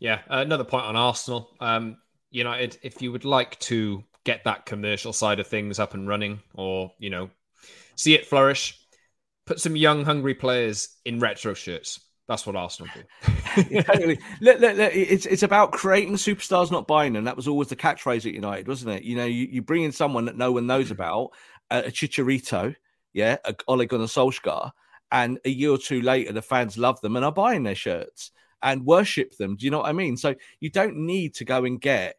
Yeah, 0.00 0.20
another 0.28 0.64
point 0.64 0.84
on 0.84 0.96
Arsenal. 0.96 1.50
Um, 1.60 1.98
United, 2.30 2.78
if 2.82 3.00
you 3.00 3.10
would 3.10 3.24
like 3.24 3.58
to 3.60 4.04
get 4.24 4.44
that 4.44 4.66
commercial 4.66 5.12
side 5.12 5.40
of 5.40 5.46
things 5.46 5.78
up 5.78 5.94
and 5.94 6.08
running, 6.08 6.40
or 6.54 6.92
you 6.98 7.10
know, 7.10 7.30
see 7.96 8.14
it 8.14 8.26
flourish, 8.26 8.78
put 9.48 9.60
some 9.60 9.74
young, 9.74 10.04
hungry 10.04 10.34
players 10.34 10.90
in 11.06 11.18
retro 11.18 11.54
shirts. 11.54 12.00
That's 12.28 12.46
what 12.46 12.54
Arsenal 12.54 12.92
do. 12.94 13.82
totally. 13.82 14.18
look, 14.42 14.60
look, 14.60 14.76
look, 14.76 14.94
it's 14.94 15.24
it's 15.24 15.42
about 15.42 15.72
creating 15.72 16.14
superstars, 16.14 16.70
not 16.70 16.86
buying 16.86 17.14
them. 17.14 17.24
That 17.24 17.36
was 17.36 17.48
always 17.48 17.68
the 17.68 17.76
catchphrase 17.76 18.26
at 18.26 18.34
United, 18.34 18.68
wasn't 18.68 18.96
it? 18.96 19.04
You 19.04 19.16
know, 19.16 19.24
you, 19.24 19.48
you 19.50 19.62
bring 19.62 19.84
in 19.84 19.92
someone 19.92 20.26
that 20.26 20.36
no 20.36 20.52
one 20.52 20.66
knows 20.66 20.88
mm. 20.88 20.92
about, 20.92 21.30
a, 21.70 21.84
a 21.84 21.90
Chicharito, 21.90 22.76
yeah, 23.14 23.38
a 23.46 23.54
Ole 23.66 23.86
Gunnar 23.86 24.04
Solskjaer, 24.04 24.72
and 25.10 25.38
a 25.46 25.48
year 25.48 25.70
or 25.70 25.78
two 25.78 26.02
later, 26.02 26.34
the 26.34 26.42
fans 26.42 26.76
love 26.76 27.00
them 27.00 27.16
and 27.16 27.24
are 27.24 27.32
buying 27.32 27.62
their 27.62 27.74
shirts 27.74 28.30
and 28.62 28.84
worship 28.84 29.34
them. 29.38 29.56
Do 29.56 29.64
you 29.64 29.70
know 29.70 29.78
what 29.78 29.88
I 29.88 29.92
mean? 29.92 30.18
So 30.18 30.34
you 30.60 30.68
don't 30.68 30.98
need 30.98 31.34
to 31.36 31.46
go 31.46 31.64
and 31.64 31.80
get 31.80 32.16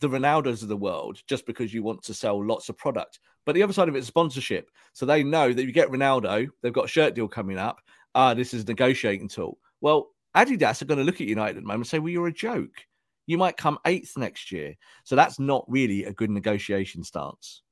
the 0.00 0.08
Ronaldos 0.08 0.62
of 0.62 0.68
the 0.68 0.76
world 0.76 1.22
just 1.28 1.46
because 1.46 1.72
you 1.72 1.84
want 1.84 2.02
to 2.04 2.14
sell 2.14 2.44
lots 2.44 2.68
of 2.68 2.76
product. 2.76 3.20
But 3.44 3.54
the 3.54 3.62
other 3.62 3.72
side 3.72 3.88
of 3.88 3.96
it 3.96 3.98
is 3.98 4.06
sponsorship. 4.06 4.70
So 4.92 5.06
they 5.06 5.22
know 5.22 5.52
that 5.52 5.64
you 5.64 5.72
get 5.72 5.90
Ronaldo, 5.90 6.48
they've 6.62 6.72
got 6.72 6.86
a 6.86 6.88
shirt 6.88 7.14
deal 7.14 7.28
coming 7.28 7.58
up. 7.58 7.80
Ah, 8.14 8.34
this 8.34 8.54
is 8.54 8.62
a 8.62 8.66
negotiating 8.66 9.28
tool. 9.28 9.58
Well, 9.80 10.10
Adidas 10.36 10.82
are 10.82 10.86
going 10.86 10.98
to 10.98 11.04
look 11.04 11.20
at 11.20 11.26
United 11.26 11.56
at 11.56 11.62
the 11.62 11.66
moment 11.66 11.80
and 11.80 11.86
say, 11.86 11.98
well, 11.98 12.10
you're 12.10 12.28
a 12.28 12.32
joke. 12.32 12.86
You 13.26 13.38
might 13.38 13.56
come 13.56 13.78
eighth 13.86 14.16
next 14.16 14.52
year. 14.52 14.74
So 15.04 15.16
that's 15.16 15.38
not 15.38 15.64
really 15.68 16.04
a 16.04 16.12
good 16.12 16.30
negotiation 16.30 17.04
stance. 17.04 17.62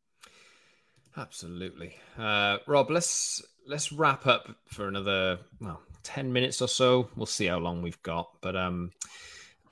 Absolutely. 1.17 1.97
Uh, 2.19 2.59
Rob, 2.67 2.91
let's 2.91 3.43
let's 3.67 3.93
wrap 3.93 4.27
up 4.27 4.49
for 4.67 4.89
another 4.89 5.39
well, 5.61 5.81
10 6.05 6.33
minutes 6.33 6.63
or 6.63 6.69
so. 6.69 7.09
We'll 7.17 7.27
see 7.27 7.47
how 7.47 7.59
long 7.59 7.83
we've 7.83 8.03
got. 8.03 8.31
But 8.41 8.57
um 8.57 8.93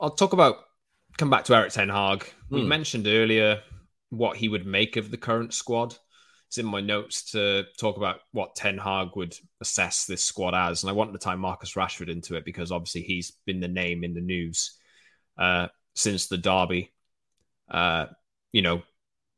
I'll 0.00 0.10
talk 0.10 0.32
about 0.32 0.56
come 1.16 1.30
back 1.30 1.44
to 1.44 1.54
Erik 1.54 1.72
Ten 1.72 1.88
Hag. 1.88 2.26
We 2.50 2.60
hmm. 2.60 2.68
mentioned 2.68 3.06
earlier 3.06 3.62
what 4.10 4.36
he 4.36 4.48
would 4.48 4.66
make 4.66 4.96
of 4.96 5.10
the 5.10 5.16
current 5.16 5.54
squad. 5.54 5.96
It's 6.48 6.58
in 6.58 6.66
my 6.66 6.80
notes 6.80 7.30
to 7.30 7.64
talk 7.78 7.96
about 7.96 8.20
what 8.32 8.56
Ten 8.56 8.76
Hag 8.76 9.10
would 9.14 9.36
assess 9.60 10.04
this 10.04 10.24
squad 10.24 10.54
as, 10.54 10.82
and 10.82 10.90
I 10.90 10.94
wanted 10.94 11.12
to 11.12 11.18
tie 11.18 11.36
Marcus 11.36 11.74
Rashford 11.74 12.08
into 12.08 12.34
it 12.34 12.44
because 12.44 12.72
obviously 12.72 13.02
he's 13.02 13.32
been 13.46 13.60
the 13.60 13.68
name 13.68 14.02
in 14.02 14.14
the 14.14 14.20
news 14.20 14.76
uh, 15.38 15.68
since 15.94 16.26
the 16.26 16.38
derby. 16.38 16.92
Uh, 17.70 18.06
you 18.50 18.62
know, 18.62 18.82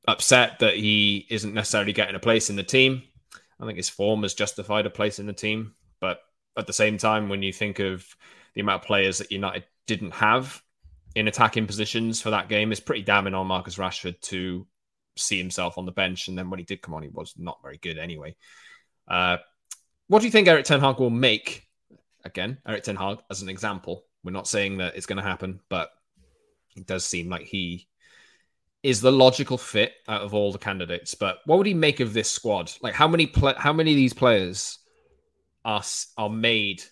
upset 0.08 0.58
that 0.60 0.74
he 0.74 1.26
isn't 1.28 1.52
necessarily 1.52 1.92
getting 1.92 2.14
a 2.14 2.20
place 2.20 2.48
in 2.48 2.56
the 2.56 2.62
team. 2.62 3.02
I 3.60 3.66
think 3.66 3.76
his 3.76 3.90
form 3.90 4.22
has 4.22 4.34
justified 4.34 4.86
a 4.86 4.90
place 4.90 5.18
in 5.18 5.26
the 5.26 5.34
team, 5.34 5.74
but 6.00 6.20
at 6.56 6.66
the 6.66 6.72
same 6.72 6.96
time, 6.96 7.28
when 7.28 7.42
you 7.42 7.52
think 7.52 7.78
of 7.78 8.04
the 8.54 8.62
amount 8.62 8.82
of 8.82 8.86
players 8.86 9.18
that 9.18 9.30
United 9.30 9.64
didn't 9.86 10.12
have 10.12 10.62
in 11.14 11.28
attacking 11.28 11.66
positions 11.66 12.20
for 12.20 12.30
that 12.30 12.48
game 12.48 12.72
is 12.72 12.80
pretty 12.80 13.02
damning 13.02 13.34
on 13.34 13.46
Marcus 13.46 13.76
Rashford 13.76 14.20
to 14.22 14.66
see 15.16 15.38
himself 15.38 15.78
on 15.78 15.86
the 15.86 15.92
bench. 15.92 16.28
And 16.28 16.36
then 16.36 16.50
when 16.50 16.58
he 16.58 16.64
did 16.64 16.82
come 16.82 16.94
on, 16.94 17.02
he 17.02 17.08
was 17.08 17.34
not 17.36 17.60
very 17.62 17.78
good 17.78 17.98
anyway. 17.98 18.34
Uh, 19.06 19.38
what 20.08 20.20
do 20.20 20.26
you 20.26 20.30
think 20.30 20.48
Erik 20.48 20.64
Ten 20.64 20.80
Hag 20.80 20.98
will 20.98 21.10
make? 21.10 21.66
Again, 22.24 22.58
Erik 22.66 22.84
Ten 22.84 22.96
Hag 22.96 23.18
as 23.30 23.42
an 23.42 23.48
example. 23.48 24.04
We're 24.24 24.32
not 24.32 24.48
saying 24.48 24.78
that 24.78 24.94
it's 24.96 25.06
going 25.06 25.16
to 25.16 25.28
happen, 25.28 25.60
but 25.68 25.90
it 26.76 26.86
does 26.86 27.04
seem 27.04 27.28
like 27.28 27.42
he 27.42 27.88
is 28.82 29.00
the 29.00 29.12
logical 29.12 29.58
fit 29.58 29.92
out 30.08 30.22
of 30.22 30.34
all 30.34 30.52
the 30.52 30.58
candidates. 30.58 31.14
But 31.14 31.38
what 31.46 31.58
would 31.58 31.66
he 31.66 31.74
make 31.74 32.00
of 32.00 32.12
this 32.12 32.30
squad? 32.30 32.72
Like 32.80 32.94
how 32.94 33.08
many 33.08 33.26
pl- 33.26 33.58
how 33.58 33.72
many 33.72 33.92
of 33.92 33.96
these 33.96 34.12
players 34.14 34.78
are 35.64 35.82
are 36.16 36.30
made 36.30 36.82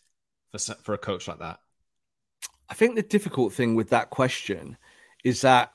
for 0.52 0.58
for 0.58 0.94
a 0.94 0.98
coach 0.98 1.28
like 1.28 1.38
that? 1.40 1.60
I 2.70 2.74
think 2.74 2.94
the 2.94 3.02
difficult 3.02 3.52
thing 3.52 3.74
with 3.74 3.90
that 3.90 4.10
question 4.10 4.76
is 5.24 5.40
that 5.40 5.72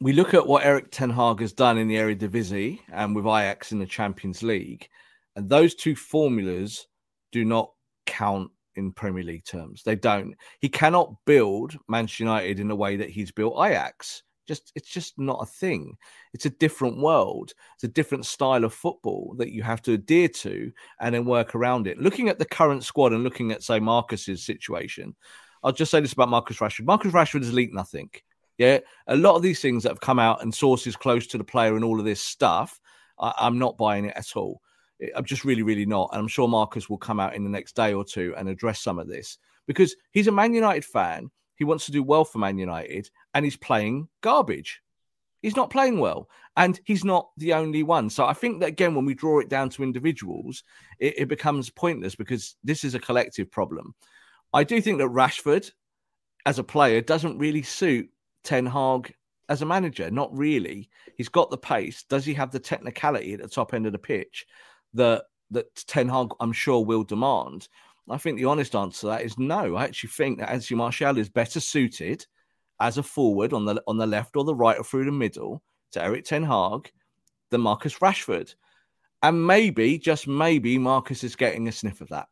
we 0.00 0.12
look 0.12 0.32
at 0.32 0.46
what 0.46 0.64
Erik 0.64 0.90
Ten 0.90 1.10
Hag 1.10 1.40
has 1.40 1.52
done 1.52 1.76
in 1.76 1.88
the 1.88 1.96
Eredivisie 1.96 2.78
and 2.92 3.14
with 3.14 3.26
Ajax 3.26 3.72
in 3.72 3.80
the 3.80 3.86
Champions 3.86 4.42
League, 4.42 4.88
and 5.34 5.48
those 5.48 5.74
two 5.74 5.96
formulas 5.96 6.86
do 7.32 7.44
not 7.44 7.72
count 8.06 8.50
in 8.76 8.92
Premier 8.92 9.24
League 9.24 9.44
terms. 9.44 9.82
They 9.82 9.96
don't. 9.96 10.34
He 10.60 10.68
cannot 10.68 11.14
build 11.26 11.76
Manchester 11.88 12.22
United 12.22 12.60
in 12.60 12.68
the 12.68 12.76
way 12.76 12.96
that 12.96 13.10
he's 13.10 13.32
built 13.32 13.62
Ajax. 13.62 14.22
Just 14.46 14.72
it's 14.74 14.88
just 14.88 15.18
not 15.18 15.42
a 15.42 15.46
thing. 15.46 15.96
It's 16.32 16.46
a 16.46 16.50
different 16.50 16.98
world. 16.98 17.52
It's 17.74 17.84
a 17.84 17.88
different 17.88 18.24
style 18.24 18.64
of 18.64 18.72
football 18.72 19.34
that 19.38 19.52
you 19.52 19.62
have 19.62 19.82
to 19.82 19.92
adhere 19.92 20.28
to 20.28 20.72
and 21.00 21.14
then 21.14 21.24
work 21.24 21.54
around 21.54 21.86
it. 21.86 21.98
Looking 21.98 22.28
at 22.28 22.38
the 22.38 22.44
current 22.44 22.84
squad 22.84 23.12
and 23.12 23.24
looking 23.24 23.52
at 23.52 23.62
say 23.62 23.80
Marcus's 23.80 24.44
situation, 24.44 25.14
I'll 25.62 25.72
just 25.72 25.90
say 25.90 26.00
this 26.00 26.12
about 26.12 26.28
Marcus 26.28 26.58
Rashford. 26.58 26.86
Marcus 26.86 27.12
Rashford 27.12 27.42
has 27.42 27.52
leaked 27.52 27.74
nothing. 27.74 28.10
Yeah, 28.58 28.78
a 29.06 29.16
lot 29.16 29.36
of 29.36 29.42
these 29.42 29.60
things 29.60 29.82
that 29.82 29.88
have 29.88 30.00
come 30.00 30.18
out 30.18 30.42
and 30.42 30.54
sources 30.54 30.94
close 30.94 31.26
to 31.28 31.38
the 31.38 31.44
player 31.44 31.76
and 31.76 31.84
all 31.84 31.98
of 31.98 32.04
this 32.04 32.20
stuff, 32.20 32.78
I, 33.18 33.32
I'm 33.38 33.58
not 33.58 33.78
buying 33.78 34.04
it 34.04 34.16
at 34.16 34.36
all. 34.36 34.60
I'm 35.14 35.24
just 35.24 35.44
really, 35.44 35.62
really 35.62 35.86
not. 35.86 36.10
And 36.12 36.20
I'm 36.20 36.28
sure 36.28 36.46
Marcus 36.46 36.90
will 36.90 36.98
come 36.98 37.20
out 37.20 37.34
in 37.34 37.44
the 37.44 37.50
next 37.50 37.74
day 37.74 37.94
or 37.94 38.04
two 38.04 38.34
and 38.36 38.48
address 38.48 38.82
some 38.82 38.98
of 38.98 39.08
this 39.08 39.38
because 39.66 39.96
he's 40.12 40.26
a 40.26 40.32
Man 40.32 40.52
United 40.52 40.84
fan. 40.84 41.30
He 41.56 41.64
wants 41.64 41.86
to 41.86 41.92
do 41.92 42.02
well 42.02 42.24
for 42.24 42.38
Man 42.38 42.58
United 42.58 43.10
and 43.34 43.44
he's 43.44 43.56
playing 43.56 44.08
garbage. 44.20 44.82
He's 45.42 45.56
not 45.56 45.70
playing 45.70 45.98
well 45.98 46.28
and 46.56 46.78
he's 46.84 47.04
not 47.04 47.30
the 47.38 47.54
only 47.54 47.82
one. 47.82 48.10
So 48.10 48.26
I 48.26 48.34
think 48.34 48.60
that, 48.60 48.68
again, 48.68 48.94
when 48.94 49.06
we 49.06 49.14
draw 49.14 49.38
it 49.38 49.48
down 49.48 49.70
to 49.70 49.82
individuals, 49.82 50.64
it, 50.98 51.20
it 51.20 51.28
becomes 51.28 51.70
pointless 51.70 52.14
because 52.14 52.56
this 52.62 52.84
is 52.84 52.94
a 52.94 53.00
collective 53.00 53.50
problem. 53.50 53.94
I 54.52 54.64
do 54.64 54.80
think 54.80 54.98
that 54.98 55.08
Rashford, 55.08 55.70
as 56.46 56.58
a 56.58 56.64
player, 56.64 57.00
doesn't 57.00 57.38
really 57.38 57.62
suit 57.62 58.10
Ten 58.44 58.66
Hag 58.66 59.14
as 59.48 59.62
a 59.62 59.66
manager. 59.66 60.10
Not 60.10 60.36
really. 60.36 60.88
He's 61.16 61.28
got 61.28 61.50
the 61.50 61.58
pace. 61.58 62.04
Does 62.04 62.24
he 62.24 62.34
have 62.34 62.50
the 62.50 62.58
technicality 62.58 63.34
at 63.34 63.40
the 63.40 63.48
top 63.48 63.74
end 63.74 63.86
of 63.86 63.92
the 63.92 63.98
pitch 63.98 64.46
that 64.94 65.24
that 65.52 65.74
Ten 65.86 66.08
Hag, 66.08 66.28
I'm 66.40 66.52
sure, 66.52 66.84
will 66.84 67.04
demand? 67.04 67.68
I 68.08 68.18
think 68.18 68.38
the 68.38 68.46
honest 68.46 68.74
answer 68.74 69.00
to 69.02 69.06
that 69.06 69.22
is 69.22 69.38
no. 69.38 69.76
I 69.76 69.84
actually 69.84 70.10
think 70.10 70.38
that 70.38 70.50
Anthony 70.50 70.78
Martial 70.78 71.18
is 71.18 71.28
better 71.28 71.60
suited 71.60 72.26
as 72.80 72.98
a 72.98 73.02
forward 73.02 73.52
on 73.52 73.64
the 73.64 73.82
on 73.86 73.98
the 73.98 74.06
left 74.06 74.36
or 74.36 74.44
the 74.44 74.54
right 74.54 74.78
or 74.78 74.84
through 74.84 75.04
the 75.04 75.12
middle 75.12 75.62
to 75.92 76.02
Erik 76.02 76.24
Ten 76.24 76.42
Hag 76.42 76.90
than 77.50 77.60
Marcus 77.60 77.98
Rashford. 77.98 78.54
And 79.22 79.46
maybe, 79.46 79.98
just 79.98 80.26
maybe, 80.26 80.78
Marcus 80.78 81.22
is 81.22 81.36
getting 81.36 81.68
a 81.68 81.72
sniff 81.72 82.00
of 82.00 82.08
that. 82.08 82.28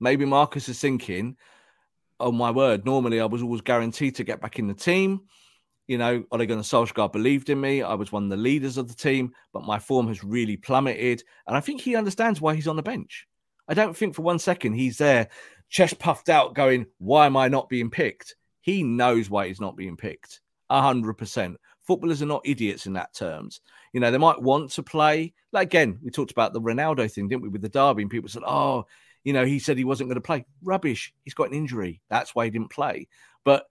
Maybe 0.00 0.24
Marcus 0.24 0.68
is 0.68 0.80
thinking, 0.80 1.36
oh 2.20 2.32
my 2.32 2.50
word, 2.50 2.84
normally 2.84 3.20
I 3.20 3.26
was 3.26 3.42
always 3.42 3.60
guaranteed 3.60 4.16
to 4.16 4.24
get 4.24 4.40
back 4.40 4.58
in 4.58 4.66
the 4.66 4.74
team. 4.74 5.22
You 5.86 5.98
know, 5.98 6.24
Ole 6.30 6.44
Gunnar 6.44 6.62
Solskjaer 6.62 7.10
believed 7.10 7.48
in 7.48 7.60
me. 7.60 7.82
I 7.82 7.94
was 7.94 8.12
one 8.12 8.24
of 8.24 8.30
the 8.30 8.36
leaders 8.36 8.76
of 8.76 8.88
the 8.88 8.94
team, 8.94 9.32
but 9.52 9.64
my 9.64 9.78
form 9.78 10.08
has 10.08 10.22
really 10.22 10.56
plummeted. 10.56 11.22
And 11.46 11.56
I 11.56 11.60
think 11.60 11.80
he 11.80 11.96
understands 11.96 12.40
why 12.40 12.54
he's 12.54 12.68
on 12.68 12.76
the 12.76 12.82
bench. 12.82 13.26
I 13.68 13.74
don't 13.74 13.96
think 13.96 14.14
for 14.14 14.22
one 14.22 14.38
second 14.38 14.74
he's 14.74 14.98
there, 14.98 15.28
chest 15.70 15.98
puffed 15.98 16.28
out, 16.28 16.54
going, 16.54 16.86
Why 16.98 17.26
am 17.26 17.36
I 17.36 17.48
not 17.48 17.68
being 17.68 17.90
picked? 17.90 18.34
He 18.60 18.82
knows 18.82 19.30
why 19.30 19.48
he's 19.48 19.60
not 19.60 19.76
being 19.76 19.96
picked. 19.96 20.40
A 20.68 20.82
hundred 20.82 21.14
percent. 21.14 21.56
Footballers 21.86 22.20
are 22.20 22.26
not 22.26 22.42
idiots 22.44 22.84
in 22.84 22.92
that 22.94 23.14
terms. 23.14 23.62
You 23.94 24.00
know, 24.00 24.10
they 24.10 24.18
might 24.18 24.42
want 24.42 24.70
to 24.72 24.82
play. 24.82 25.32
Like 25.52 25.68
again, 25.68 25.98
we 26.02 26.10
talked 26.10 26.32
about 26.32 26.52
the 26.52 26.60
Ronaldo 26.60 27.10
thing, 27.10 27.28
didn't 27.28 27.42
we, 27.42 27.48
with 27.48 27.62
the 27.62 27.70
derby? 27.70 28.02
And 28.02 28.10
people 28.10 28.28
said, 28.28 28.42
Oh, 28.46 28.84
you 29.28 29.34
know, 29.34 29.44
he 29.44 29.58
said 29.58 29.76
he 29.76 29.84
wasn't 29.84 30.08
going 30.08 30.14
to 30.14 30.22
play. 30.22 30.46
Rubbish. 30.62 31.12
He's 31.22 31.34
got 31.34 31.48
an 31.50 31.54
injury. 31.54 32.00
That's 32.08 32.34
why 32.34 32.46
he 32.46 32.50
didn't 32.50 32.70
play. 32.70 33.08
But 33.44 33.66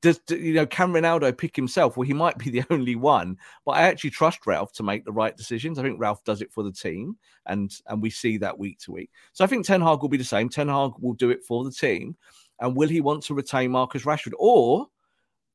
does 0.00 0.20
you 0.30 0.54
know 0.54 0.66
can 0.66 0.92
Ronaldo 0.92 1.38
pick 1.38 1.54
himself? 1.54 1.96
Well, 1.96 2.08
he 2.08 2.12
might 2.12 2.36
be 2.38 2.50
the 2.50 2.64
only 2.70 2.96
one, 2.96 3.38
but 3.64 3.76
I 3.76 3.82
actually 3.82 4.10
trust 4.10 4.48
Ralph 4.48 4.72
to 4.72 4.82
make 4.82 5.04
the 5.04 5.12
right 5.12 5.36
decisions. 5.36 5.78
I 5.78 5.84
think 5.84 6.00
Ralph 6.00 6.24
does 6.24 6.42
it 6.42 6.52
for 6.52 6.64
the 6.64 6.72
team, 6.72 7.16
and 7.46 7.72
and 7.86 8.02
we 8.02 8.10
see 8.10 8.36
that 8.38 8.58
week 8.58 8.80
to 8.80 8.90
week. 8.90 9.10
So 9.32 9.44
I 9.44 9.46
think 9.46 9.64
Ten 9.64 9.80
Hag 9.80 10.02
will 10.02 10.08
be 10.08 10.16
the 10.16 10.24
same. 10.24 10.48
Ten 10.48 10.66
Hag 10.66 10.94
will 10.98 11.14
do 11.14 11.30
it 11.30 11.44
for 11.44 11.62
the 11.62 11.70
team, 11.70 12.16
and 12.58 12.74
will 12.74 12.88
he 12.88 13.00
want 13.00 13.22
to 13.26 13.34
retain 13.34 13.70
Marcus 13.70 14.02
Rashford, 14.02 14.32
or 14.40 14.88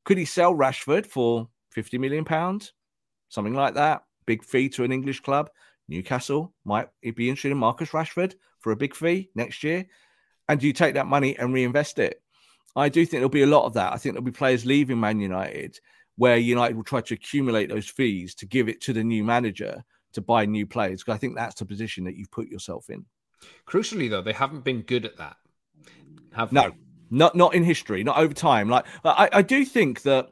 could 0.06 0.16
he 0.16 0.24
sell 0.24 0.54
Rashford 0.54 1.04
for 1.04 1.46
fifty 1.68 1.98
million 1.98 2.24
pounds, 2.24 2.72
something 3.28 3.52
like 3.52 3.74
that? 3.74 4.04
Big 4.24 4.42
fee 4.42 4.70
to 4.70 4.84
an 4.84 4.92
English 4.92 5.20
club. 5.20 5.50
Newcastle 5.88 6.54
might 6.64 6.88
be 7.02 7.28
interested 7.28 7.52
in 7.52 7.58
Marcus 7.58 7.90
Rashford 7.90 8.34
for 8.60 8.72
a 8.72 8.76
big 8.76 8.94
fee 8.94 9.30
next 9.34 9.62
year, 9.62 9.86
and 10.48 10.60
do 10.60 10.66
you 10.66 10.72
take 10.72 10.94
that 10.94 11.06
money 11.06 11.36
and 11.38 11.52
reinvest 11.52 11.98
it? 11.98 12.22
I 12.74 12.88
do 12.88 13.04
think 13.04 13.20
there'll 13.20 13.28
be 13.28 13.42
a 13.42 13.46
lot 13.46 13.66
of 13.66 13.74
that. 13.74 13.92
I 13.92 13.96
think 13.96 14.14
there'll 14.14 14.24
be 14.24 14.32
players 14.32 14.64
leaving 14.64 14.98
Man 14.98 15.20
United 15.20 15.78
where 16.16 16.36
United 16.36 16.76
will 16.76 16.84
try 16.84 17.00
to 17.00 17.14
accumulate 17.14 17.68
those 17.68 17.88
fees 17.88 18.34
to 18.36 18.46
give 18.46 18.68
it 18.68 18.80
to 18.82 18.92
the 18.92 19.02
new 19.02 19.24
manager 19.24 19.84
to 20.12 20.20
buy 20.20 20.44
new 20.44 20.66
players. 20.66 21.02
Because 21.02 21.14
I 21.14 21.18
think 21.18 21.34
that's 21.34 21.56
the 21.56 21.64
position 21.64 22.04
that 22.04 22.16
you've 22.16 22.30
put 22.30 22.48
yourself 22.48 22.90
in. 22.90 23.06
Crucially, 23.66 24.10
though, 24.10 24.22
they 24.22 24.32
haven't 24.32 24.64
been 24.64 24.82
good 24.82 25.04
at 25.04 25.16
that. 25.16 25.36
Have 26.32 26.52
no, 26.52 26.70
they? 26.70 26.76
not 27.10 27.34
not 27.34 27.54
in 27.54 27.64
history, 27.64 28.04
not 28.04 28.18
over 28.18 28.34
time. 28.34 28.68
Like 28.68 28.84
I, 29.04 29.28
I 29.32 29.42
do 29.42 29.64
think 29.64 30.02
that 30.02 30.28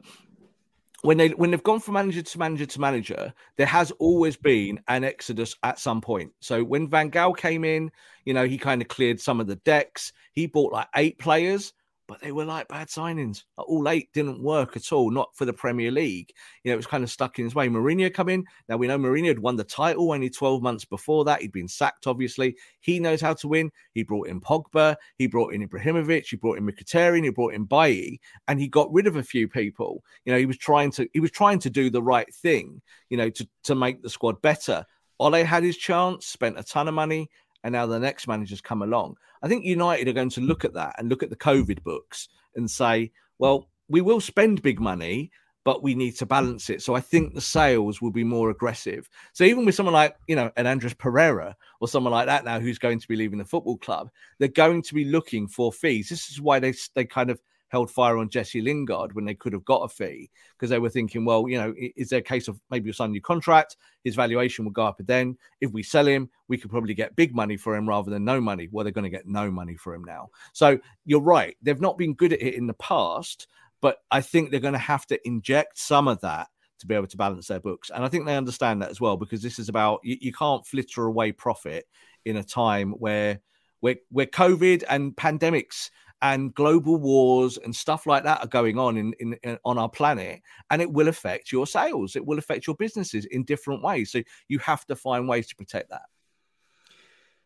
when 1.01 1.17
they 1.17 1.29
when 1.29 1.51
they've 1.51 1.63
gone 1.63 1.79
from 1.79 1.95
manager 1.95 2.21
to 2.21 2.39
manager 2.39 2.65
to 2.65 2.81
manager, 2.81 3.33
there 3.57 3.67
has 3.67 3.91
always 3.91 4.37
been 4.37 4.79
an 4.87 5.03
exodus 5.03 5.55
at 5.63 5.79
some 5.79 6.01
point. 6.01 6.31
So 6.39 6.63
when 6.63 6.87
Van 6.87 7.09
Gaal 7.09 7.35
came 7.35 7.63
in, 7.63 7.91
you 8.25 8.33
know, 8.33 8.45
he 8.45 8.57
kind 8.57 8.81
of 8.81 8.87
cleared 8.87 9.19
some 9.19 9.39
of 9.39 9.47
the 9.47 9.55
decks. 9.57 10.13
He 10.33 10.45
bought 10.47 10.73
like 10.73 10.87
eight 10.95 11.17
players 11.17 11.73
but 12.11 12.19
they 12.19 12.33
were 12.33 12.43
like 12.43 12.67
bad 12.67 12.89
signings. 12.89 13.45
All 13.55 13.87
eight 13.87 14.11
didn't 14.11 14.43
work 14.43 14.75
at 14.75 14.91
all, 14.91 15.09
not 15.11 15.33
for 15.33 15.45
the 15.45 15.53
Premier 15.53 15.91
League. 15.91 16.33
You 16.61 16.69
know, 16.69 16.73
it 16.73 16.75
was 16.75 16.85
kind 16.85 17.05
of 17.05 17.09
stuck 17.09 17.39
in 17.39 17.45
his 17.45 17.55
way. 17.55 17.69
Mourinho 17.69 18.13
come 18.13 18.27
in. 18.27 18.43
Now 18.67 18.75
we 18.75 18.87
know 18.87 18.99
Mourinho 18.99 19.29
had 19.29 19.39
won 19.39 19.55
the 19.55 19.63
title 19.63 20.11
only 20.11 20.29
12 20.29 20.61
months 20.61 20.83
before 20.83 21.23
that. 21.23 21.41
He'd 21.41 21.53
been 21.53 21.69
sacked, 21.69 22.07
obviously. 22.07 22.57
He 22.81 22.99
knows 22.99 23.21
how 23.21 23.33
to 23.35 23.47
win. 23.47 23.71
He 23.93 24.03
brought 24.03 24.27
in 24.27 24.41
Pogba, 24.41 24.97
he 25.19 25.27
brought 25.27 25.53
in 25.53 25.65
Ibrahimovic, 25.65 26.25
he 26.25 26.35
brought 26.35 26.57
in 26.57 26.67
Mkhitaryan, 26.67 27.23
he 27.23 27.29
brought 27.29 27.53
in 27.53 27.63
Bailly, 27.63 28.19
and 28.49 28.59
he 28.59 28.67
got 28.67 28.91
rid 28.91 29.07
of 29.07 29.15
a 29.15 29.23
few 29.23 29.47
people. 29.47 30.03
You 30.25 30.33
know, 30.33 30.37
he 30.37 30.45
was 30.45 30.57
trying 30.57 30.91
to 30.91 31.07
he 31.13 31.21
was 31.21 31.31
trying 31.31 31.59
to 31.59 31.69
do 31.69 31.89
the 31.89 32.03
right 32.03 32.27
thing, 32.35 32.81
you 33.09 33.15
know, 33.15 33.29
to, 33.29 33.47
to 33.63 33.73
make 33.73 34.03
the 34.03 34.09
squad 34.09 34.41
better. 34.41 34.85
Ole 35.17 35.45
had 35.45 35.63
his 35.63 35.77
chance, 35.77 36.25
spent 36.25 36.59
a 36.59 36.63
ton 36.63 36.89
of 36.89 36.93
money, 36.93 37.29
and 37.63 37.73
now 37.73 37.85
the 37.85 37.99
next 37.99 38.27
manager's 38.27 38.61
come 38.61 38.81
along. 38.81 39.17
I 39.41 39.47
think 39.47 39.65
United 39.65 40.07
are 40.07 40.13
going 40.13 40.29
to 40.31 40.41
look 40.41 40.65
at 40.65 40.73
that 40.73 40.95
and 40.97 41.09
look 41.09 41.23
at 41.23 41.29
the 41.29 41.35
COVID 41.35 41.83
books 41.83 42.29
and 42.55 42.69
say, 42.69 43.11
well, 43.39 43.69
we 43.89 44.01
will 44.01 44.21
spend 44.21 44.61
big 44.61 44.79
money, 44.79 45.31
but 45.63 45.83
we 45.83 45.95
need 45.95 46.15
to 46.17 46.25
balance 46.25 46.69
it. 46.69 46.81
So 46.81 46.95
I 46.95 47.01
think 47.01 47.33
the 47.33 47.41
sales 47.41 48.01
will 48.01 48.11
be 48.11 48.23
more 48.23 48.49
aggressive. 48.49 49.09
So 49.33 49.43
even 49.43 49.65
with 49.65 49.75
someone 49.75 49.93
like, 49.93 50.15
you 50.27 50.35
know, 50.35 50.51
an 50.57 50.67
Andreas 50.67 50.93
Pereira 50.93 51.55
or 51.79 51.87
someone 51.87 52.13
like 52.13 52.25
that 52.27 52.45
now 52.45 52.59
who's 52.59 52.79
going 52.79 52.99
to 52.99 53.07
be 53.07 53.15
leaving 53.15 53.37
the 53.37 53.45
football 53.45 53.77
club, 53.77 54.09
they're 54.39 54.47
going 54.47 54.81
to 54.83 54.93
be 54.93 55.05
looking 55.05 55.47
for 55.47 55.71
fees. 55.71 56.09
This 56.09 56.29
is 56.29 56.41
why 56.41 56.59
they 56.59 56.73
they 56.95 57.05
kind 57.05 57.29
of 57.29 57.41
held 57.71 57.89
fire 57.89 58.17
on 58.17 58.29
Jesse 58.29 58.61
Lingard 58.61 59.13
when 59.13 59.23
they 59.23 59.33
could 59.33 59.53
have 59.53 59.63
got 59.63 59.83
a 59.83 59.87
fee 59.87 60.29
because 60.57 60.69
they 60.69 60.77
were 60.77 60.89
thinking, 60.89 61.23
well, 61.23 61.47
you 61.47 61.57
know, 61.57 61.73
is 61.77 62.09
there 62.09 62.19
a 62.19 62.23
case 62.23 62.49
of 62.49 62.59
maybe 62.69 62.87
you 62.87 62.93
sign 62.93 63.09
a 63.09 63.13
new 63.13 63.21
contract, 63.21 63.77
his 64.03 64.13
valuation 64.13 64.65
will 64.65 64.73
go 64.73 64.85
up, 64.85 64.99
and 64.99 65.07
then 65.07 65.37
if 65.61 65.71
we 65.71 65.81
sell 65.81 66.05
him, 66.05 66.29
we 66.49 66.57
could 66.57 66.69
probably 66.69 66.93
get 66.93 67.15
big 67.15 67.33
money 67.33 67.55
for 67.55 67.75
him 67.75 67.87
rather 67.87 68.11
than 68.11 68.25
no 68.25 68.41
money. 68.41 68.67
Well, 68.69 68.83
they're 68.83 68.91
going 68.91 69.05
to 69.05 69.09
get 69.09 69.25
no 69.25 69.49
money 69.49 69.77
for 69.77 69.95
him 69.95 70.03
now. 70.03 70.29
So 70.51 70.79
you're 71.05 71.21
right; 71.21 71.55
they've 71.61 71.79
not 71.79 71.97
been 71.97 72.13
good 72.13 72.33
at 72.33 72.41
it 72.41 72.55
in 72.55 72.67
the 72.67 72.73
past, 72.73 73.47
but 73.79 73.99
I 74.11 74.19
think 74.19 74.51
they're 74.51 74.59
going 74.59 74.73
to 74.73 74.79
have 74.79 75.07
to 75.07 75.27
inject 75.27 75.79
some 75.79 76.09
of 76.09 76.19
that 76.21 76.49
to 76.79 76.87
be 76.87 76.95
able 76.95 77.07
to 77.07 77.17
balance 77.17 77.47
their 77.47 77.61
books. 77.61 77.89
And 77.89 78.03
I 78.03 78.09
think 78.09 78.25
they 78.25 78.35
understand 78.35 78.81
that 78.81 78.89
as 78.89 78.99
well 78.99 79.15
because 79.15 79.41
this 79.41 79.59
is 79.59 79.69
about 79.69 80.01
you, 80.03 80.17
you 80.19 80.33
can't 80.33 80.65
flitter 80.67 81.05
away 81.05 81.31
profit 81.31 81.85
in 82.25 82.35
a 82.35 82.43
time 82.43 82.91
where 82.91 83.39
where 83.79 83.95
where 84.09 84.25
COVID 84.25 84.83
and 84.89 85.15
pandemics 85.15 85.89
and 86.21 86.53
global 86.53 86.97
wars 86.97 87.57
and 87.57 87.75
stuff 87.75 88.05
like 88.05 88.23
that 88.23 88.41
are 88.41 88.47
going 88.47 88.77
on 88.77 88.97
in, 88.97 89.13
in, 89.19 89.33
in, 89.43 89.57
on 89.65 89.77
our 89.77 89.89
planet 89.89 90.41
and 90.69 90.81
it 90.81 90.91
will 90.91 91.07
affect 91.07 91.51
your 91.51 91.65
sales 91.65 92.15
it 92.15 92.25
will 92.25 92.37
affect 92.37 92.67
your 92.67 92.75
businesses 92.75 93.25
in 93.25 93.43
different 93.43 93.81
ways. 93.81 94.11
So 94.11 94.21
you 94.47 94.59
have 94.59 94.85
to 94.87 94.95
find 94.95 95.27
ways 95.27 95.47
to 95.47 95.55
protect 95.55 95.89
that. 95.89 96.03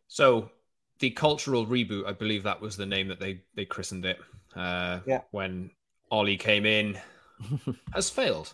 So 0.08 0.50
the 1.00 1.10
cultural 1.10 1.66
reboot 1.66 2.06
i 2.08 2.14
believe 2.14 2.44
that 2.44 2.62
was 2.62 2.78
the 2.78 2.86
name 2.86 3.10
that 3.10 3.20
they 3.20 3.42
they 3.54 3.66
christened 3.66 4.06
it 4.06 4.18
uh, 4.56 5.02
yeah. 5.06 5.20
when 5.32 5.70
Ole 6.12 6.38
came 6.38 6.66
in. 6.66 6.98
Has 7.94 8.10
failed. 8.10 8.54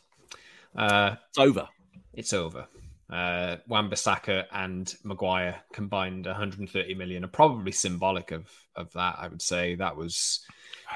Uh, 0.75 1.15
it's 1.29 1.37
over. 1.37 1.67
it's 2.13 2.33
over 2.33 2.67
uh, 3.11 3.57
Wan-Bissaka 3.67 4.45
and 4.53 4.93
Maguire 5.03 5.61
combined 5.73 6.25
130 6.25 6.95
million 6.95 7.25
are 7.25 7.27
probably 7.27 7.73
symbolic 7.73 8.31
of 8.31 8.49
of 8.75 8.91
that. 8.93 9.15
I 9.19 9.27
would 9.27 9.41
say 9.41 9.75
that 9.75 9.97
was 9.97 10.45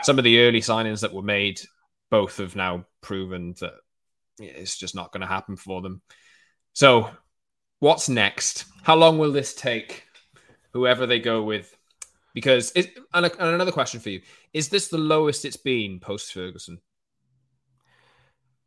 some 0.01 0.17
of 0.17 0.23
the 0.23 0.39
early 0.39 0.61
signings 0.61 1.01
that 1.01 1.13
were 1.13 1.21
made. 1.21 1.59
Both 2.09 2.37
have 2.37 2.55
now 2.55 2.85
proven 3.01 3.55
that 3.59 3.73
it's 4.39 4.77
just 4.77 4.95
not 4.95 5.11
going 5.11 5.21
to 5.21 5.27
happen 5.27 5.57
for 5.57 5.81
them. 5.81 6.01
So, 6.73 7.09
what's 7.79 8.07
next? 8.07 8.65
How 8.83 8.95
long 8.95 9.17
will 9.17 9.33
this 9.33 9.53
take? 9.53 10.03
Whoever 10.73 11.05
they 11.05 11.19
go 11.19 11.41
with, 11.43 11.75
because 12.33 12.71
it, 12.75 12.97
and, 13.13 13.25
and 13.25 13.49
another 13.55 13.71
question 13.71 13.99
for 13.99 14.09
you: 14.09 14.21
Is 14.53 14.69
this 14.69 14.87
the 14.87 14.97
lowest 14.97 15.43
it's 15.43 15.57
been 15.57 15.99
post 15.99 16.33
Ferguson? 16.33 16.79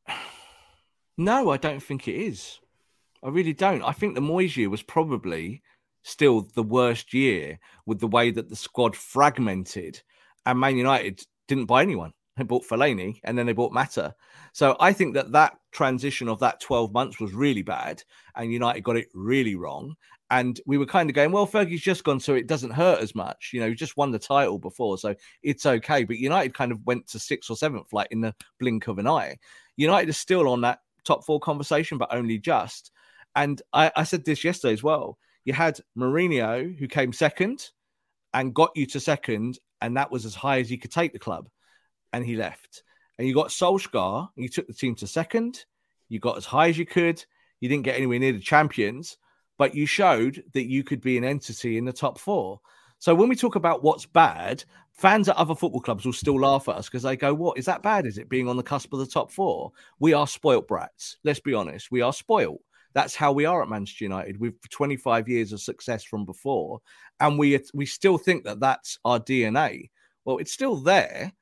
No, 1.20 1.50
I 1.50 1.56
don't 1.56 1.82
think 1.82 2.06
it 2.06 2.14
is. 2.14 2.60
I 3.22 3.28
really 3.28 3.52
don't. 3.52 3.82
I 3.82 3.92
think 3.92 4.14
the 4.14 4.20
Moyes 4.20 4.56
year 4.56 4.70
was 4.70 4.82
probably 4.82 5.62
still 6.02 6.48
the 6.54 6.62
worst 6.62 7.12
year 7.12 7.58
with 7.86 8.00
the 8.00 8.06
way 8.06 8.30
that 8.30 8.48
the 8.48 8.56
squad 8.56 8.96
fragmented 8.96 10.00
and 10.46 10.58
Man 10.58 10.76
United 10.76 11.22
didn't 11.46 11.66
buy 11.66 11.82
anyone. 11.82 12.12
They 12.36 12.44
bought 12.44 12.66
Fellaini 12.66 13.20
and 13.24 13.36
then 13.36 13.46
they 13.46 13.52
bought 13.52 13.72
Mata. 13.72 14.14
So 14.52 14.76
I 14.78 14.92
think 14.92 15.14
that 15.14 15.32
that 15.32 15.58
transition 15.72 16.28
of 16.28 16.38
that 16.40 16.60
12 16.60 16.92
months 16.92 17.18
was 17.18 17.34
really 17.34 17.62
bad 17.62 18.02
and 18.36 18.52
United 18.52 18.82
got 18.82 18.96
it 18.96 19.08
really 19.12 19.56
wrong. 19.56 19.96
And 20.30 20.60
we 20.66 20.78
were 20.78 20.86
kind 20.86 21.10
of 21.10 21.16
going, 21.16 21.32
well, 21.32 21.46
Fergie's 21.46 21.80
just 21.80 22.04
gone, 22.04 22.20
so 22.20 22.34
it 22.34 22.46
doesn't 22.46 22.70
hurt 22.70 23.00
as 23.00 23.14
much. 23.14 23.50
You 23.52 23.60
know, 23.60 23.68
he 23.70 23.74
just 23.74 23.96
won 23.96 24.10
the 24.10 24.18
title 24.18 24.58
before, 24.58 24.98
so 24.98 25.14
it's 25.42 25.64
okay. 25.64 26.04
But 26.04 26.18
United 26.18 26.52
kind 26.52 26.70
of 26.70 26.84
went 26.84 27.06
to 27.08 27.18
sixth 27.18 27.50
or 27.50 27.56
seventh, 27.56 27.94
like 27.94 28.08
in 28.10 28.20
the 28.20 28.34
blink 28.60 28.88
of 28.88 28.98
an 28.98 29.08
eye. 29.08 29.38
United 29.76 30.10
is 30.10 30.18
still 30.18 30.46
on 30.48 30.60
that 30.60 30.80
top 31.04 31.24
four 31.24 31.40
conversation, 31.40 31.96
but 31.96 32.12
only 32.14 32.38
just. 32.38 32.92
And 33.34 33.60
I, 33.72 33.92
I 33.94 34.04
said 34.04 34.24
this 34.24 34.44
yesterday 34.44 34.72
as 34.72 34.82
well. 34.82 35.18
You 35.44 35.52
had 35.52 35.80
Mourinho, 35.96 36.76
who 36.78 36.88
came 36.88 37.12
second 37.12 37.70
and 38.34 38.54
got 38.54 38.70
you 38.74 38.86
to 38.86 39.00
second, 39.00 39.58
and 39.80 39.96
that 39.96 40.10
was 40.10 40.26
as 40.26 40.34
high 40.34 40.60
as 40.60 40.68
he 40.68 40.76
could 40.76 40.90
take 40.90 41.12
the 41.12 41.18
club, 41.18 41.48
and 42.12 42.24
he 42.24 42.36
left. 42.36 42.82
And 43.16 43.26
you 43.26 43.34
got 43.34 43.48
Solskjaer, 43.48 44.28
and 44.36 44.42
you 44.42 44.48
took 44.48 44.66
the 44.66 44.74
team 44.74 44.94
to 44.96 45.06
second. 45.06 45.64
You 46.08 46.18
got 46.18 46.36
as 46.36 46.44
high 46.44 46.68
as 46.68 46.78
you 46.78 46.86
could. 46.86 47.24
You 47.60 47.68
didn't 47.68 47.84
get 47.84 47.96
anywhere 47.96 48.18
near 48.18 48.32
the 48.32 48.40
champions, 48.40 49.16
but 49.56 49.74
you 49.74 49.86
showed 49.86 50.42
that 50.52 50.68
you 50.68 50.84
could 50.84 51.00
be 51.00 51.16
an 51.16 51.24
entity 51.24 51.78
in 51.78 51.84
the 51.84 51.92
top 51.92 52.18
four. 52.18 52.60
So 52.98 53.14
when 53.14 53.28
we 53.28 53.36
talk 53.36 53.54
about 53.54 53.82
what's 53.82 54.06
bad, 54.06 54.64
fans 54.92 55.28
at 55.28 55.36
other 55.36 55.54
football 55.54 55.80
clubs 55.80 56.04
will 56.04 56.12
still 56.12 56.40
laugh 56.40 56.68
at 56.68 56.76
us 56.76 56.88
because 56.88 57.04
they 57.04 57.16
go, 57.16 57.32
"What 57.32 57.58
is 57.58 57.66
that 57.66 57.82
bad? 57.82 58.06
Is 58.06 58.18
it 58.18 58.28
being 58.28 58.48
on 58.48 58.56
the 58.56 58.62
cusp 58.62 58.92
of 58.92 58.98
the 58.98 59.06
top 59.06 59.30
four? 59.30 59.72
We 59.98 60.12
are 60.12 60.26
spoilt 60.26 60.68
brats. 60.68 61.16
Let's 61.24 61.40
be 61.40 61.54
honest. 61.54 61.90
We 61.90 62.02
are 62.02 62.12
spoilt 62.12 62.60
that's 62.94 63.14
how 63.14 63.32
we 63.32 63.44
are 63.44 63.62
at 63.62 63.68
Manchester 63.68 64.04
United. 64.04 64.40
We've 64.40 64.54
25 64.70 65.28
years 65.28 65.52
of 65.52 65.60
success 65.60 66.04
from 66.04 66.24
before, 66.24 66.80
and 67.20 67.38
we 67.38 67.60
we 67.74 67.86
still 67.86 68.18
think 68.18 68.44
that 68.44 68.60
that's 68.60 68.98
our 69.04 69.20
DNA. 69.20 69.90
Well, 70.24 70.38
it's 70.38 70.52
still 70.52 70.76
there, 70.76 71.32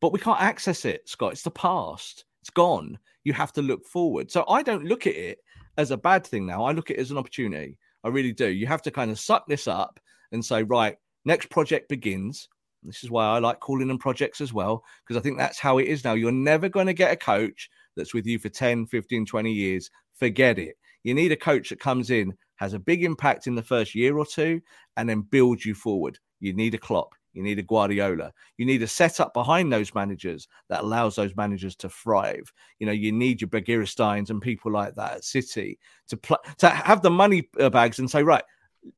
but 0.00 0.12
we 0.12 0.18
can't 0.18 0.40
access 0.40 0.84
it, 0.84 1.08
Scott. 1.08 1.32
It's 1.32 1.42
the 1.42 1.50
past. 1.50 2.24
It's 2.42 2.50
gone. 2.50 2.98
You 3.24 3.32
have 3.32 3.52
to 3.54 3.62
look 3.62 3.84
forward. 3.86 4.30
So 4.30 4.44
I 4.48 4.62
don't 4.62 4.84
look 4.84 5.06
at 5.06 5.16
it 5.16 5.38
as 5.78 5.90
a 5.90 5.96
bad 5.96 6.26
thing 6.26 6.46
now. 6.46 6.64
I 6.64 6.72
look 6.72 6.90
at 6.90 6.96
it 6.96 7.00
as 7.00 7.10
an 7.10 7.18
opportunity. 7.18 7.78
I 8.04 8.08
really 8.08 8.32
do. 8.32 8.48
You 8.48 8.66
have 8.66 8.82
to 8.82 8.90
kind 8.90 9.10
of 9.10 9.18
suck 9.18 9.46
this 9.46 9.66
up 9.66 9.98
and 10.32 10.44
say, 10.44 10.62
right, 10.62 10.96
next 11.24 11.50
project 11.50 11.88
begins. 11.88 12.48
This 12.82 13.02
is 13.02 13.10
why 13.10 13.26
I 13.26 13.40
like 13.40 13.58
calling 13.58 13.88
them 13.88 13.98
projects 13.98 14.40
as 14.40 14.52
well, 14.52 14.84
because 15.04 15.18
I 15.18 15.22
think 15.22 15.38
that's 15.38 15.58
how 15.58 15.78
it 15.78 15.88
is 15.88 16.04
now. 16.04 16.12
You're 16.14 16.30
never 16.30 16.68
going 16.68 16.86
to 16.86 16.92
get 16.92 17.10
a 17.10 17.16
coach 17.16 17.68
that's 17.96 18.14
with 18.14 18.26
you 18.26 18.38
for 18.38 18.48
10, 18.48 18.86
15, 18.86 19.26
20 19.26 19.52
years. 19.52 19.90
Forget 20.14 20.58
it. 20.58 20.76
You 21.06 21.14
need 21.14 21.30
a 21.30 21.36
coach 21.36 21.68
that 21.68 21.78
comes 21.78 22.10
in, 22.10 22.34
has 22.56 22.72
a 22.72 22.80
big 22.80 23.04
impact 23.04 23.46
in 23.46 23.54
the 23.54 23.62
first 23.62 23.94
year 23.94 24.18
or 24.18 24.26
two, 24.26 24.60
and 24.96 25.08
then 25.08 25.20
builds 25.20 25.64
you 25.64 25.72
forward. 25.72 26.18
You 26.40 26.52
need 26.52 26.74
a 26.74 26.78
Klopp. 26.78 27.14
You 27.32 27.44
need 27.44 27.60
a 27.60 27.62
Guardiola. 27.62 28.32
You 28.58 28.66
need 28.66 28.82
a 28.82 28.88
setup 28.88 29.32
behind 29.32 29.72
those 29.72 29.94
managers 29.94 30.48
that 30.68 30.82
allows 30.82 31.14
those 31.14 31.36
managers 31.36 31.76
to 31.76 31.88
thrive. 31.88 32.52
You 32.80 32.86
know, 32.86 32.92
you 32.92 33.12
need 33.12 33.40
your 33.40 33.46
Begiristains 33.46 34.30
and 34.30 34.42
people 34.42 34.72
like 34.72 34.96
that 34.96 35.12
at 35.12 35.24
City 35.24 35.78
to 36.08 36.16
pl- 36.16 36.42
to 36.58 36.68
have 36.68 37.02
the 37.02 37.10
money 37.10 37.48
uh, 37.60 37.70
bags 37.70 38.00
and 38.00 38.10
say, 38.10 38.24
right, 38.24 38.42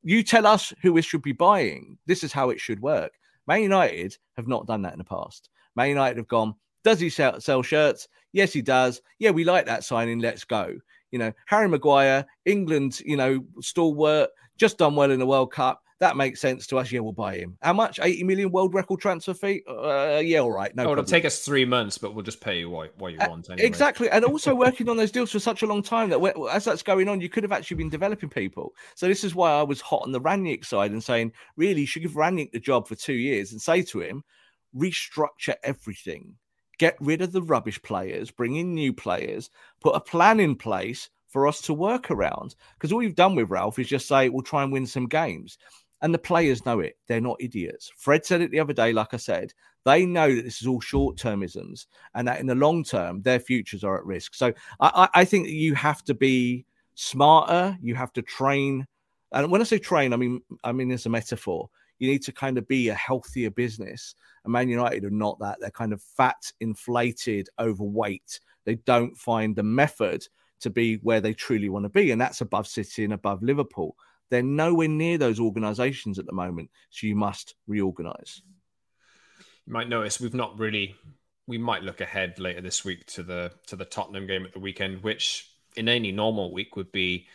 you 0.01 0.23
tell 0.23 0.47
us 0.47 0.73
who 0.81 0.93
we 0.93 1.03
should 1.03 1.21
be 1.21 1.31
buying. 1.31 1.95
This 2.07 2.23
is 2.23 2.33
how 2.33 2.49
it 2.49 2.59
should 2.59 2.81
work. 2.81 3.11
Man 3.45 3.61
United 3.61 4.17
have 4.35 4.47
not 4.47 4.65
done 4.65 4.81
that 4.81 4.93
in 4.93 4.99
the 4.99 5.05
past. 5.05 5.51
Man 5.75 5.89
United 5.89 6.17
have 6.17 6.27
gone, 6.27 6.55
does 6.83 6.99
he 6.99 7.11
sell, 7.11 7.39
sell 7.39 7.61
shirts? 7.61 8.07
Yes, 8.31 8.51
he 8.51 8.63
does. 8.63 8.99
Yeah, 9.19 9.29
we 9.29 9.43
like 9.43 9.67
that 9.67 9.83
signing. 9.83 10.17
Let's 10.17 10.43
go. 10.43 10.75
You 11.11 11.19
know, 11.19 11.33
Harry 11.47 11.67
Maguire, 11.67 12.25
England, 12.45 13.01
you 13.05 13.17
know, 13.17 13.43
stalwart, 13.61 14.29
just 14.57 14.77
done 14.77 14.95
well 14.95 15.11
in 15.11 15.19
the 15.19 15.25
World 15.25 15.51
Cup 15.51 15.81
that 15.99 16.15
makes 16.15 16.39
sense 16.39 16.65
to 16.67 16.77
us. 16.77 16.91
Yeah, 16.91 17.01
we'll 17.01 17.11
buy 17.11 17.35
him. 17.35 17.57
How 17.61 17.73
much? 17.73 17.99
80 18.01 18.23
million 18.23 18.51
world 18.51 18.73
record 18.73 19.01
transfer 19.01 19.33
fee? 19.33 19.63
Uh, 19.67 20.21
yeah, 20.23 20.39
all 20.39 20.51
right. 20.51 20.73
No, 20.73 20.85
oh, 20.85 20.91
it'll 20.93 21.03
take 21.03 21.25
us 21.25 21.43
three 21.43 21.65
months, 21.65 21.97
but 21.97 22.15
we'll 22.15 22.23
just 22.23 22.39
pay 22.39 22.59
you 22.59 22.69
what, 22.69 22.97
what 22.97 23.11
you 23.11 23.19
uh, 23.19 23.27
want. 23.29 23.49
Anyway. 23.49 23.67
Exactly. 23.67 24.09
And 24.09 24.23
also 24.25 24.55
working 24.55 24.87
on 24.87 24.95
those 24.95 25.11
deals 25.11 25.31
for 25.31 25.39
such 25.39 25.61
a 25.61 25.65
long 25.65 25.83
time 25.83 26.09
that 26.09 26.21
as 26.51 26.63
that's 26.63 26.83
going 26.83 27.09
on, 27.09 27.19
you 27.19 27.27
could 27.27 27.43
have 27.43 27.51
actually 27.51 27.77
been 27.77 27.89
developing 27.89 28.29
people. 28.29 28.73
So 28.95 29.07
this 29.07 29.23
is 29.25 29.35
why 29.35 29.51
I 29.51 29.63
was 29.63 29.81
hot 29.81 30.03
on 30.03 30.13
the 30.13 30.21
Rangnick 30.21 30.65
side 30.65 30.91
and 30.91 31.03
saying, 31.03 31.33
really, 31.57 31.81
you 31.81 31.87
should 31.87 32.01
give 32.01 32.13
Rangnick 32.13 32.53
the 32.53 32.59
job 32.59 32.87
for 32.87 32.95
two 32.95 33.13
years 33.13 33.51
and 33.51 33.61
say 33.61 33.81
to 33.83 33.99
him, 33.99 34.23
restructure 34.75 35.55
everything. 35.63 36.35
Get 36.79 36.97
rid 36.99 37.21
of 37.21 37.31
the 37.31 37.41
rubbish 37.43 37.81
players, 37.81 38.31
bring 38.31 38.55
in 38.55 38.73
new 38.73 38.91
players, 38.93 39.51
put 39.79 39.95
a 39.95 39.99
plan 39.99 40.39
in 40.39 40.55
place 40.55 41.09
for 41.27 41.47
us 41.47 41.61
to 41.61 41.73
work 41.73 42.09
around. 42.09 42.55
Because 42.73 42.91
all 42.91 42.99
we've 42.99 43.15
done 43.15 43.35
with 43.35 43.51
Ralph 43.51 43.77
is 43.77 43.87
just 43.87 44.07
say, 44.07 44.29
we'll 44.29 44.41
try 44.41 44.63
and 44.63 44.71
win 44.71 44.87
some 44.87 45.05
games. 45.05 45.57
And 46.01 46.13
the 46.13 46.19
players 46.19 46.65
know 46.65 46.79
it. 46.79 46.97
They're 47.07 47.21
not 47.21 47.37
idiots. 47.39 47.91
Fred 47.97 48.25
said 48.25 48.41
it 48.41 48.51
the 48.51 48.59
other 48.59 48.73
day, 48.73 48.93
like 48.93 49.13
I 49.13 49.17
said, 49.17 49.53
they 49.85 50.05
know 50.05 50.33
that 50.33 50.43
this 50.43 50.61
is 50.61 50.67
all 50.67 50.79
short 50.79 51.17
termisms 51.17 51.85
and 52.15 52.27
that 52.27 52.39
in 52.39 52.47
the 52.47 52.55
long 52.55 52.83
term, 52.83 53.21
their 53.21 53.39
futures 53.39 53.83
are 53.83 53.97
at 53.97 54.05
risk. 54.05 54.33
So 54.33 54.53
I, 54.79 55.09
I 55.13 55.25
think 55.25 55.49
you 55.49 55.75
have 55.75 56.03
to 56.05 56.13
be 56.13 56.65
smarter. 56.95 57.77
You 57.81 57.95
have 57.95 58.13
to 58.13 58.21
train. 58.21 58.87
And 59.31 59.51
when 59.51 59.61
I 59.61 59.65
say 59.65 59.79
train, 59.79 60.13
I 60.13 60.17
mean, 60.17 60.41
I 60.63 60.71
mean, 60.71 60.91
it's 60.91 61.05
a 61.05 61.09
metaphor. 61.09 61.69
You 61.99 62.09
need 62.09 62.23
to 62.23 62.31
kind 62.31 62.57
of 62.57 62.67
be 62.67 62.89
a 62.89 62.95
healthier 62.95 63.51
business. 63.51 64.15
And 64.43 64.53
Man 64.53 64.69
United 64.69 65.05
are 65.05 65.09
not 65.09 65.39
that. 65.39 65.57
They're 65.59 65.69
kind 65.69 65.93
of 65.93 66.01
fat, 66.01 66.51
inflated, 66.59 67.49
overweight. 67.59 68.39
They 68.65 68.75
don't 68.75 69.17
find 69.17 69.55
the 69.55 69.63
method 69.63 70.27
to 70.61 70.69
be 70.69 70.95
where 70.95 71.21
they 71.21 71.33
truly 71.33 71.69
want 71.69 71.85
to 71.85 71.89
be. 71.89 72.11
And 72.11 72.19
that's 72.19 72.41
above 72.41 72.67
City 72.67 73.03
and 73.03 73.13
above 73.13 73.43
Liverpool. 73.43 73.95
They're 74.29 74.43
nowhere 74.43 74.87
near 74.87 75.17
those 75.17 75.39
organizations 75.39 76.19
at 76.19 76.25
the 76.25 76.33
moment. 76.33 76.69
So 76.89 77.07
you 77.07 77.15
must 77.15 77.55
reorganize. 77.67 78.41
You 79.65 79.73
might 79.73 79.89
notice 79.89 80.19
we've 80.19 80.33
not 80.33 80.57
really 80.57 80.95
we 81.47 81.57
might 81.57 81.81
look 81.81 81.99
ahead 81.99 82.37
later 82.37 82.61
this 82.61 82.85
week 82.85 83.07
to 83.07 83.23
the 83.23 83.51
to 83.67 83.75
the 83.75 83.85
Tottenham 83.85 84.27
game 84.27 84.45
at 84.45 84.53
the 84.53 84.59
weekend, 84.59 85.03
which 85.03 85.49
in 85.75 85.89
any 85.89 86.11
normal 86.11 86.53
week 86.53 86.75
would 86.75 86.91
be 86.91 87.27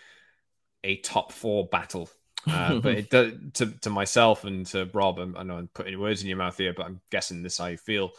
a 0.84 0.96
top 0.98 1.32
four 1.32 1.66
battle. 1.66 2.08
Uh, 2.46 2.78
but 2.80 2.94
it 2.94 3.10
does, 3.10 3.32
to 3.54 3.66
to 3.82 3.90
myself 3.90 4.44
and 4.44 4.66
to 4.66 4.88
Rob, 4.92 5.18
I 5.18 5.42
know 5.42 5.58
I'm 5.58 5.68
putting 5.68 5.98
words 5.98 6.22
in 6.22 6.28
your 6.28 6.38
mouth 6.38 6.56
here, 6.56 6.74
but 6.74 6.86
I'm 6.86 7.00
guessing 7.10 7.42
this 7.42 7.58
how 7.58 7.66
you 7.66 7.76
feel. 7.76 8.10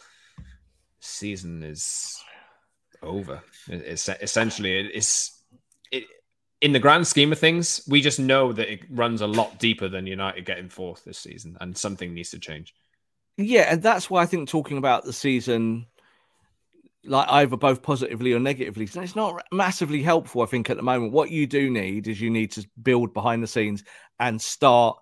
Season 1.00 1.62
is 1.62 2.22
over. 3.02 3.42
It's 3.68 4.08
essentially 4.08 4.78
it's 4.78 5.42
it 5.90 6.04
in 6.60 6.72
the 6.72 6.78
grand 6.78 7.06
scheme 7.06 7.32
of 7.32 7.38
things, 7.38 7.82
we 7.88 8.00
just 8.00 8.18
know 8.18 8.52
that 8.52 8.72
it 8.72 8.80
runs 8.90 9.20
a 9.20 9.26
lot 9.26 9.58
deeper 9.58 9.88
than 9.88 10.06
United 10.06 10.44
getting 10.44 10.68
fourth 10.68 11.04
this 11.04 11.18
season, 11.18 11.56
and 11.60 11.76
something 11.76 12.14
needs 12.14 12.30
to 12.30 12.38
change. 12.38 12.74
Yeah, 13.36 13.72
and 13.72 13.82
that's 13.82 14.08
why 14.08 14.22
I 14.22 14.26
think 14.26 14.48
talking 14.48 14.78
about 14.78 15.04
the 15.04 15.12
season, 15.12 15.86
like 17.06 17.28
either 17.30 17.56
both 17.56 17.82
positively 17.82 18.32
or 18.32 18.40
negatively, 18.40 18.86
So 18.86 19.00
it's 19.00 19.16
not 19.16 19.42
massively 19.52 20.02
helpful. 20.02 20.42
I 20.42 20.46
think 20.46 20.70
at 20.70 20.76
the 20.76 20.82
moment, 20.82 21.12
what 21.12 21.30
you 21.30 21.46
do 21.46 21.70
need 21.70 22.08
is 22.08 22.20
you 22.20 22.30
need 22.30 22.50
to 22.52 22.66
build 22.82 23.14
behind 23.14 23.42
the 23.42 23.46
scenes 23.46 23.84
and 24.18 24.40
start 24.40 24.98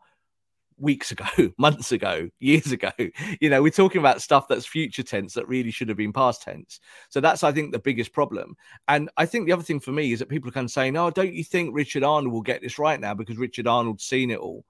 weeks 0.79 1.13
ago, 1.13 1.25
months 1.59 1.93
ago, 1.93 2.29
years 2.39 2.73
ago. 2.73 2.91
You 3.41 3.51
know, 3.51 3.63
we're 3.63 3.71
talking 3.71 4.01
about 4.01 4.23
stuff 4.23 4.49
that's 4.49 4.67
future 4.67 5.03
tense 5.03 5.35
that 5.35 5.49
really 5.49 5.71
should 5.71 5.89
have 5.89 5.97
been 5.97 6.13
past 6.13 6.43
tense. 6.43 6.81
So 7.09 7.21
that's, 7.21 7.43
I 7.43 7.53
think, 7.53 7.73
the 7.73 7.79
biggest 7.79 8.13
problem. 8.13 8.57
And 8.89 9.11
I 9.17 9.27
think 9.27 9.47
the 9.47 9.53
other 9.53 9.63
thing 9.63 9.81
for 9.81 9.93
me 9.93 10.13
is 10.13 10.19
that 10.21 10.29
people 10.29 10.49
are 10.49 10.53
kind 10.53 10.65
of 10.65 10.71
saying, 10.71 10.97
oh, 10.97 11.11
don't 11.11 11.35
you 11.35 11.45
think 11.45 11.75
Richard 11.75 12.05
Arnold 12.05 12.33
will 12.33 12.43
get 12.43 12.63
this 12.63 12.79
right 12.79 12.99
now 12.99 13.15
because 13.15 13.37
Richard 13.37 13.67
Arnold's 13.67 14.05
seen 14.05 14.31
it 14.31 14.39
all? 14.39 14.65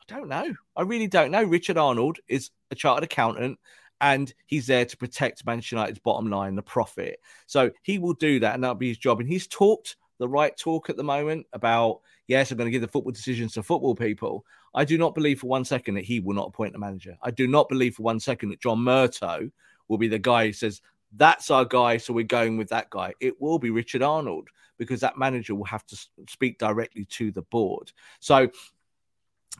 I 0.00 0.14
don't 0.14 0.28
know. 0.28 0.54
I 0.76 0.82
really 0.82 1.06
don't 1.06 1.30
know. 1.30 1.42
Richard 1.42 1.78
Arnold 1.78 2.18
is 2.28 2.50
a 2.70 2.74
chartered 2.74 3.04
accountant 3.04 3.58
and 4.00 4.32
he's 4.46 4.66
there 4.66 4.84
to 4.84 4.96
protect 4.96 5.44
Manchester 5.46 5.76
United's 5.76 5.98
bottom 5.98 6.30
line, 6.30 6.54
the 6.54 6.62
profit. 6.62 7.20
So 7.46 7.70
he 7.82 7.98
will 7.98 8.14
do 8.14 8.40
that 8.40 8.54
and 8.54 8.64
that'll 8.64 8.74
be 8.74 8.88
his 8.88 8.98
job. 8.98 9.20
And 9.20 9.28
he's 9.28 9.46
talked 9.46 9.96
the 10.18 10.28
right 10.28 10.56
talk 10.56 10.90
at 10.90 10.96
the 10.96 11.02
moment 11.02 11.46
about, 11.52 12.00
yes, 12.26 12.50
I'm 12.50 12.58
going 12.58 12.66
to 12.66 12.70
give 12.70 12.82
the 12.82 12.88
football 12.88 13.12
decisions 13.12 13.54
to 13.54 13.62
football 13.62 13.94
people. 13.94 14.44
I 14.74 14.84
do 14.84 14.98
not 14.98 15.14
believe 15.14 15.40
for 15.40 15.48
one 15.48 15.64
second 15.64 15.94
that 15.94 16.04
he 16.04 16.20
will 16.20 16.34
not 16.34 16.48
appoint 16.48 16.76
a 16.76 16.78
manager. 16.78 17.16
I 17.22 17.30
do 17.30 17.46
not 17.46 17.68
believe 17.68 17.96
for 17.96 18.02
one 18.02 18.20
second 18.20 18.50
that 18.50 18.60
John 18.60 18.78
Murtough 18.78 19.50
will 19.88 19.98
be 19.98 20.08
the 20.08 20.18
guy 20.18 20.46
who 20.46 20.52
says, 20.52 20.80
that's 21.12 21.50
our 21.50 21.64
guy, 21.64 21.96
so 21.96 22.12
we're 22.12 22.24
going 22.24 22.56
with 22.56 22.68
that 22.68 22.90
guy. 22.90 23.14
It 23.20 23.40
will 23.40 23.58
be 23.58 23.70
Richard 23.70 24.02
Arnold 24.02 24.48
because 24.78 25.00
that 25.00 25.18
manager 25.18 25.54
will 25.54 25.64
have 25.64 25.84
to 25.86 25.98
speak 26.28 26.58
directly 26.58 27.04
to 27.06 27.32
the 27.32 27.42
board. 27.42 27.90
So, 28.20 28.48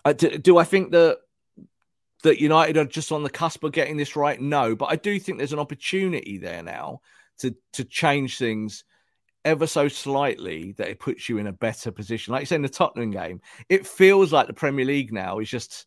uh, 0.05 0.13
do, 0.13 0.39
do 0.39 0.59
I 0.59 0.65
think 0.65 0.93
that 0.93 1.19
that 2.23 2.41
United 2.41 2.77
are 2.77 2.85
just 2.85 3.13
on 3.13 3.23
the 3.23 3.31
cusp 3.31 3.65
of 3.65 3.73
getting 3.73 3.97
this 3.97 4.17
right? 4.17 4.41
No, 4.41 4.77
but 4.77 4.87
I 4.87 4.97
do 4.97 5.19
think 5.19 5.39
there's 5.39 5.53
an 5.53 5.59
opportunity 5.59 6.39
there 6.39 6.63
now 6.63 7.01
to 7.39 7.55
to 7.73 7.85
change 7.85 8.39
things 8.39 8.85
ever 9.45 9.67
so 9.67 9.89
slightly 9.89 10.73
that 10.73 10.89
it 10.89 11.01
puts 11.01 11.29
you 11.29 11.39
in 11.39 11.47
a 11.47 11.53
better 11.53 11.91
position. 11.91 12.33
Like 12.33 12.43
you 12.43 12.47
say 12.47 12.57
in 12.57 12.63
the 12.63 12.69
Tottenham 12.69 13.11
game, 13.11 13.41
it 13.69 13.87
feels 13.87 14.33
like 14.33 14.47
the 14.47 14.53
Premier 14.53 14.85
League 14.85 15.13
now 15.13 15.39
is 15.39 15.49
just 15.49 15.87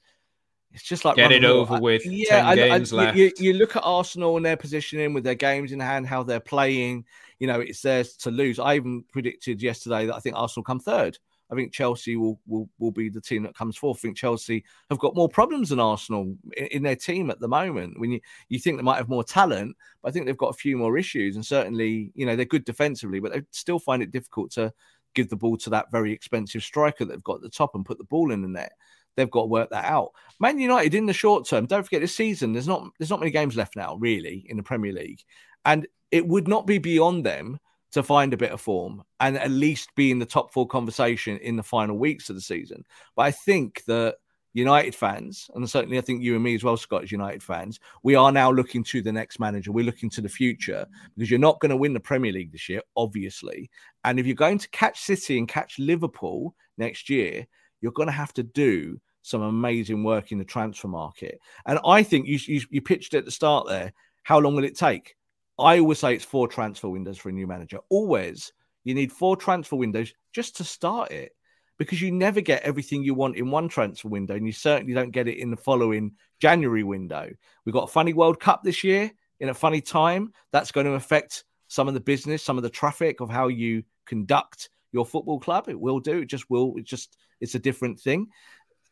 it's 0.74 0.84
just 0.84 1.06
like 1.06 1.18
get 1.18 1.32
it 1.32 1.46
over 1.46 1.80
with. 1.80 2.04
Yeah, 2.06 2.48
I, 2.48 2.54
I, 2.54 3.14
you, 3.14 3.32
you, 3.38 3.54
look 3.54 3.76
at 3.76 3.84
Arsenal 3.84 4.38
and 4.38 4.46
their 4.46 4.58
positioning 4.58 5.14
with 5.14 5.24
their 5.24 5.36
games 5.36 5.72
in 5.72 5.80
hand, 5.80 6.08
how 6.08 6.24
they're 6.24 6.40
playing. 6.40 7.06
You 7.38 7.46
know, 7.46 7.60
it's 7.60 7.82
theirs 7.82 8.16
to 8.18 8.32
lose. 8.32 8.58
I 8.58 8.76
even 8.76 9.04
predicted 9.12 9.62
yesterday 9.62 10.08
that 10.08 10.16
I 10.16 10.20
think 10.20 10.36
Arsenal 10.36 10.64
come 10.64 10.80
third. 10.80 11.20
I 11.54 11.56
think 11.56 11.72
Chelsea 11.72 12.16
will, 12.16 12.40
will 12.48 12.68
will 12.80 12.92
be 12.92 13.10
the 13.10 13.22
team 13.22 13.44
that 13.44 13.56
comes 13.56 13.78
fourth. 13.78 14.00
I 14.00 14.02
think 14.02 14.18
Chelsea 14.18 14.64
have 14.90 15.00
got 15.00 15.16
more 15.16 15.30
problems 15.30 15.70
than 15.70 15.80
Arsenal 15.80 16.36
in, 16.58 16.66
in, 16.66 16.84
their 16.84 16.96
team 16.96 17.30
at 17.30 17.40
the 17.40 17.48
moment. 17.48 18.00
When 18.00 18.12
you, 18.12 18.20
you 18.50 18.60
think 18.60 18.78
they 18.78 18.84
might 18.84 18.98
have 18.98 19.10
more 19.10 19.24
talent, 19.24 19.78
but 20.02 20.10
I 20.10 20.12
think 20.12 20.26
they've 20.26 20.36
got 20.36 20.50
a 20.50 20.54
few 20.58 20.78
more 20.78 20.98
issues. 20.98 21.36
And 21.36 21.46
certainly, 21.46 22.12
you 22.16 22.26
know, 22.26 22.36
they're 22.36 22.46
good 22.46 22.66
defensively, 22.66 23.20
but 23.20 23.32
they 23.32 23.44
still 23.52 23.80
find 23.80 24.02
it 24.02 24.12
difficult 24.12 24.52
to 24.54 24.74
give 25.14 25.30
the 25.30 25.36
ball 25.36 25.58
to 25.58 25.70
that 25.70 25.92
very 25.92 26.12
expensive 26.12 26.64
striker 26.64 27.06
that 27.06 27.14
they've 27.14 27.24
got 27.24 27.36
at 27.36 27.42
the 27.42 27.50
top 27.50 27.76
and 27.76 27.86
put 27.86 28.00
the 28.00 28.04
ball 28.06 28.32
in 28.32 28.42
the 28.42 28.48
net. 28.48 28.74
They've 29.16 29.30
got 29.30 29.42
to 29.42 29.48
work 29.48 29.70
that 29.70 29.86
out. 29.86 30.12
Man 30.40 30.60
United 30.60 30.96
in 30.96 31.06
the 31.06 31.14
short 31.14 31.48
term, 31.48 31.68
don't 31.68 31.84
forget 31.84 32.02
this 32.02 32.16
season, 32.16 32.52
there's 32.52 32.68
not 32.68 32.90
there's 32.98 33.12
not 33.12 33.20
many 33.20 33.32
games 33.32 33.56
left 33.56 33.76
now, 33.76 33.96
really, 33.96 34.46
in 34.50 34.58
the 34.58 34.64
Premier 34.64 34.92
League. 34.92 35.22
And 35.66 35.88
it 36.10 36.28
would 36.28 36.48
not 36.48 36.66
be 36.66 36.80
beyond 36.80 37.26
them 37.26 37.60
to 37.94 38.04
find 38.04 38.34
a 38.34 38.38
bit 38.38 38.52
of 38.52 38.62
form 38.62 39.04
and 39.20 39.38
at 39.38 39.52
least 39.52 39.96
be 39.96 40.12
in 40.12 40.20
the 40.20 40.26
top 40.26 40.52
four 40.52 40.68
conversation 40.68 41.38
in 41.38 41.56
the 41.56 41.64
final 41.64 41.98
weeks 41.98 42.30
of 42.30 42.36
the 42.36 42.42
season. 42.42 42.84
But 43.16 43.24
I 43.24 43.32
think 43.32 43.84
that 43.86 44.16
United 44.54 44.94
fans, 44.94 45.50
and 45.56 45.68
certainly 45.68 45.98
I 45.98 46.02
think 46.02 46.22
you 46.22 46.36
and 46.36 46.44
me 46.44 46.54
as 46.56 46.64
well, 46.64 46.78
Scottish 46.78 47.12
United 47.12 47.42
fans, 47.42 47.80
we 48.04 48.16
are 48.16 48.32
now 48.32 48.52
looking 48.52 48.84
to 48.86 49.02
the 49.02 49.12
next 49.12 49.40
manager. 49.40 49.72
We're 49.72 49.86
looking 49.86 50.10
to 50.12 50.22
the 50.22 50.30
future 50.30 50.86
because 51.16 51.30
you're 51.30 51.40
not 51.40 51.60
going 51.60 51.72
to 51.72 51.78
win 51.78 51.94
the 51.94 52.00
Premier 52.00 52.32
League 52.32 52.52
this 52.52 52.70
year, 52.70 52.82
obviously. 52.96 53.70
And 54.04 54.20
if 54.20 54.28
you're 54.28 54.36
going 54.36 54.60
to 54.60 54.70
catch 54.70 55.02
City 55.02 55.38
and 55.38 55.48
catch 55.48 55.80
Liverpool 55.80 56.56
next 56.78 57.10
year, 57.10 57.48
you're 57.82 57.92
going 57.92 58.08
to 58.08 58.14
have 58.14 58.34
to 58.34 58.44
do 58.44 59.00
some 59.24 59.42
amazing 59.42 60.04
work 60.04 60.32
in 60.32 60.38
the 60.38 60.46
transfer 60.46 60.88
market. 60.88 61.40
And 61.66 61.80
I 61.86 62.04
think 62.04 62.28
you, 62.28 62.38
you, 62.46 62.62
you 62.70 62.82
pitched 62.82 63.14
at 63.14 63.26
the 63.26 63.32
start 63.32 63.68
there. 63.68 63.94
How 64.24 64.40
long 64.40 64.56
will 64.56 64.66
it 64.66 64.78
take? 64.78 65.16
I 65.60 65.80
always 65.80 66.00
say 66.00 66.16
it's 66.16 66.26
four 66.26 66.48
transfer 66.48 66.90
windows 66.90 67.18
for 67.18 67.30
a 67.30 67.34
new 67.34 67.48
manager. 67.48 67.80
Always, 67.90 68.52
you 68.84 68.94
need 68.94 69.12
four 69.12 69.38
transfer 69.38 69.76
windows 69.76 70.14
just 70.34 70.58
to 70.58 70.64
start 70.64 71.12
it 71.12 71.36
because 71.78 72.02
you 72.02 72.12
never 72.12 72.42
get 72.42 72.64
everything 72.64 73.04
you 73.04 73.14
want 73.14 73.36
in 73.36 73.52
one 73.52 73.68
transfer 73.68 74.08
window, 74.08 74.36
and 74.36 74.46
you 74.46 74.52
certainly 74.52 74.94
don't 74.94 75.12
get 75.12 75.28
it 75.28 75.38
in 75.38 75.52
the 75.52 75.58
following 75.58 76.12
January 76.40 76.84
window. 76.84 77.30
We've 77.66 77.74
got 77.74 77.90
a 77.90 77.92
funny 77.92 78.14
World 78.14 78.40
Cup 78.40 78.64
this 78.64 78.84
year. 78.84 79.12
in 79.40 79.50
a 79.50 79.54
funny 79.54 79.82
time. 79.82 80.32
That's 80.52 80.72
going 80.72 80.86
to 80.86 80.94
affect 80.94 81.44
some 81.68 81.88
of 81.88 81.94
the 81.94 82.00
business, 82.00 82.44
some 82.44 82.58
of 82.58 82.64
the 82.64 82.70
traffic 82.70 83.20
of 83.20 83.30
how 83.30 83.48
you 83.48 83.84
conduct 84.06 84.70
your 84.92 85.06
football 85.06 85.40
club. 85.40 85.68
It 85.68 85.80
will 85.80 86.00
do. 86.00 86.20
It 86.20 86.30
just 86.30 86.50
will. 86.50 86.74
It 86.78 86.86
just 86.86 87.18
it's 87.42 87.56
a 87.56 87.60
different 87.60 88.00
thing. 88.00 88.28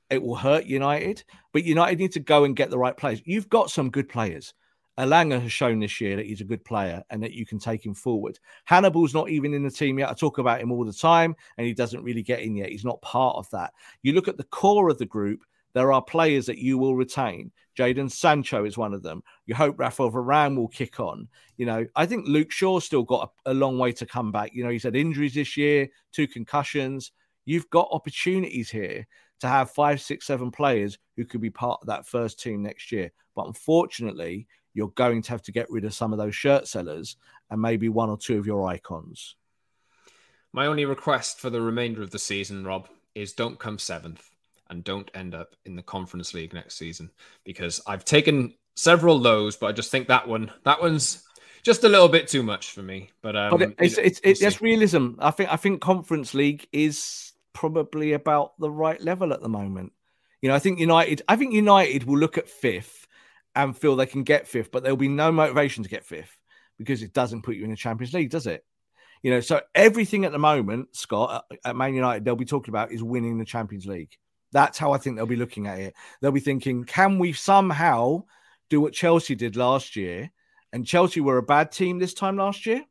It 0.09 0.22
will 0.22 0.36
hurt 0.36 0.66
United, 0.66 1.24
but 1.53 1.64
United 1.64 1.99
need 1.99 2.12
to 2.14 2.20
go 2.20 2.43
and 2.43 2.55
get 2.55 2.70
the 2.70 2.78
right 2.78 2.97
players. 2.97 3.22
You've 3.24 3.49
got 3.49 3.72
some 3.72 3.89
good 3.89 4.09
players. 4.09 4.53
Elanga 4.97 5.41
has 5.41 5.51
shown 5.51 5.79
this 5.79 6.01
year 6.01 6.15
that 6.15 6.25
he's 6.25 6.41
a 6.41 6.45
good 6.45 6.63
player 6.65 7.03
and 7.09 7.23
that 7.23 7.33
you 7.33 7.45
can 7.45 7.59
take 7.59 7.85
him 7.85 7.93
forward. 7.93 8.39
Hannibal's 8.65 9.13
not 9.13 9.29
even 9.29 9.53
in 9.53 9.63
the 9.63 9.71
team 9.71 9.99
yet. 9.99 10.09
I 10.09 10.13
talk 10.13 10.37
about 10.37 10.61
him 10.61 10.71
all 10.71 10.85
the 10.85 10.93
time 10.93 11.35
and 11.57 11.65
he 11.65 11.73
doesn't 11.73 12.03
really 12.03 12.23
get 12.23 12.41
in 12.41 12.55
yet. 12.55 12.69
He's 12.69 12.85
not 12.85 13.01
part 13.01 13.37
of 13.37 13.49
that. 13.51 13.73
You 14.03 14.13
look 14.13 14.27
at 14.27 14.37
the 14.37 14.43
core 14.45 14.89
of 14.89 14.97
the 14.97 15.05
group, 15.05 15.43
there 15.73 15.93
are 15.93 16.01
players 16.01 16.45
that 16.47 16.57
you 16.57 16.77
will 16.77 16.95
retain. 16.95 17.51
Jadon 17.77 18.11
Sancho 18.11 18.65
is 18.65 18.77
one 18.77 18.93
of 18.93 19.03
them. 19.03 19.23
You 19.45 19.55
hope 19.55 19.79
Rafael 19.79 20.11
Varane 20.11 20.57
will 20.57 20.67
kick 20.67 20.99
on. 20.99 21.29
You 21.57 21.65
know, 21.65 21.85
I 21.95 22.05
think 22.05 22.27
Luke 22.27 22.51
Shaw's 22.51 22.85
still 22.85 23.03
got 23.03 23.31
a, 23.45 23.51
a 23.51 23.53
long 23.53 23.79
way 23.79 23.93
to 23.93 24.05
come 24.05 24.31
back. 24.31 24.53
You 24.53 24.63
know, 24.63 24.69
he's 24.69 24.83
had 24.83 24.95
injuries 24.95 25.33
this 25.33 25.55
year, 25.55 25.87
two 26.11 26.27
concussions. 26.27 27.11
You've 27.45 27.69
got 27.69 27.87
opportunities 27.91 28.69
here 28.69 29.07
to 29.39 29.47
have 29.47 29.71
five, 29.71 30.01
six, 30.01 30.27
seven 30.27 30.51
players 30.51 30.99
who 31.15 31.25
could 31.25 31.41
be 31.41 31.49
part 31.49 31.79
of 31.81 31.87
that 31.87 32.05
first 32.05 32.39
team 32.39 32.61
next 32.61 32.91
year. 32.91 33.11
But 33.35 33.47
unfortunately, 33.47 34.47
you're 34.74 34.89
going 34.89 35.22
to 35.24 35.32
have 35.32 35.41
to 35.43 35.51
get 35.51 35.69
rid 35.69 35.86
of 35.86 35.93
some 35.93 36.13
of 36.13 36.19
those 36.19 36.36
shirt 36.36 36.67
sellers 36.67 37.17
and 37.49 37.61
maybe 37.61 37.89
one 37.89 38.09
or 38.09 38.17
two 38.17 38.38
of 38.38 38.45
your 38.45 38.67
icons. 38.67 39.36
My 40.53 40.65
only 40.65 40.86
request 40.86 41.39
for 41.39 41.49
the 41.49 41.61
remainder 41.61 42.01
of 42.01 42.11
the 42.11 42.19
season, 42.19 42.65
Rob, 42.65 42.89
is 43.15 43.34
don't 43.34 43.59
come 43.59 43.80
seventh 43.80 44.30
and 44.69 44.84
don't 44.84 45.11
end 45.13 45.36
up 45.36 45.55
in 45.65 45.76
the 45.76 45.82
Conference 45.82 46.34
League 46.34 46.53
next 46.53 46.78
season 46.78 47.11
because 47.43 47.82
I've 47.86 48.05
taken 48.05 48.53
several 48.76 49.19
lows, 49.19 49.57
but 49.57 49.67
I 49.67 49.72
just 49.74 49.91
think 49.91 50.07
that 50.07 50.28
one, 50.28 50.51
that 50.63 50.82
one's 50.82 51.26
just 51.63 51.84
a 51.84 51.89
little 51.89 52.07
bit 52.07 52.28
too 52.28 52.43
much 52.43 52.72
for 52.72 52.82
me. 52.82 53.11
But, 53.22 53.36
um, 53.36 53.51
but 53.51 53.74
it's 53.80 53.97
it's, 53.97 54.19
it's, 54.24 54.41
it's 54.41 54.61
realism. 54.61 55.11
I 55.19 55.32
think 55.32 55.51
I 55.51 55.57
think 55.57 55.82
Conference 55.82 56.34
League 56.34 56.67
is 56.72 57.34
probably 57.53 58.13
about 58.13 58.57
the 58.59 58.72
right 58.72 59.01
level 59.01 59.34
at 59.34 59.41
the 59.41 59.49
moment. 59.49 59.93
You 60.41 60.49
know, 60.49 60.55
I 60.55 60.59
think 60.59 60.80
United. 60.80 61.22
I 61.28 61.36
think 61.36 61.53
United 61.53 62.05
will 62.05 62.17
look 62.17 62.38
at 62.38 62.49
fifth 62.49 63.00
and 63.55 63.77
feel 63.77 63.95
they 63.95 64.05
can 64.05 64.23
get 64.23 64.47
fifth, 64.47 64.71
but 64.71 64.83
there'll 64.83 64.97
be 64.97 65.07
no 65.07 65.31
motivation 65.31 65.83
to 65.83 65.89
get 65.89 66.05
fifth 66.05 66.37
because 66.77 67.03
it 67.03 67.13
doesn't 67.13 67.43
put 67.43 67.55
you 67.55 67.63
in 67.63 67.69
the 67.69 67.75
Champions 67.75 68.13
League, 68.13 68.29
does 68.29 68.47
it? 68.47 68.65
You 69.23 69.31
know, 69.31 69.39
so 69.39 69.61
everything 69.75 70.25
at 70.25 70.31
the 70.31 70.39
moment, 70.39 70.95
Scott, 70.95 71.45
at 71.63 71.75
Man 71.75 71.93
United, 71.93 72.25
they'll 72.25 72.35
be 72.35 72.45
talking 72.45 72.71
about 72.71 72.91
is 72.91 73.03
winning 73.03 73.37
the 73.37 73.45
Champions 73.45 73.85
League. 73.85 74.17
That's 74.51 74.77
how 74.77 74.91
I 74.91 74.97
think 74.97 75.15
they'll 75.15 75.25
be 75.25 75.35
looking 75.35 75.67
at 75.67 75.79
it. 75.79 75.93
They'll 76.19 76.31
be 76.31 76.39
thinking, 76.39 76.83
can 76.83 77.19
we 77.19 77.33
somehow 77.33 78.23
do 78.69 78.81
what 78.81 78.93
Chelsea 78.93 79.35
did 79.35 79.55
last 79.55 79.95
year? 79.95 80.31
And 80.73 80.87
Chelsea 80.87 81.21
were 81.21 81.37
a 81.37 81.43
bad 81.43 81.71
team 81.71 81.99
this 81.99 82.13
time 82.13 82.37
last 82.37 82.65
year, 82.65 82.83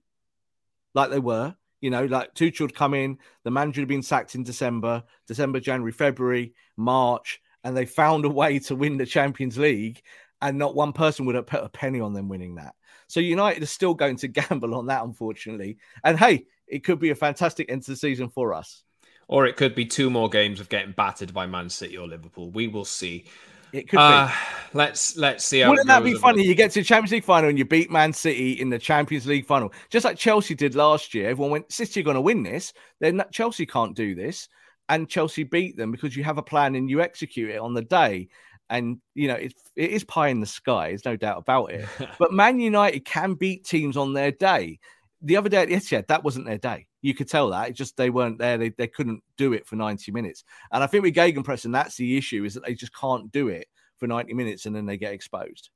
like 0.94 1.10
they 1.10 1.18
were. 1.18 1.54
You 1.80 1.90
know, 1.90 2.04
like 2.04 2.34
Tuchel 2.34 2.60
would 2.60 2.74
come 2.74 2.92
in, 2.92 3.18
the 3.42 3.50
manager 3.50 3.80
had 3.80 3.88
been 3.88 4.02
sacked 4.02 4.34
in 4.34 4.42
December, 4.42 5.02
December, 5.26 5.60
January, 5.60 5.92
February, 5.92 6.52
March, 6.76 7.40
and 7.64 7.74
they 7.74 7.86
found 7.86 8.26
a 8.26 8.28
way 8.28 8.58
to 8.60 8.76
win 8.76 8.98
the 8.98 9.06
Champions 9.06 9.56
League 9.56 10.02
and 10.42 10.58
not 10.58 10.74
one 10.74 10.92
person 10.92 11.26
would 11.26 11.34
have 11.34 11.46
put 11.46 11.64
a 11.64 11.68
penny 11.68 12.00
on 12.00 12.12
them 12.12 12.28
winning 12.28 12.56
that. 12.56 12.74
So 13.08 13.20
United 13.20 13.62
are 13.62 13.66
still 13.66 13.94
going 13.94 14.16
to 14.16 14.28
gamble 14.28 14.74
on 14.74 14.86
that, 14.86 15.04
unfortunately. 15.04 15.78
And 16.04 16.18
hey, 16.18 16.46
it 16.66 16.84
could 16.84 16.98
be 16.98 17.10
a 17.10 17.14
fantastic 17.14 17.70
end 17.70 17.82
to 17.84 17.92
the 17.92 17.96
season 17.96 18.28
for 18.28 18.54
us. 18.54 18.82
Or 19.28 19.46
it 19.46 19.56
could 19.56 19.74
be 19.74 19.84
two 19.84 20.10
more 20.10 20.28
games 20.28 20.60
of 20.60 20.68
getting 20.68 20.92
battered 20.92 21.32
by 21.32 21.46
Man 21.46 21.68
City 21.68 21.96
or 21.96 22.08
Liverpool. 22.08 22.50
We 22.50 22.66
will 22.66 22.84
see. 22.84 23.26
It 23.72 23.88
could 23.88 24.00
uh, 24.00 24.26
be. 24.26 24.32
Let's 24.72 25.16
let's 25.16 25.44
see. 25.44 25.64
Wouldn't 25.64 25.86
that 25.86 26.02
be 26.02 26.14
funny? 26.14 26.44
You 26.44 26.56
get 26.56 26.72
to 26.72 26.80
the 26.80 26.84
Champions 26.84 27.12
League 27.12 27.24
final 27.24 27.48
and 27.48 27.56
you 27.56 27.64
beat 27.64 27.92
Man 27.92 28.12
City 28.12 28.52
in 28.52 28.70
the 28.70 28.78
Champions 28.78 29.26
League 29.26 29.46
final, 29.46 29.72
just 29.88 30.04
like 30.04 30.16
Chelsea 30.16 30.56
did 30.56 30.74
last 30.74 31.14
year. 31.14 31.28
Everyone 31.30 31.52
went, 31.52 31.72
"City 31.72 32.00
are 32.00 32.02
going 32.02 32.16
to 32.16 32.20
win 32.20 32.42
this." 32.42 32.72
Then 32.98 33.22
Chelsea 33.30 33.66
can't 33.66 33.94
do 33.94 34.16
this, 34.16 34.48
and 34.88 35.08
Chelsea 35.08 35.44
beat 35.44 35.76
them 35.76 35.92
because 35.92 36.16
you 36.16 36.24
have 36.24 36.38
a 36.38 36.42
plan 36.42 36.74
and 36.74 36.90
you 36.90 37.00
execute 37.00 37.50
it 37.50 37.60
on 37.60 37.74
the 37.74 37.82
day 37.82 38.28
and 38.70 38.98
you 39.14 39.28
know 39.28 39.34
it, 39.34 39.52
it 39.76 39.90
is 39.90 40.04
pie 40.04 40.28
in 40.28 40.40
the 40.40 40.46
sky. 40.46 40.88
There's 40.88 41.04
no 41.04 41.16
doubt 41.16 41.38
about 41.38 41.72
it. 41.72 41.86
but 42.18 42.32
Man 42.32 42.60
United 42.60 43.04
can 43.04 43.34
beat 43.34 43.64
teams 43.64 43.96
on 43.96 44.14
their 44.14 44.30
day. 44.30 44.78
The 45.22 45.36
other 45.36 45.50
day 45.50 45.62
at 45.62 45.68
Etihad, 45.68 46.06
that 46.06 46.24
wasn't 46.24 46.46
their 46.46 46.56
day. 46.56 46.86
You 47.02 47.12
could 47.12 47.28
tell 47.28 47.50
that. 47.50 47.68
It 47.68 47.72
just 47.72 47.96
they 47.96 48.08
weren't 48.08 48.38
there. 48.38 48.56
They, 48.56 48.70
they 48.70 48.86
couldn't 48.86 49.22
do 49.36 49.52
it 49.52 49.66
for 49.66 49.76
90 49.76 50.12
minutes. 50.12 50.44
And 50.72 50.82
I 50.82 50.86
think 50.86 51.02
with 51.02 51.14
Gegenpressing, 51.14 51.72
that's 51.72 51.96
the 51.96 52.16
issue 52.16 52.44
is 52.44 52.54
that 52.54 52.64
they 52.64 52.74
just 52.74 52.94
can't 52.94 53.30
do 53.30 53.48
it 53.48 53.66
for 53.98 54.06
90 54.06 54.32
minutes 54.32 54.64
and 54.64 54.74
then 54.74 54.86
they 54.86 54.96
get 54.96 55.12
exposed. 55.12 55.68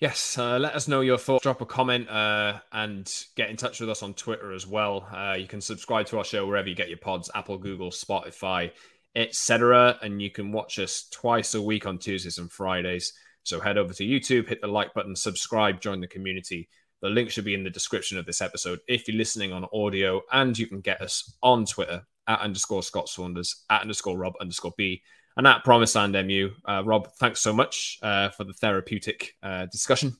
Yes, 0.00 0.36
uh, 0.36 0.58
let 0.58 0.74
us 0.74 0.88
know 0.88 1.02
your 1.02 1.18
thoughts. 1.18 1.44
Drop 1.44 1.60
a 1.60 1.66
comment 1.66 2.10
uh, 2.10 2.60
and 2.72 3.10
get 3.36 3.48
in 3.48 3.56
touch 3.56 3.78
with 3.78 3.88
us 3.88 4.02
on 4.02 4.12
Twitter 4.12 4.52
as 4.52 4.66
well. 4.66 5.08
Uh, 5.10 5.36
you 5.38 5.46
can 5.46 5.60
subscribe 5.60 6.06
to 6.06 6.18
our 6.18 6.24
show 6.24 6.46
wherever 6.46 6.68
you 6.68 6.74
get 6.74 6.88
your 6.88 6.98
pods 6.98 7.30
Apple, 7.34 7.58
Google, 7.58 7.90
Spotify, 7.90 8.72
etc. 9.16 9.98
And 10.02 10.20
you 10.20 10.30
can 10.30 10.52
watch 10.52 10.78
us 10.78 11.08
twice 11.10 11.54
a 11.54 11.62
week 11.62 11.86
on 11.86 11.98
Tuesdays 11.98 12.38
and 12.38 12.50
Fridays. 12.50 13.12
So 13.42 13.60
head 13.60 13.78
over 13.78 13.92
to 13.94 14.04
YouTube, 14.04 14.48
hit 14.48 14.60
the 14.60 14.66
like 14.66 14.94
button, 14.94 15.14
subscribe, 15.14 15.80
join 15.80 16.00
the 16.00 16.06
community. 16.06 16.68
The 17.02 17.10
link 17.10 17.30
should 17.30 17.44
be 17.44 17.54
in 17.54 17.64
the 17.64 17.70
description 17.70 18.16
of 18.16 18.24
this 18.24 18.40
episode 18.40 18.80
if 18.88 19.06
you're 19.06 19.16
listening 19.16 19.52
on 19.52 19.66
audio, 19.74 20.22
and 20.32 20.58
you 20.58 20.66
can 20.66 20.80
get 20.80 21.02
us 21.02 21.36
on 21.42 21.66
Twitter 21.66 22.02
at 22.26 22.40
underscore 22.40 22.82
Scott 22.82 23.08
Saunders, 23.08 23.64
at 23.68 23.82
underscore 23.82 24.16
Rob 24.16 24.32
underscore 24.40 24.72
B, 24.78 25.02
and 25.36 25.46
at 25.46 25.64
Promise 25.64 25.96
and 25.96 26.14
MU. 26.26 26.50
Uh, 26.66 26.82
Rob, 26.84 27.12
thanks 27.18 27.42
so 27.42 27.52
much 27.52 27.98
uh, 28.02 28.30
for 28.30 28.44
the 28.44 28.54
therapeutic 28.54 29.36
uh, 29.42 29.66
discussion. 29.66 30.16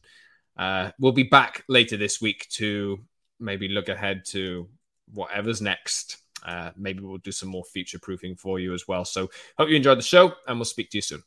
Uh, 0.57 0.91
we'll 0.99 1.13
be 1.13 1.23
back 1.23 1.65
later 1.69 1.97
this 1.97 2.21
week 2.21 2.47
to 2.51 3.03
maybe 3.41 3.69
look 3.69 3.89
ahead 3.89 4.25
to 4.27 4.69
whatever's 5.13 5.63
next 5.63 6.19
uh, 6.45 6.71
maybe 6.77 7.01
we'll 7.01 7.19
do 7.19 7.33
some 7.33 7.49
more 7.49 7.65
future 7.65 7.99
proofing 7.99 8.37
for 8.37 8.59
you 8.59 8.75
as 8.75 8.87
well. 8.87 9.05
So 9.05 9.31
hope 9.59 9.69
you 9.69 9.77
enjoyed 9.77 9.99
the 9.99 10.03
show 10.03 10.35
and 10.47 10.59
we'll 10.59 10.65
speak 10.65 10.91
to 10.91 10.99
you 10.99 11.03
soon. 11.03 11.23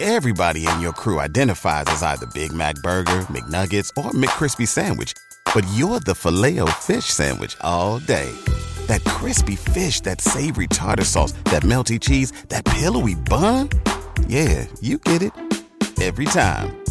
Everybody 0.00 0.64
in 0.64 0.80
your 0.80 0.92
crew 0.92 1.18
identifies 1.18 1.86
as 1.88 2.04
either 2.04 2.26
Big 2.26 2.52
Mac 2.52 2.76
Burger, 2.76 3.26
McNuggets, 3.32 3.90
or 3.96 4.12
McCrispy 4.12 4.68
Sandwich, 4.68 5.12
but 5.52 5.66
you're 5.74 5.98
the 5.98 6.14
filet 6.14 6.60
fish 6.78 7.06
Sandwich 7.06 7.56
all 7.62 7.98
day. 7.98 8.30
That 8.86 9.02
crispy 9.04 9.56
fish, 9.56 10.00
that 10.02 10.20
savory 10.20 10.68
tartar 10.68 11.04
sauce, 11.04 11.32
that 11.50 11.64
melty 11.64 12.00
cheese, 12.00 12.30
that 12.48 12.64
pillowy 12.64 13.16
bun. 13.16 13.70
Yeah, 14.28 14.66
you 14.80 14.98
get 14.98 15.22
it 15.22 15.32
every 16.00 16.26
time. 16.26 16.87